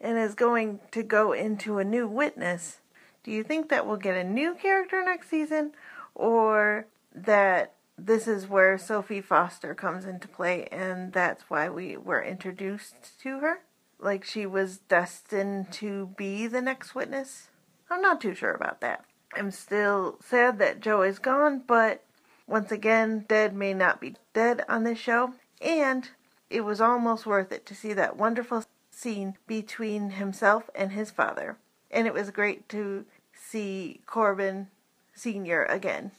and 0.00 0.18
is 0.18 0.34
going 0.34 0.80
to 0.90 1.04
go 1.04 1.30
into 1.30 1.78
a 1.78 1.84
new 1.84 2.08
witness, 2.08 2.78
do 3.22 3.30
you 3.30 3.44
think 3.44 3.68
that 3.68 3.86
we'll 3.86 3.98
get 3.98 4.16
a 4.16 4.24
new 4.24 4.54
character 4.54 5.00
next 5.04 5.30
season 5.30 5.74
or 6.16 6.86
that 7.24 7.74
this 7.96 8.28
is 8.28 8.48
where 8.48 8.78
Sophie 8.78 9.20
Foster 9.20 9.74
comes 9.74 10.04
into 10.04 10.28
play 10.28 10.66
and 10.70 11.12
that's 11.12 11.44
why 11.48 11.68
we 11.68 11.96
were 11.96 12.22
introduced 12.22 13.20
to 13.22 13.40
her? 13.40 13.60
Like 13.98 14.24
she 14.24 14.46
was 14.46 14.78
destined 14.78 15.72
to 15.72 16.14
be 16.16 16.46
the 16.46 16.62
next 16.62 16.94
witness? 16.94 17.48
I'm 17.90 18.00
not 18.00 18.20
too 18.20 18.34
sure 18.34 18.52
about 18.52 18.80
that. 18.80 19.04
I'm 19.34 19.50
still 19.50 20.18
sad 20.24 20.58
that 20.58 20.80
Joe 20.80 21.02
is 21.02 21.18
gone, 21.18 21.62
but 21.66 22.04
once 22.46 22.72
again, 22.72 23.26
dead 23.28 23.54
may 23.54 23.74
not 23.74 24.00
be 24.00 24.16
dead 24.32 24.64
on 24.68 24.84
this 24.84 24.98
show. 24.98 25.34
And 25.60 26.08
it 26.48 26.62
was 26.62 26.80
almost 26.80 27.26
worth 27.26 27.52
it 27.52 27.66
to 27.66 27.74
see 27.74 27.92
that 27.92 28.16
wonderful 28.16 28.64
scene 28.90 29.36
between 29.46 30.10
himself 30.10 30.70
and 30.74 30.92
his 30.92 31.10
father. 31.10 31.58
And 31.90 32.06
it 32.06 32.14
was 32.14 32.30
great 32.30 32.68
to 32.70 33.04
see 33.32 34.00
Corbin 34.06 34.68
Sr. 35.14 35.64
again. 35.64 36.12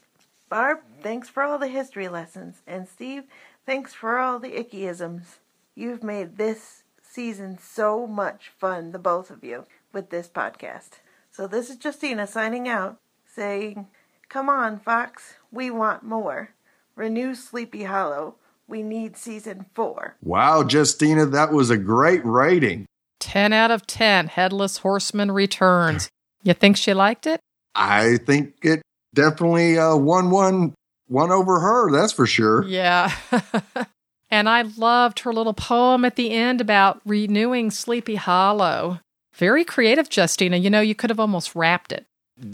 Barb, 0.50 0.80
thanks 1.04 1.30
for 1.30 1.44
all 1.44 1.60
the 1.60 1.68
history 1.68 2.08
lessons. 2.08 2.64
And 2.66 2.88
Steve, 2.88 3.24
thanks 3.68 3.94
for 3.94 4.18
all 4.18 4.40
the 4.40 4.52
ickeyisms. 4.52 5.38
You've 5.76 6.04
made 6.04 6.38
this 6.38 6.84
season 7.04 7.60
so 7.62 8.08
much 8.08 8.52
fun, 8.58 8.92
the 8.92 9.00
both 9.00 9.30
of 9.30 9.44
you, 9.44 9.66
with 9.94 10.10
this 10.10 10.28
podcast. 10.28 11.00
So 11.30 11.46
this 11.46 11.70
is 11.70 11.78
Justina 11.84 12.26
signing 12.26 12.68
out, 12.68 12.98
saying, 13.26 13.88
Come 14.28 14.50
on, 14.50 14.80
Fox, 14.80 15.36
we 15.52 15.70
want 15.70 16.04
more. 16.04 16.50
Renew 16.96 17.36
Sleepy 17.36 17.84
Hollow. 17.84 18.36
We 18.68 18.84
need 18.84 19.18
season 19.18 19.68
four. 19.74 20.16
Wow, 20.22 20.68
Justina, 20.68 21.26
that 21.28 21.52
was 21.52 21.70
a 21.70 21.78
great 21.78 22.22
rating. 22.26 22.86
10 23.20 23.54
out 23.54 23.72
of 23.72 23.86
10. 23.86 24.28
Headless 24.28 24.78
Horseman 24.78 25.32
returns. 25.32 26.10
You 26.44 26.54
think 26.54 26.78
she 26.78 26.94
liked 26.94 27.28
it? 27.28 27.40
I 27.76 28.18
think 28.18 28.56
it 28.62 28.82
definitely 29.14 29.78
uh, 29.78 29.96
won 29.96 30.32
one 30.32 30.74
one 31.08 31.32
over 31.32 31.60
her. 31.60 31.92
That's 31.92 32.14
for 32.14 32.28
sure. 32.28 32.64
Yeah. 32.66 33.12
and 34.30 34.48
I 34.48 34.62
loved 34.62 35.20
her 35.22 35.34
little 35.34 35.54
poem 35.54 36.06
at 36.06 36.16
the 36.16 36.32
end 36.32 36.62
about 36.62 37.02
renewing 37.06 37.72
Sleepy 37.72 38.16
Hollow. 38.16 39.00
Very 39.34 39.64
creative, 39.64 40.08
Justina. 40.16 40.58
You 40.58 40.70
know, 40.70 40.82
you 40.82 40.96
could 40.96 41.10
have 41.10 41.20
almost 41.20 41.56
wrapped 41.56 41.92
it. 41.92 42.06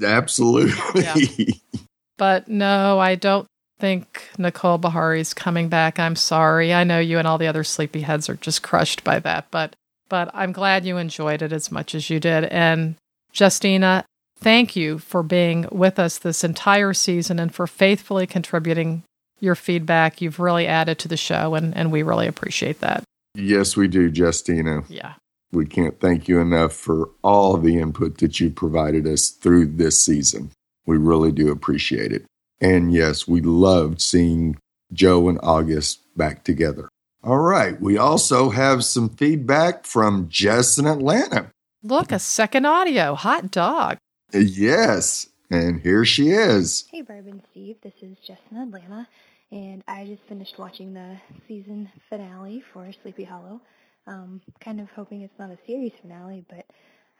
Absolutely. 0.01 1.61
But 2.17 2.47
no, 2.47 2.99
I 2.99 3.15
don't 3.15 3.47
think 3.79 4.29
Nicole 4.37 4.77
Beharie's 4.77 5.33
coming 5.33 5.67
back. 5.67 5.99
I'm 5.99 6.15
sorry. 6.15 6.73
I 6.73 6.83
know 6.83 6.99
you 6.99 7.19
and 7.19 7.27
all 7.27 7.37
the 7.37 7.47
other 7.47 7.63
sleepyheads 7.63 8.29
are 8.29 8.35
just 8.35 8.63
crushed 8.63 9.03
by 9.03 9.19
that, 9.19 9.47
but 9.51 9.75
but 10.07 10.29
I'm 10.33 10.51
glad 10.51 10.85
you 10.85 10.97
enjoyed 10.97 11.41
it 11.41 11.51
as 11.51 11.71
much 11.71 11.95
as 11.95 12.09
you 12.09 12.19
did. 12.19 12.45
And 12.45 12.95
Justina, 13.33 14.05
thank 14.45 14.75
you 14.75 14.99
for 14.99 15.23
being 15.23 15.67
with 15.71 15.97
us 15.97 16.19
this 16.19 16.43
entire 16.43 16.93
season 16.93 17.39
and 17.39 17.53
for 17.53 17.65
faithfully 17.65 18.27
contributing 18.27 19.01
your 19.39 19.55
feedback. 19.55 20.21
You've 20.21 20.39
really 20.39 20.67
added 20.67 20.99
to 20.99 21.07
the 21.07 21.17
show 21.17 21.55
and, 21.55 21.75
and 21.75 21.91
we 21.91 22.03
really 22.03 22.27
appreciate 22.27 22.79
that. 22.81 23.03
yes, 23.33 23.75
we 23.75 23.87
do, 23.87 24.11
Justina. 24.13 24.83
Yeah. 24.87 25.13
We 25.51 25.65
can't 25.65 25.99
thank 25.99 26.27
you 26.27 26.39
enough 26.39 26.73
for 26.73 27.09
all 27.23 27.57
the 27.57 27.79
input 27.79 28.19
that 28.19 28.39
you 28.39 28.51
provided 28.51 29.07
us 29.07 29.31
through 29.31 29.65
this 29.65 29.99
season. 29.99 30.51
We 30.85 30.97
really 30.97 31.31
do 31.31 31.51
appreciate 31.51 32.11
it. 32.11 32.25
And 32.61 32.93
yes, 32.93 33.27
we 33.27 33.41
loved 33.41 33.99
seeing 33.99 34.57
Joe 34.93 35.27
and 35.27 35.39
August 35.41 36.01
back 36.15 36.43
together. 36.43 36.87
All 37.23 37.39
right. 37.39 37.81
We 37.81 37.97
also 37.97 38.51
have 38.51 38.85
some 38.85 39.09
feedback 39.09 39.85
from 39.87 40.29
Jess 40.29 40.77
in 40.77 40.85
Atlanta. 40.85 41.49
Look, 41.81 42.11
a 42.11 42.19
second 42.19 42.67
audio. 42.67 43.15
Hot 43.15 43.49
dog. 43.49 43.97
Yes. 44.33 45.29
And 45.49 45.79
here 45.81 46.05
she 46.05 46.31
is. 46.31 46.85
Hey, 46.91 47.01
Barb 47.01 47.27
and 47.27 47.41
Steve. 47.51 47.77
This 47.81 47.93
is 48.01 48.17
Jess 48.25 48.39
in 48.51 48.57
Atlanta, 48.57 49.07
and 49.51 49.83
I 49.87 50.05
just 50.05 50.23
finished 50.27 50.57
watching 50.57 50.93
the 50.93 51.17
season 51.47 51.89
finale 52.09 52.63
for 52.73 52.91
Sleepy 53.03 53.23
Hollow. 53.23 53.61
Um, 54.07 54.41
kind 54.59 54.81
of 54.81 54.89
hoping 54.91 55.21
it's 55.21 55.37
not 55.39 55.51
a 55.51 55.57
series 55.67 55.91
finale, 56.01 56.43
but 56.49 56.65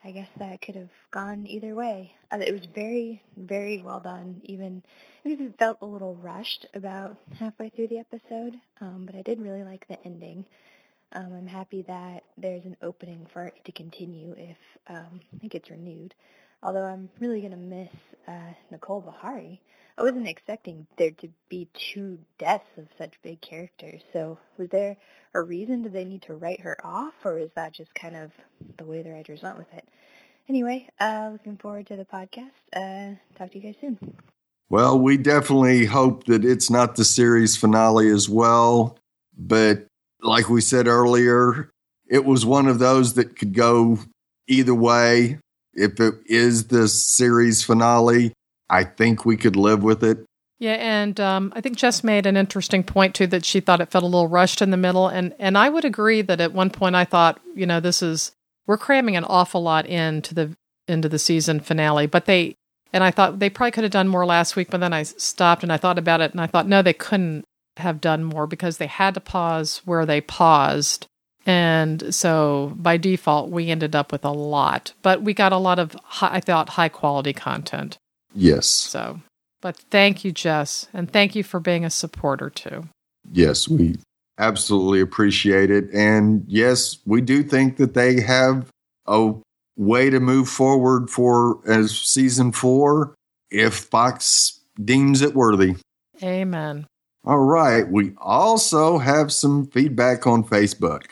I 0.04 0.12
guess 0.12 0.30
that 0.38 0.62
could 0.62 0.76
have 0.76 0.90
gone 1.12 1.46
either 1.48 1.76
way. 1.76 2.14
Uh, 2.32 2.40
it 2.46 2.52
was 2.52 2.66
very, 2.74 3.22
very 3.38 3.82
well 3.82 4.00
done. 4.00 4.42
Even, 4.44 4.84
even 5.24 5.48
it 5.48 5.58
felt 5.60 5.78
a 5.82 5.86
little 5.86 6.16
rushed 6.16 6.66
about 6.74 7.18
halfway 7.40 7.70
through 7.70 7.88
the 7.88 8.00
episode, 8.00 8.56
um, 8.82 9.04
but 9.06 9.16
I 9.16 9.22
did 9.22 9.40
really 9.42 9.64
like 9.64 9.88
the 9.88 10.04
ending. 10.06 10.46
Um, 11.14 11.34
I'm 11.34 11.48
happy 11.48 11.84
that 11.84 12.24
there's 12.38 12.66
an 12.66 12.78
opening 12.82 13.28
for 13.32 13.46
it 13.46 13.64
to 13.66 13.72
continue 13.72 14.36
if 14.38 14.58
um, 14.90 15.22
it 15.42 15.50
gets 15.52 15.70
renewed. 15.70 16.14
Although 16.64 16.84
I'm 16.84 17.10
really 17.20 17.42
gonna 17.42 17.58
miss 17.58 17.90
uh, 18.28 18.54
Nicole 18.72 19.02
Beharie. 19.02 19.60
I 19.98 20.04
wasn't 20.04 20.28
expecting 20.28 20.88
there 20.98 21.12
to 21.12 21.30
be 21.48 21.70
two 21.74 22.20
deaths 22.38 22.68
of 22.78 22.88
such 22.98 23.14
big 23.24 23.40
characters. 23.40 24.02
So 24.12 24.38
was 24.58 24.68
there 24.70 24.98
a 25.34 25.42
reason? 25.42 25.84
Did 25.84 25.94
they 25.94 26.04
need 26.04 26.24
to 26.24 26.34
write 26.34 26.60
her 26.62 26.78
off, 26.86 27.14
or 27.24 27.40
is 27.40 27.52
that 27.56 27.74
just 27.74 27.96
kind 27.96 28.16
of 28.16 28.32
the 28.78 28.84
way 28.84 29.04
the 29.04 29.12
writers 29.12 29.42
went 29.42 29.58
with 29.58 29.74
it? 29.74 29.88
Anyway, 30.50 30.88
uh, 31.00 31.30
looking 31.32 31.58
forward 31.58 31.88
to 31.88 31.96
the 31.96 32.06
podcast. 32.06 32.52
Uh, 32.76 33.16
talk 33.38 33.52
to 33.52 33.58
you 33.58 33.64
guys 33.64 33.76
soon. 33.80 33.98
Well, 34.70 35.00
we 35.00 35.18
definitely 35.18 35.86
hope 35.86 36.26
that 36.26 36.44
it's 36.44 36.70
not 36.70 36.96
the 36.96 37.06
series 37.06 37.56
finale 37.56 38.10
as 38.10 38.28
well. 38.28 38.98
But 39.38 39.86
like 40.22 40.50
we 40.50 40.62
said 40.62 40.88
earlier, 40.88 41.72
it 42.08 42.26
was 42.26 42.46
one 42.46 42.68
of 42.68 42.80
those 42.80 43.14
that 43.14 43.38
could 43.38 43.54
go 43.54 44.00
either 44.48 44.76
way. 44.76 45.40
If 45.76 46.00
it 46.00 46.16
is 46.26 46.68
the 46.68 46.88
series 46.88 47.64
finale, 47.64 48.34
I 48.70 48.84
think 48.84 49.26
we 49.26 49.38
could 49.38 49.56
live 49.56 49.84
with 49.84 50.04
it. 50.04 50.26
Yeah, 50.58 50.74
and 50.74 51.20
um, 51.20 51.52
I 51.56 51.62
think 51.62 51.78
Jess 51.78 52.04
made 52.04 52.26
an 52.26 52.38
interesting 52.38 52.84
point 52.84 53.14
too 53.14 53.28
that 53.28 53.44
she 53.44 53.60
thought 53.60 53.82
it 53.82 53.92
felt 53.92 54.04
a 54.04 54.08
little 54.08 54.28
rushed 54.28 54.62
in 54.62 54.72
the 54.72 54.78
middle, 54.78 55.08
and 55.08 55.34
and 55.38 55.58
I 55.58 55.70
would 55.70 55.84
agree 55.84 56.22
that 56.22 56.40
at 56.40 56.54
one 56.54 56.70
point 56.70 56.96
I 56.96 57.04
thought, 57.04 57.42
you 57.54 57.66
know, 57.66 57.80
this 57.80 58.02
is 58.02 58.32
we're 58.66 58.78
cramming 58.78 59.18
an 59.18 59.26
awful 59.26 59.62
lot 59.62 59.86
into 59.86 60.34
the 60.34 60.56
into 60.88 61.10
the 61.10 61.20
season 61.20 61.60
finale, 61.60 62.08
but 62.08 62.26
they 62.26 62.56
and 62.94 63.04
I 63.04 63.12
thought 63.12 63.40
they 63.40 63.50
probably 63.50 63.72
could 63.72 63.84
have 63.84 63.92
done 63.92 64.08
more 64.08 64.26
last 64.26 64.56
week, 64.56 64.70
but 64.70 64.80
then 64.80 64.94
I 64.94 65.04
stopped 65.04 65.64
and 65.64 65.74
I 65.74 65.78
thought 65.78 66.00
about 66.00 66.22
it, 66.22 66.32
and 66.32 66.40
I 66.40 66.48
thought 66.48 66.68
no, 66.68 66.82
they 66.82 66.94
couldn't 66.94 67.44
have 67.78 68.00
done 68.00 68.24
more 68.24 68.48
because 68.48 68.78
they 68.78 68.88
had 68.88 69.14
to 69.16 69.20
pause 69.20 69.82
where 69.84 70.06
they 70.06 70.22
paused. 70.22 71.08
And 71.46 72.14
so 72.14 72.74
by 72.76 72.98
default, 72.98 73.52
we 73.52 73.70
ended 73.70 73.96
up 73.96 74.12
with 74.12 74.26
a 74.26 74.32
lot, 74.32 74.94
but 75.02 75.22
we 75.22 75.34
got 75.34 75.52
a 75.52 75.58
lot 75.58 75.78
of, 75.78 75.96
high, 76.04 76.36
I 76.36 76.40
thought, 76.40 76.70
high 76.70 76.90
quality 76.90 77.34
content. 77.34 77.98
Yes. 78.34 78.66
So, 78.68 79.20
but 79.62 79.78
thank 79.78 80.26
you, 80.26 80.32
Jess, 80.32 80.88
and 80.94 81.12
thank 81.12 81.36
you 81.36 81.44
for 81.44 81.60
being 81.60 81.86
a 81.86 81.90
supporter 81.90 82.50
too. 82.50 82.90
Yes, 83.32 83.68
we 83.68 83.98
absolutely 84.38 85.02
appreciate 85.02 85.72
it. 85.72 85.86
And 85.94 86.44
yes, 86.48 86.98
we 87.06 87.22
do 87.22 87.44
think 87.44 87.78
that 87.78 87.94
they 87.94 88.22
have 88.22 88.68
a 89.06 89.34
way 89.78 90.10
to 90.10 90.20
move 90.20 90.50
forward 90.50 91.10
for 91.10 91.60
as 91.70 91.98
season 91.98 92.52
four 92.52 93.14
if 93.52 93.76
Fox 93.76 94.60
deems 94.84 95.22
it 95.22 95.36
worthy. 95.36 95.76
Amen. 96.24 96.88
All 97.24 97.40
right. 97.40 97.88
We 97.88 98.14
also 98.18 98.98
have 98.98 99.32
some 99.32 99.68
feedback 99.68 100.28
on 100.28 100.44
Facebook. 100.44 101.06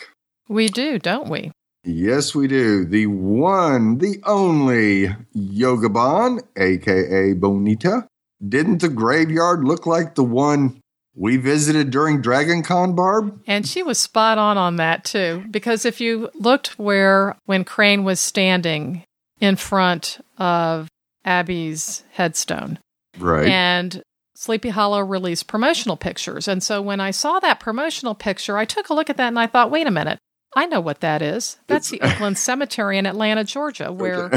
We 0.50 0.68
do, 0.68 1.00
don't 1.00 1.30
we? 1.30 1.52
Yes, 1.84 2.34
we 2.34 2.48
do. 2.48 2.86
The 2.86 3.08
one, 3.08 3.98
the 3.98 4.22
only 4.26 5.10
Yogabon, 5.36 6.42
aka 6.58 7.34
Bonita. 7.34 8.08
Didn't 8.48 8.82
the 8.82 8.90
graveyard 8.90 9.64
look 9.64 9.86
like 9.86 10.16
the 10.16 10.24
one 10.24 10.80
we 11.16 11.38
visited 11.38 11.92
during 11.92 12.22
Dragon 12.22 12.64
Con, 12.64 12.96
Barb? 12.96 13.40
And 13.48 13.68
she 13.68 13.84
was 13.84 13.98
spot 13.98 14.38
on 14.38 14.58
on 14.58 14.78
that 14.78 15.04
too, 15.06 15.44
because 15.52 15.86
if 15.86 16.02
you 16.02 16.30
looked 16.36 16.80
where 16.80 17.36
when 17.46 17.64
Crane 17.64 18.04
was 18.04 18.20
standing 18.20 19.04
in 19.40 19.56
front 19.56 20.20
of 20.38 20.88
Abby's 21.26 22.04
headstone, 22.12 22.80
Right. 23.18 23.48
and 23.48 24.02
Sleepy 24.36 24.70
Hollow 24.70 25.00
released 25.02 25.48
promotional 25.48 25.96
pictures. 25.96 26.48
And 26.48 26.64
so 26.64 26.82
when 26.82 27.00
I 27.00 27.12
saw 27.12 27.40
that 27.40 27.60
promotional 27.60 28.16
picture, 28.16 28.58
I 28.58 28.66
took 28.66 28.90
a 28.90 28.94
look 28.94 29.10
at 29.10 29.18
that 29.18 29.28
and 29.28 29.40
I 29.40 29.48
thought, 29.48 29.72
wait 29.72 29.88
a 29.88 29.92
minute, 29.92 30.20
I 30.56 30.66
know 30.66 30.82
what 30.82 31.02
that 31.02 31.22
is. 31.22 31.58
That's 31.68 31.90
the 31.90 32.02
Oakland 32.04 32.38
Cemetery 32.38 32.98
in 32.98 33.06
Atlanta, 33.06 33.44
Georgia, 33.44 33.92
where 33.92 34.32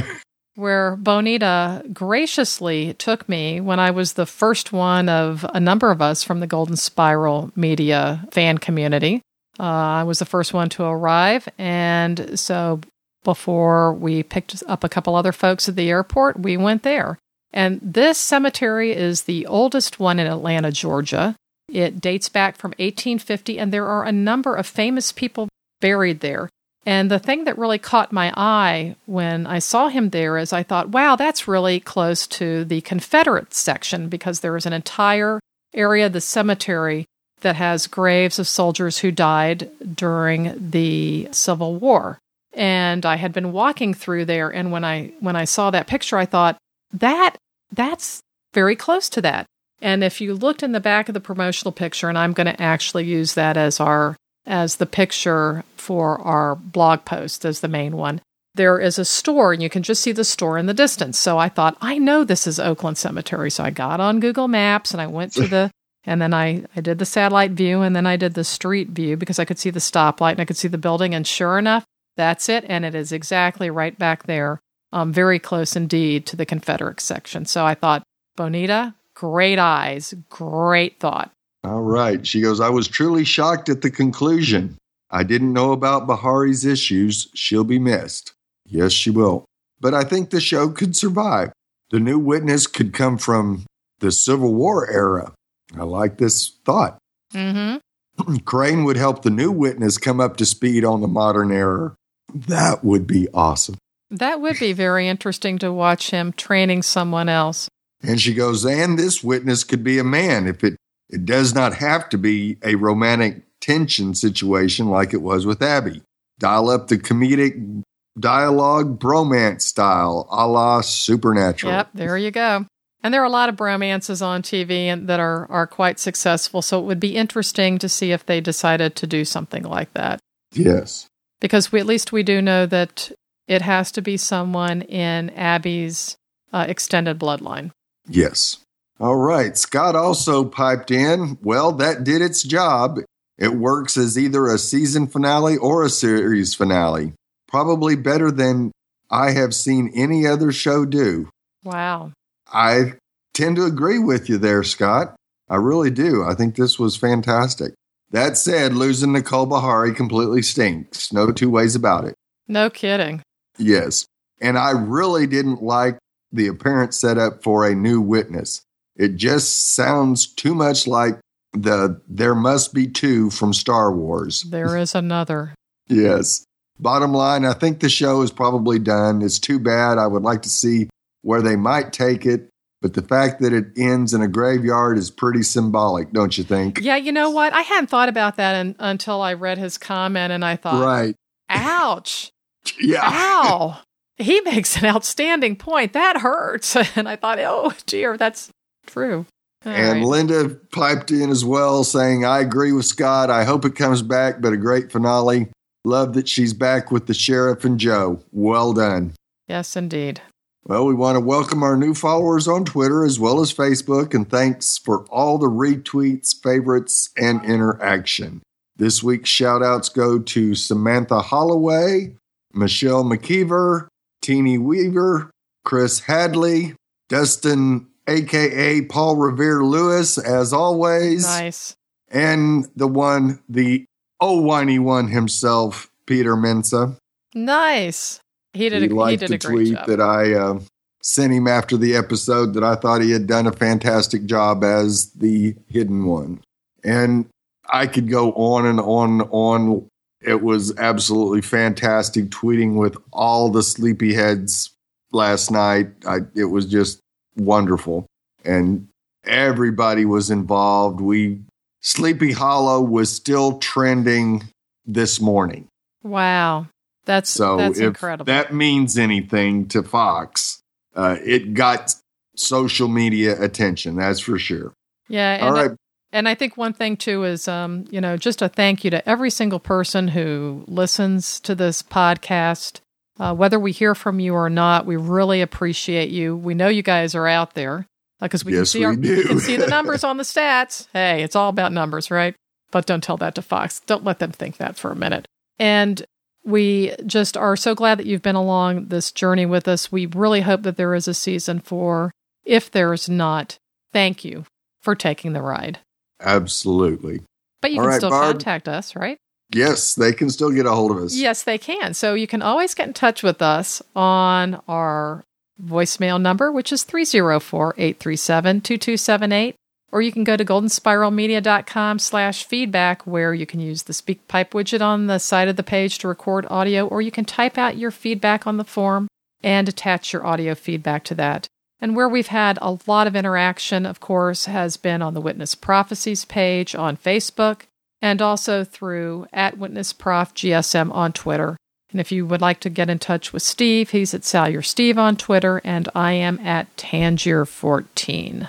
where 0.57 0.97
Bonita 0.97 1.85
graciously 1.93 2.95
took 2.95 3.29
me 3.29 3.61
when 3.61 3.79
I 3.79 3.91
was 3.91 4.15
the 4.15 4.27
first 4.27 4.73
one 4.73 5.09
of 5.09 5.45
a 5.53 5.61
number 5.61 5.91
of 5.91 6.01
us 6.01 6.25
from 6.25 6.41
the 6.41 6.47
Golden 6.47 6.77
Spiral 6.77 7.53
Media 7.55 8.27
fan 8.33 8.59
community. 8.59 9.21
Uh, 9.61 9.63
I 9.63 10.03
was 10.05 10.19
the 10.19 10.25
first 10.25 10.53
one 10.53 10.69
to 10.71 10.85
arrive, 10.85 11.49
and 11.59 12.39
so 12.39 12.81
before 13.25 13.93
we 13.93 14.23
picked 14.23 14.63
up 14.67 14.85
a 14.85 14.89
couple 14.89 15.15
other 15.15 15.33
folks 15.33 15.69
at 15.69 15.77
the 15.77 15.91
airport, 15.91 16.39
we 16.39 16.57
went 16.57 16.83
there. 16.83 17.19
And 17.53 17.81
this 17.83 18.19
cemetery 18.19 18.93
is 18.93 19.23
the 19.23 19.47
oldest 19.47 19.99
one 19.99 20.19
in 20.19 20.27
Atlanta, 20.27 20.71
Georgia. 20.71 21.37
It 21.69 22.01
dates 22.01 22.29
back 22.29 22.57
from 22.57 22.71
1850, 22.73 23.59
and 23.59 23.73
there 23.73 23.87
are 23.87 24.05
a 24.05 24.13
number 24.13 24.55
of 24.55 24.67
famous 24.67 25.11
people 25.11 25.49
buried 25.87 26.19
there. 26.19 26.49
And 26.85 27.09
the 27.09 27.21
thing 27.21 27.45
that 27.45 27.59
really 27.59 27.79
caught 27.79 28.13
my 28.13 28.33
eye 28.37 28.97
when 29.07 29.47
I 29.47 29.61
saw 29.61 29.87
him 29.87 30.11
there 30.11 30.37
is 30.37 30.53
I 30.53 30.65
thought, 30.65 30.89
wow, 30.89 31.15
that's 31.15 31.47
really 31.47 31.79
close 31.79 32.27
to 32.39 32.65
the 32.65 32.81
Confederate 32.81 33.55
section 33.55 34.09
because 34.09 34.41
there 34.41 34.57
is 34.57 34.67
an 34.67 34.73
entire 34.73 35.39
area 35.73 36.07
of 36.07 36.13
the 36.13 36.21
cemetery 36.21 37.07
that 37.43 37.55
has 37.55 37.87
graves 37.87 38.41
of 38.41 38.49
soldiers 38.49 38.99
who 38.99 39.13
died 39.13 39.71
during 39.95 40.71
the 40.71 41.29
Civil 41.31 41.77
War. 41.77 42.19
And 42.53 43.07
I 43.07 43.15
had 43.15 43.33
been 43.33 43.53
walking 43.53 43.95
through 43.95 44.25
there 44.25 44.51
and 44.51 44.73
when 44.73 44.85
I 44.85 45.13
when 45.21 45.37
I 45.37 45.45
saw 45.45 45.71
that 45.71 45.87
picture 45.87 46.19
I 46.19 46.27
thought 46.27 46.57
that 46.93 47.37
that's 47.71 48.21
very 48.55 48.75
close 48.75 49.09
to 49.11 49.23
that. 49.23 49.47
And 49.81 50.03
if 50.03 50.21
you 50.21 50.35
looked 50.35 50.65
in 50.65 50.73
the 50.73 50.81
back 50.81 51.09
of 51.09 51.15
the 51.15 51.29
promotional 51.29 51.73
picture 51.73 52.09
and 52.09 52.19
I'm 52.19 52.33
going 52.33 52.53
to 52.53 52.61
actually 52.61 53.05
use 53.05 53.35
that 53.35 53.57
as 53.57 53.79
our 53.79 54.17
as 54.47 54.77
the 54.77 54.87
picture 54.87 55.65
for 55.77 56.21
our 56.21 56.55
blog 56.55 57.05
post 57.05 57.45
as 57.45 57.61
the 57.61 57.69
main 57.69 57.97
one. 57.97 58.21
There 58.55 58.81
is 58.81 58.99
a 58.99 59.05
store, 59.05 59.53
and 59.53 59.63
you 59.63 59.69
can 59.69 59.83
just 59.83 60.03
see 60.03 60.13
the 60.13 60.25
store 60.25 60.57
in 60.57 60.67
the 60.67 60.73
distance. 60.73 61.19
So 61.19 61.37
I 61.37 61.49
thought, 61.49 61.77
I 61.81 61.99
know 61.99 62.25
this 62.25 62.47
is 62.47 62.59
Oakland 62.59 62.97
Cemetery. 62.97 63.51
So 63.51 63.65
I 63.65 63.71
got 63.71 64.01
on 64.01 64.21
Google 64.21 64.49
Maps 64.49 64.93
and 64.93 65.01
I 65.01 65.07
went 65.07 65.35
to 65.35 65.47
the, 65.47 65.71
and 66.05 66.23
then 66.23 66.33
I, 66.33 66.65
I 66.75 66.81
did 66.81 66.99
the 66.99 67.05
satellite 67.05 67.51
view 67.51 67.83
and 67.83 67.95
then 67.95 68.07
I 68.07 68.17
did 68.17 68.33
the 68.33 68.45
street 68.45 68.89
view 68.89 69.17
because 69.17 69.39
I 69.39 69.45
could 69.45 69.59
see 69.59 69.71
the 69.71 69.81
stoplight 69.81 70.33
and 70.33 70.41
I 70.41 70.47
could 70.47 70.57
see 70.57 70.69
the 70.69 70.79
building. 70.79 71.15
And 71.15 71.27
sure 71.27 71.59
enough, 71.59 71.85
that's 72.17 72.49
it. 72.49 72.65
And 72.67 72.87
it 72.87 72.95
is 72.95 73.13
exactly 73.13 73.69
right 73.69 73.99
back 73.99 74.23
there, 74.23 74.59
um, 74.91 75.13
very 75.13 75.39
close 75.39 75.77
indeed 75.77 76.25
to 76.27 76.37
the 76.37 76.47
Confederate 76.47 77.01
section. 77.01 77.45
So 77.45 77.67
I 77.67 77.75
thought, 77.75 78.05
Bonita, 78.37 78.95
great 79.15 79.59
eyes, 79.59 80.15
great 80.31 80.99
thought. 80.99 81.31
All 81.67 81.83
right. 81.83 82.25
She 82.25 82.41
goes, 82.41 82.61
I 82.61 82.69
was 82.69 82.87
truly 82.87 83.25
shocked 83.25 83.69
at 83.69 83.83
the 83.83 83.91
conclusion. 83.91 84.79
I 85.11 85.25
didn't 85.25 85.53
know 85.53 85.73
about 85.73 86.07
Beharie's 86.07 86.65
issues. 86.65 87.29
She'll 87.35 87.65
be 87.65 87.81
missed. 87.81 88.33
Yes, 88.67 88.93
she 88.93 89.11
will. 89.11 89.45
But 89.81 89.93
I 89.93 90.05
think 90.05 90.31
the 90.31 90.41
show 90.41 90.69
could 90.69 90.95
survive. 90.95 91.51
The 91.91 91.99
new 91.99 92.21
witness 92.21 92.69
could 92.69 92.93
come 92.93 93.19
from 93.19 93.65
the 93.99 94.13
Civil 94.13 94.55
War 94.55 94.89
era. 94.89 95.33
I 95.77 95.83
like 95.83 96.19
this 96.19 96.53
thought. 96.65 96.99
Mm-hmm. 97.35 98.37
Crane 98.45 98.85
would 98.85 98.97
help 98.97 99.23
the 99.23 99.31
new 99.31 99.51
witness 99.51 99.99
come 99.99 100.21
up 100.21 100.37
to 100.37 100.47
speed 100.47 100.85
on 100.85 101.01
the 101.01 101.09
modern 101.09 101.51
era. 101.51 101.97
That 102.33 102.85
would 102.85 103.09
be 103.09 103.27
awesome. 103.35 103.77
That 104.09 104.41
would 104.41 104.61
be 104.61 104.73
very 104.73 105.09
interesting 105.09 105.59
to 105.59 105.73
watch 105.73 106.11
him 106.11 106.33
training 106.33 106.83
someone 106.83 107.29
else. 107.29 107.69
And 108.05 108.21
she 108.21 108.35
goes, 108.35 108.65
and 108.65 108.97
this 108.97 109.25
witness 109.25 109.65
could 109.65 109.83
be 109.83 109.99
a 109.99 110.05
man 110.05 110.47
if 110.47 110.63
it 110.63 110.77
it 111.09 111.25
does 111.25 111.55
not 111.55 111.75
have 111.75 112.09
to 112.11 112.19
be 112.19 112.59
a 112.63 112.75
romantic 112.75 113.43
tension 113.61 114.15
situation 114.15 114.89
like 114.89 115.13
it 115.13 115.23
was 115.23 115.47
with 115.47 115.63
Abby. 115.63 116.03
Dial 116.39 116.69
up 116.69 116.89
the 116.89 116.99
comedic 116.99 117.83
dialogue 118.19 118.99
bromance 118.99 119.63
style, 119.63 120.27
a 120.31 120.47
la 120.47 120.81
Supernatural. 120.81 121.73
Yep, 121.73 121.91
there 121.95 122.19
you 122.19 122.31
go. 122.31 122.67
And 123.03 123.15
there 123.15 123.23
are 123.23 123.27
a 123.27 123.31
lot 123.31 123.49
of 123.49 123.57
bromances 123.57 124.21
on 124.21 124.43
TV 124.43 124.87
and 124.87 125.09
that 125.09 125.21
are, 125.21 125.47
are 125.51 125.67
quite 125.67 126.01
successful. 126.01 126.61
So 126.61 126.81
it 126.81 126.87
would 126.87 126.99
be 126.99 127.15
interesting 127.15 127.79
to 127.79 127.89
see 127.89 128.11
if 128.11 128.27
they 128.27 128.41
decided 128.41 128.97
to 128.97 129.07
do 129.07 129.25
something 129.25 129.63
like 129.63 129.93
that. 129.95 130.19
Yes. 130.53 131.07
Because 131.41 131.71
we, 131.71 131.79
at 131.79 131.87
least 131.87 132.11
we 132.11 132.23
do 132.23 132.43
know 132.43 132.67
that 132.67 133.13
it 133.47 133.63
has 133.63 133.93
to 133.93 134.03
be 134.03 134.17
someone 134.17 134.83
in 134.83 135.31
Abby's 135.31 136.17
uh, 136.53 136.67
extended 136.69 137.19
bloodline. 137.19 137.71
Yes. 138.09 138.59
All 138.99 139.17
right. 139.17 139.57
Scott 139.57 139.95
also 139.95 140.45
piped 140.45 140.91
in. 140.91 141.39
Well, 141.43 141.73
that 141.73 142.05
did 142.05 142.23
its 142.23 142.43
job. 142.43 143.01
It 143.39 143.55
works 143.55 143.97
as 143.97 144.19
either 144.19 144.47
a 144.47 144.59
season 144.59 145.07
finale 145.07 145.57
or 145.57 145.85
a 145.85 145.91
series 145.91 146.55
finale. 146.55 147.13
Probably 147.49 147.95
better 147.95 148.31
than 148.31 148.73
I 149.11 149.33
have 149.33 149.55
seen 149.55 149.93
any 149.95 150.27
other 150.27 150.51
show 150.51 150.85
do. 150.85 151.29
Wow. 151.63 152.13
I 152.53 152.95
tend 153.35 153.57
to 153.57 153.65
agree 153.65 153.99
with 153.99 154.29
you 154.29 154.39
there, 154.39 154.63
Scott. 154.63 155.15
I 155.49 155.57
really 155.57 155.91
do. 155.91 156.25
I 156.25 156.35
think 156.35 156.57
this 156.57 156.79
was 156.79 156.97
fantastic. 156.97 157.75
That 158.11 158.37
said, 158.37 158.75
losing 158.75 159.13
Nicole 159.13 159.47
Beharie 159.47 159.95
completely 159.95 160.43
stinks. 160.43 161.13
No 161.13 161.33
two 161.33 161.51
ways 161.51 161.75
about 161.75 162.05
it. 162.05 162.15
No 162.49 162.71
kidding. 162.71 163.23
Yes. 163.59 164.07
And 164.41 164.59
I 164.59 164.71
really 164.71 165.27
didn't 165.27 165.63
like 165.63 165.99
the 166.33 166.47
apparent 166.47 166.95
setup 166.95 167.43
for 167.43 167.67
a 167.67 167.75
new 167.75 168.01
witness. 168.01 168.63
It 168.97 169.17
just 169.17 169.75
sounds 169.75 170.27
too 170.27 170.55
much 170.55 170.87
like 170.87 171.19
the 171.53 172.01
there 172.09 172.35
must 172.35 172.75
be 172.75 172.87
two 172.87 173.31
from 173.31 173.53
Star 173.53 173.93
Wars. 173.93 174.43
There 174.51 174.77
is 174.77 174.95
another. 174.95 175.55
Yes. 175.89 176.45
Bottom 176.79 177.13
line, 177.13 177.45
I 177.47 177.55
think 177.55 177.81
the 177.81 177.89
show 177.89 178.21
is 178.23 178.31
probably 178.31 178.79
done. 178.79 179.23
It's 179.23 179.39
too 179.39 179.59
bad. 179.59 179.97
I 179.99 180.07
would 180.07 180.23
like 180.23 180.43
to 180.43 180.49
see 180.51 180.89
where 181.23 181.41
they 181.41 181.57
might 181.57 181.93
take 181.93 182.27
it, 182.27 182.51
but 182.83 182.93
the 182.93 183.01
fact 183.03 183.41
that 183.41 183.53
it 183.55 183.67
ends 183.79 184.13
in 184.13 184.21
a 184.21 184.29
graveyard 184.29 184.99
is 184.99 185.11
pretty 185.11 185.43
symbolic, 185.43 186.13
don't 186.13 186.37
you 186.37 186.45
think? 186.45 186.81
Yeah, 186.83 186.97
you 186.97 187.13
know 187.13 187.31
what? 187.31 187.53
I 187.55 187.63
hadn't 187.63 187.87
thought 187.89 188.11
about 188.11 188.37
that 188.37 188.61
in, 188.61 188.77
until 188.79 189.23
I 189.23 189.33
read 189.35 189.57
his 189.57 189.79
comment 189.79 190.33
and 190.33 190.45
I 190.45 190.57
thought, 190.57 190.85
Right. 190.85 191.15
ouch, 191.49 192.31
Yeah. 192.81 193.01
ow. 193.03 193.79
he 194.19 194.41
makes 194.43 194.77
an 194.77 194.85
outstanding 194.85 195.57
point. 195.57 195.93
That 195.95 196.19
hurts. 196.19 196.77
And 196.97 197.09
I 197.09 197.17
thought, 197.17 197.39
oh, 197.41 197.73
dear, 197.87 198.17
that's 198.19 198.51
true. 198.87 199.27
All 199.65 199.73
And 199.73 200.01
right. 200.01 200.05
Linda 200.07 200.49
piped 200.73 201.11
in 201.11 201.31
as 201.31 201.45
well, 201.45 201.83
saying, 201.85 202.25
I 202.25 202.41
agree 202.41 202.73
with 202.73 202.87
Scott. 202.87 203.31
I 203.31 203.45
hope 203.45 203.65
it 203.65 203.75
comes 203.75 204.03
back, 204.03 204.41
but 204.41 204.53
a 204.53 204.57
great 204.57 204.93
finale. 204.93 205.49
Love 205.85 206.15
that 206.15 206.29
she's 206.29 206.53
back 206.53 206.91
with 206.91 207.07
the 207.07 207.15
sheriff 207.15 207.65
and 207.65 207.79
Joe. 207.79 208.21
Well 208.33 208.73
done. 208.73 209.13
yes, 209.49 209.77
indeed. 209.77 210.21
Well, 210.65 210.85
we 210.87 210.95
want 210.95 211.15
to 211.15 211.21
welcome 211.21 211.63
our 211.63 211.77
new 211.77 211.95
followers 211.95 212.49
on 212.49 212.65
Twitter 212.65 213.05
as 213.05 213.21
well 213.21 213.41
as 213.41 213.55
Facebook, 213.55 214.15
and 214.15 214.29
thanks 214.29 214.77
for 214.79 215.05
all 215.11 215.39
the 215.39 215.47
retweets, 215.49 216.35
favorites, 216.43 217.11
and 217.17 217.45
interaction. 217.45 218.43
This 218.77 219.01
week's 219.01 219.31
shout 219.31 219.63
outs 219.63 219.89
go 219.89 220.19
to 220.19 220.55
Samantha 220.57 221.21
Holloway, 221.21 222.17
Michelle 222.53 223.05
McKeever, 223.05 223.87
Teeny 224.23 224.59
Weaver, 224.59 225.31
Chris 225.65 226.01
Hadley, 226.01 226.75
Dustin, 227.09 227.87
aka 228.09 228.83
Paul 228.83 229.17
Revere 229.17 229.65
Lewis, 229.65 230.19
as 230.19 230.53
always, 230.53 231.25
Nice. 231.25 231.77
and 232.09 232.67
the 232.77 232.89
one, 232.89 233.41
the 233.49 233.85
oh 234.21 234.41
whiny 234.41 234.79
one 234.79 235.09
himself, 235.09 235.91
Peter 236.07 236.37
Mensah. 236.37 236.97
Nice. 237.35 238.21
He 238.53 238.69
did 238.69 238.83
he 238.83 238.87
a, 238.87 238.89
he 238.89 238.95
liked 238.95 239.21
did 239.21 239.31
the 239.31 239.35
a 239.35 239.39
great 239.39 239.55
tweet 239.55 239.75
job. 239.75 239.87
that 239.89 240.01
I 240.01 240.33
uh, 240.33 240.61
sent 241.03 241.33
him 241.33 241.47
after 241.47 241.77
the 241.77 241.95
episode 241.95 242.55
that 242.55 242.65
I 242.65 242.75
thought 242.77 243.03
he 243.03 243.11
had 243.11 243.27
done 243.27 243.47
a 243.47 243.53
fantastic 243.53 244.25
job 244.25 244.65
as 244.65 245.11
the 245.13 245.55
hidden 245.69 246.07
one. 246.07 246.41
And 246.85 247.27
I 247.69 247.87
could 247.87 248.09
go 248.09 248.33
on 248.33 248.65
and 248.67 248.81
on 248.81 249.21
and 249.21 249.29
on. 249.31 249.89
It 250.23 250.43
was 250.43 250.77
absolutely 250.79 251.43
fantastic 251.43 252.27
tweeting 252.31 252.77
with 252.77 252.97
all 253.13 253.51
the 253.51 253.61
sleepyheads 253.61 254.71
last 255.13 255.51
night. 255.51 255.89
I, 256.07 256.21
it 256.35 256.47
was 256.47 256.67
just 256.67 257.01
wonderful. 257.37 258.07
And 258.45 258.89
everybody 259.25 260.05
was 260.05 260.31
involved. 260.31 261.01
We 261.01 261.41
Sleepy 261.81 262.33
Hollow 262.33 262.81
was 262.81 263.15
still 263.15 263.59
trending 263.59 264.45
this 264.85 265.21
morning. 265.21 265.69
Wow. 266.03 266.67
That's 267.05 267.31
So 267.31 267.57
that's 267.57 267.79
incredible. 267.79 268.25
that 268.27 268.53
means 268.53 268.99
anything 268.99 269.69
to 269.69 269.83
Fox, 269.85 270.61
uh, 270.97 271.17
it 271.25 271.55
got 271.55 271.95
social 272.37 272.89
media 272.89 273.41
attention. 273.41 273.97
That's 273.97 274.19
for 274.21 274.39
sure. 274.39 274.73
yeah, 275.09 275.35
and 275.35 275.45
All 275.45 275.57
I- 275.57 275.77
And 276.13 276.29
I 276.29 276.35
think 276.35 276.57
one 276.57 276.73
thing 276.73 276.97
too 276.97 277.25
is, 277.25 277.47
um, 277.49 277.85
you 277.91 278.01
know, 278.01 278.17
just 278.17 278.43
a 278.43 278.49
thank 278.49 278.85
you 278.85 278.91
to 278.91 279.07
every 279.09 279.31
single 279.31 279.61
person 279.61 280.09
who 280.09 280.65
listens 280.67 281.39
to 281.41 281.55
this 281.55 281.83
podcast. 281.83 282.81
Uh, 283.19 283.35
whether 283.35 283.59
we 283.59 283.73
hear 283.73 283.95
from 283.95 284.21
you 284.21 284.35
or 284.35 284.51
not, 284.51 284.85
we 284.87 284.97
really 284.97 285.41
appreciate 285.41 286.11
you. 286.11 286.37
We 286.37 286.55
know 286.55 286.69
you 286.69 286.83
guys 286.83 287.15
are 287.15 287.27
out 287.27 287.55
there 287.55 287.87
because 288.21 288.45
we 288.45 288.53
can 288.53 288.61
Yes, 288.61 288.71
see 288.71 288.81
we 288.81 288.85
our, 288.85 288.97
do. 288.97 289.25
can 289.25 289.41
see 289.41 289.57
the 289.57 289.67
numbers 289.67 290.05
on 290.05 290.17
the 290.19 290.23
stats. 290.23 290.87
Hey, 290.93 291.23
it's 291.23 291.35
all 291.37 291.49
about 291.49 291.73
numbers, 291.73 292.11
right? 292.11 292.35
But 292.71 292.85
don't 292.87 293.03
tell 293.03 293.17
that 293.19 293.35
to 293.37 293.43
Fox. 293.43 293.81
Don't 293.81 294.05
let 294.05 294.19
them 294.19 294.33
think 294.33 294.59
that 294.59 294.77
for 294.77 294.91
a 294.91 294.97
minute. 294.97 295.27
And 295.59 296.05
we 296.45 296.95
just 297.07 297.37
are 297.37 297.57
so 297.57 297.75
glad 297.75 297.99
that 297.99 298.07
you've 298.07 298.23
been 298.23 298.35
along 298.37 298.87
this 298.89 299.11
journey 299.13 299.47
with 299.47 299.67
us. 299.67 299.91
We 299.91 300.07
really 300.07 300.43
hope 300.43 300.63
that 300.63 300.77
there 300.77 300.95
is 300.95 301.09
a 301.09 301.15
season 301.15 301.61
four. 301.61 302.13
If 302.45 302.71
there's 302.71 303.09
not, 303.09 303.57
thank 303.93 304.25
you 304.25 304.45
for 304.83 304.95
taking 304.95 305.33
the 305.33 305.43
ride. 305.43 305.79
Absolutely. 306.21 307.23
But 307.63 307.73
you 307.73 307.79
All 307.81 307.85
can 307.85 307.91
right, 307.91 307.97
still 307.97 308.11
Barb. 308.11 308.33
contact 308.35 308.69
us, 308.69 308.95
right? 308.95 309.19
Yes, 309.51 309.95
they 309.95 310.13
can 310.13 310.31
still 310.31 310.51
get 310.51 310.67
a 310.67 310.73
hold 310.73 310.91
of 310.91 310.99
us. 310.99 311.15
Yes, 311.15 311.43
they 311.43 311.59
can. 311.59 311.95
So 311.95 312.15
you 312.15 312.27
can 312.27 312.43
always 312.43 312.75
get 312.75 312.89
in 312.89 312.95
touch 312.95 313.23
with 313.23 313.41
us 313.41 313.81
on 313.95 314.61
our 314.67 315.25
voicemail 315.63 316.21
number, 316.21 316.51
which 316.51 316.73
is 316.73 316.85
304 316.85 317.75
837 317.77 318.61
2278. 318.61 319.55
Or 319.93 320.03
you 320.03 320.11
can 320.11 320.25
go 320.25 320.37
to 320.37 320.45
goldenspiralmedia.com 320.45 322.01
slash 322.01 322.45
feedback, 322.45 323.07
where 323.07 323.33
you 323.33 323.47
can 323.47 323.61
use 323.61 323.85
the 323.85 323.93
SpeakPipe 323.93 324.51
widget 324.51 324.83
on 324.83 325.07
the 325.07 325.19
side 325.19 325.49
of 325.49 325.57
the 325.57 325.63
page 325.63 325.99
to 325.99 326.09
record 326.09 326.45
audio, 326.51 326.87
or 326.87 327.01
you 327.01 327.13
can 327.13 327.25
type 327.25 327.57
out 327.57 327.79
your 327.79 327.93
feedback 327.93 328.47
on 328.47 328.57
the 328.57 328.65
form 328.65 329.07
and 329.43 329.69
attach 329.69 330.13
your 330.13 330.27
audio 330.27 330.55
feedback 330.55 331.05
to 331.05 331.15
that. 331.15 331.47
And 331.81 331.95
where 331.95 332.09
we've 332.09 332.27
had 332.27 332.59
a 332.61 332.79
lot 332.87 333.07
of 333.07 333.15
interaction, 333.15 333.87
of 333.87 334.01
course, 334.01 334.47
has 334.47 334.77
been 334.77 335.03
on 335.03 335.15
the 335.15 335.21
Witness 335.21 335.55
Prophecies 335.55 336.25
page 336.25 336.75
on 336.75 336.97
Facebook 336.97 337.63
and 338.01 338.21
also 338.21 338.65
through 338.65 339.27
at 339.33 339.59
Witness 339.59 339.93
Prof 339.93 340.35
GSM 340.35 340.93
on 340.93 341.13
Twitter. 341.13 341.57
And 341.91 342.01
if 342.01 342.11
you 342.11 342.27
would 342.27 342.41
like 342.41 342.61
to 342.61 342.71
get 342.71 342.91
in 342.91 342.99
touch 342.99 343.33
with 343.33 343.43
Steve, 343.43 343.91
he's 343.91 344.13
at 344.13 344.25
Salyer 344.25 344.63
Steve 344.63 344.99
on 344.99 345.17
Twitter, 345.17 345.61
and 345.65 345.89
I 345.95 346.13
am 346.13 346.39
at 346.41 346.75
Tangier14. 346.77 348.49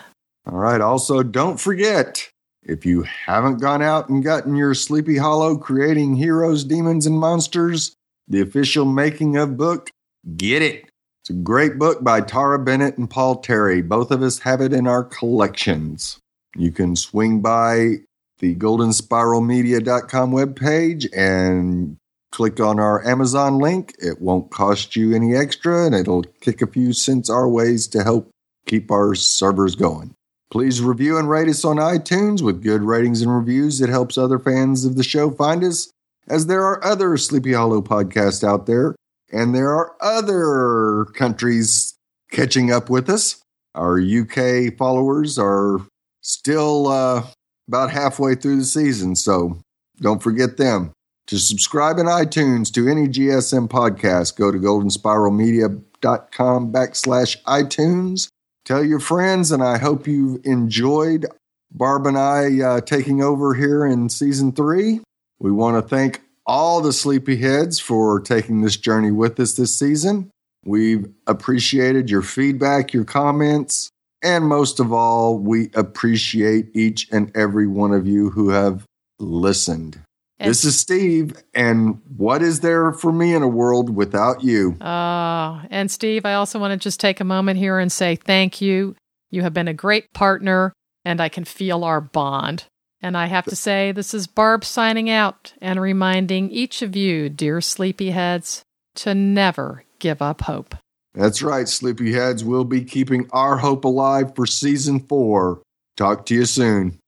All 0.50 0.58
right. 0.58 0.82
Also, 0.82 1.24
don't 1.24 1.60
forget 1.60 2.30
if 2.64 2.86
you 2.86 3.04
haven't 3.04 3.62
gone 3.62 3.82
out 3.82 4.10
and 4.10 4.24
gotten 4.24 4.56
your 4.56 4.74
Sleepy 4.74 5.18
Hollow 5.18 5.58
Creating 5.58 6.16
Heroes, 6.16 6.64
Demons, 6.64 7.06
and 7.06 7.18
Monsters, 7.18 7.94
the 8.28 8.42
official 8.42 8.86
making 8.86 9.38
of 9.38 9.56
book, 9.56 9.90
get 10.36 10.62
it. 10.62 10.90
It's 11.22 11.30
a 11.30 11.34
great 11.34 11.78
book 11.78 12.04
by 12.04 12.22
Tara 12.22 12.60
Bennett 12.60 12.98
and 12.98 13.10
Paul 13.10 13.38
Terry. 13.38 13.82
Both 13.82 14.12
of 14.12 14.22
us 14.22 14.40
have 14.40 14.62
it 14.62 14.74
in 14.74 14.88
our 14.88 15.04
collections. 15.04 16.20
You 16.56 16.72
can 16.72 16.96
swing 16.96 17.42
by 17.42 17.98
the 18.40 18.56
goldenspiralmedia.com 18.56 20.32
webpage 20.32 21.08
and 21.16 21.98
click 22.32 22.60
on 22.60 22.80
our 22.80 23.06
Amazon 23.08 23.60
link. 23.60 23.96
It 24.00 24.22
won't 24.22 24.52
cost 24.52 24.96
you 24.96 25.16
any 25.16 25.36
extra 25.36 25.86
and 25.86 25.96
it'll 25.96 26.24
kick 26.42 26.62
a 26.62 26.68
few 26.68 26.94
cents 26.94 27.30
our 27.30 27.48
ways 27.48 27.88
to 27.88 28.04
help 28.04 28.30
keep 28.66 28.92
our 28.92 29.16
servers 29.16 29.76
going. 29.76 30.14
Please 30.50 30.82
review 30.82 31.18
and 31.18 31.30
rate 31.30 31.50
us 31.50 31.66
on 31.66 31.78
iTunes 31.78 32.42
with 32.42 32.64
good 32.64 32.82
ratings 32.82 33.22
and 33.22 33.36
reviews. 33.36 33.82
It 33.82 33.90
helps 33.90 34.18
other 34.18 34.40
fans 34.40 34.86
of 34.86 34.96
the 34.96 35.04
show 35.04 35.30
find 35.30 35.64
us, 35.64 35.92
as 36.28 36.48
there 36.48 36.64
are 36.64 36.84
other 36.86 37.18
Sleepy 37.18 37.54
Hollow 37.54 37.82
podcasts 37.82 38.48
out 38.48 38.66
there, 38.66 38.96
and 39.32 39.54
there 39.54 39.76
are 39.76 39.96
other 40.00 41.06
countries 41.16 41.96
catching 42.32 42.72
up 42.72 42.90
with 42.90 43.10
us. 43.10 43.42
Our 43.76 44.00
UK 44.00 44.78
followers 44.78 45.38
are 45.38 45.82
still 46.22 46.88
uh, 46.88 47.28
about 47.68 47.92
halfway 47.92 48.36
through 48.36 48.58
the 48.58 48.66
season, 48.66 49.16
so 49.16 49.60
don't 50.00 50.24
forget 50.24 50.58
them. 50.58 50.92
To 51.28 51.38
subscribe 51.38 51.98
in 51.98 52.06
iTunes 52.06 52.72
to 52.74 52.88
any 52.88 53.08
GSM 53.08 53.68
podcast, 53.68 54.38
go 54.38 54.52
to 54.52 54.58
goldenspiralmedia.com 54.58 56.72
backslash 56.72 57.42
iTunes. 57.44 58.30
Tell 58.64 58.84
your 58.84 59.00
friends, 59.00 59.52
and 59.52 59.62
I 59.62 59.78
hope 59.78 60.08
you've 60.08 60.40
enjoyed 60.46 61.26
Barb 61.72 62.06
and 62.06 62.18
I 62.18 62.62
uh, 62.62 62.82
taking 62.82 63.22
over 63.22 63.54
here 63.54 63.86
in 63.86 64.10
season 64.10 64.54
three. 64.54 65.02
We 65.40 65.52
want 65.52 65.76
to 65.76 65.88
thank 65.88 66.22
all 66.46 66.82
the 66.82 66.92
sleepyheads 66.92 67.82
for 67.82 68.22
taking 68.22 68.62
this 68.62 68.78
journey 68.78 69.12
with 69.12 69.40
us 69.40 69.54
this 69.54 69.78
season. 69.78 70.32
We've 70.66 71.08
appreciated 71.28 72.10
your 72.10 72.22
feedback, 72.22 72.94
your 72.94 73.06
comments, 73.06 73.90
and 74.22 74.46
most 74.46 74.80
of 74.80 74.92
all, 74.92 75.38
we 75.38 75.70
appreciate 75.74 76.70
each 76.74 77.08
and 77.12 77.36
every 77.36 77.68
one 77.68 77.94
of 77.94 78.08
you 78.08 78.30
who 78.30 78.50
have 78.50 78.86
listened. 79.20 80.00
And- 80.40 80.50
this 80.50 80.64
is 80.64 80.80
Steve, 80.80 81.36
and 81.56 82.00
what 82.16 82.44
is 82.44 82.60
there 82.60 82.92
for 82.92 83.12
me 83.12 83.34
in 83.34 83.42
a 83.42 83.48
world 83.48 83.96
without 83.96 84.44
you? 84.44 84.80
Uh, 84.80 85.64
and 85.72 85.90
Steve, 85.90 86.26
I 86.26 86.36
also 86.36 86.60
want 86.60 86.72
to 86.72 86.78
just 86.78 87.00
take 87.00 87.20
a 87.20 87.24
moment 87.24 87.58
here 87.58 87.80
and 87.80 87.92
say 87.92 88.16
thank 88.16 88.62
you. 88.62 88.96
You 89.32 89.42
have 89.42 89.54
been 89.54 89.68
a 89.68 89.74
great 89.74 90.14
partner, 90.14 90.74
and 91.04 91.20
I 91.20 91.30
can 91.30 91.44
feel 91.44 91.84
our 91.84 92.02
bond. 92.02 92.66
And 93.02 93.16
I 93.16 93.28
have 93.28 93.46
to 93.46 93.56
say, 93.56 93.92
this 93.92 94.14
is 94.14 94.26
Barb 94.26 94.66
signing 94.66 95.10
out 95.10 95.54
and 95.62 95.80
reminding 95.80 96.50
each 96.50 96.82
of 96.82 96.96
you, 96.96 97.30
dear 97.30 97.58
sleepyheads, 97.60 98.62
to 98.96 99.14
never 99.14 99.84
give 100.00 100.22
up 100.22 100.42
hope. 100.42 100.76
That's 101.18 101.42
right, 101.42 101.66
sleepyheads. 101.66 102.44
We'll 102.44 102.64
be 102.64 102.84
keeping 102.84 103.28
our 103.32 103.58
hope 103.58 103.86
alive 103.86 104.36
for 104.36 104.46
season 104.46 105.00
four. 105.00 105.64
Talk 105.96 106.28
to 106.28 106.36
you 106.36 106.46
soon. 106.46 107.00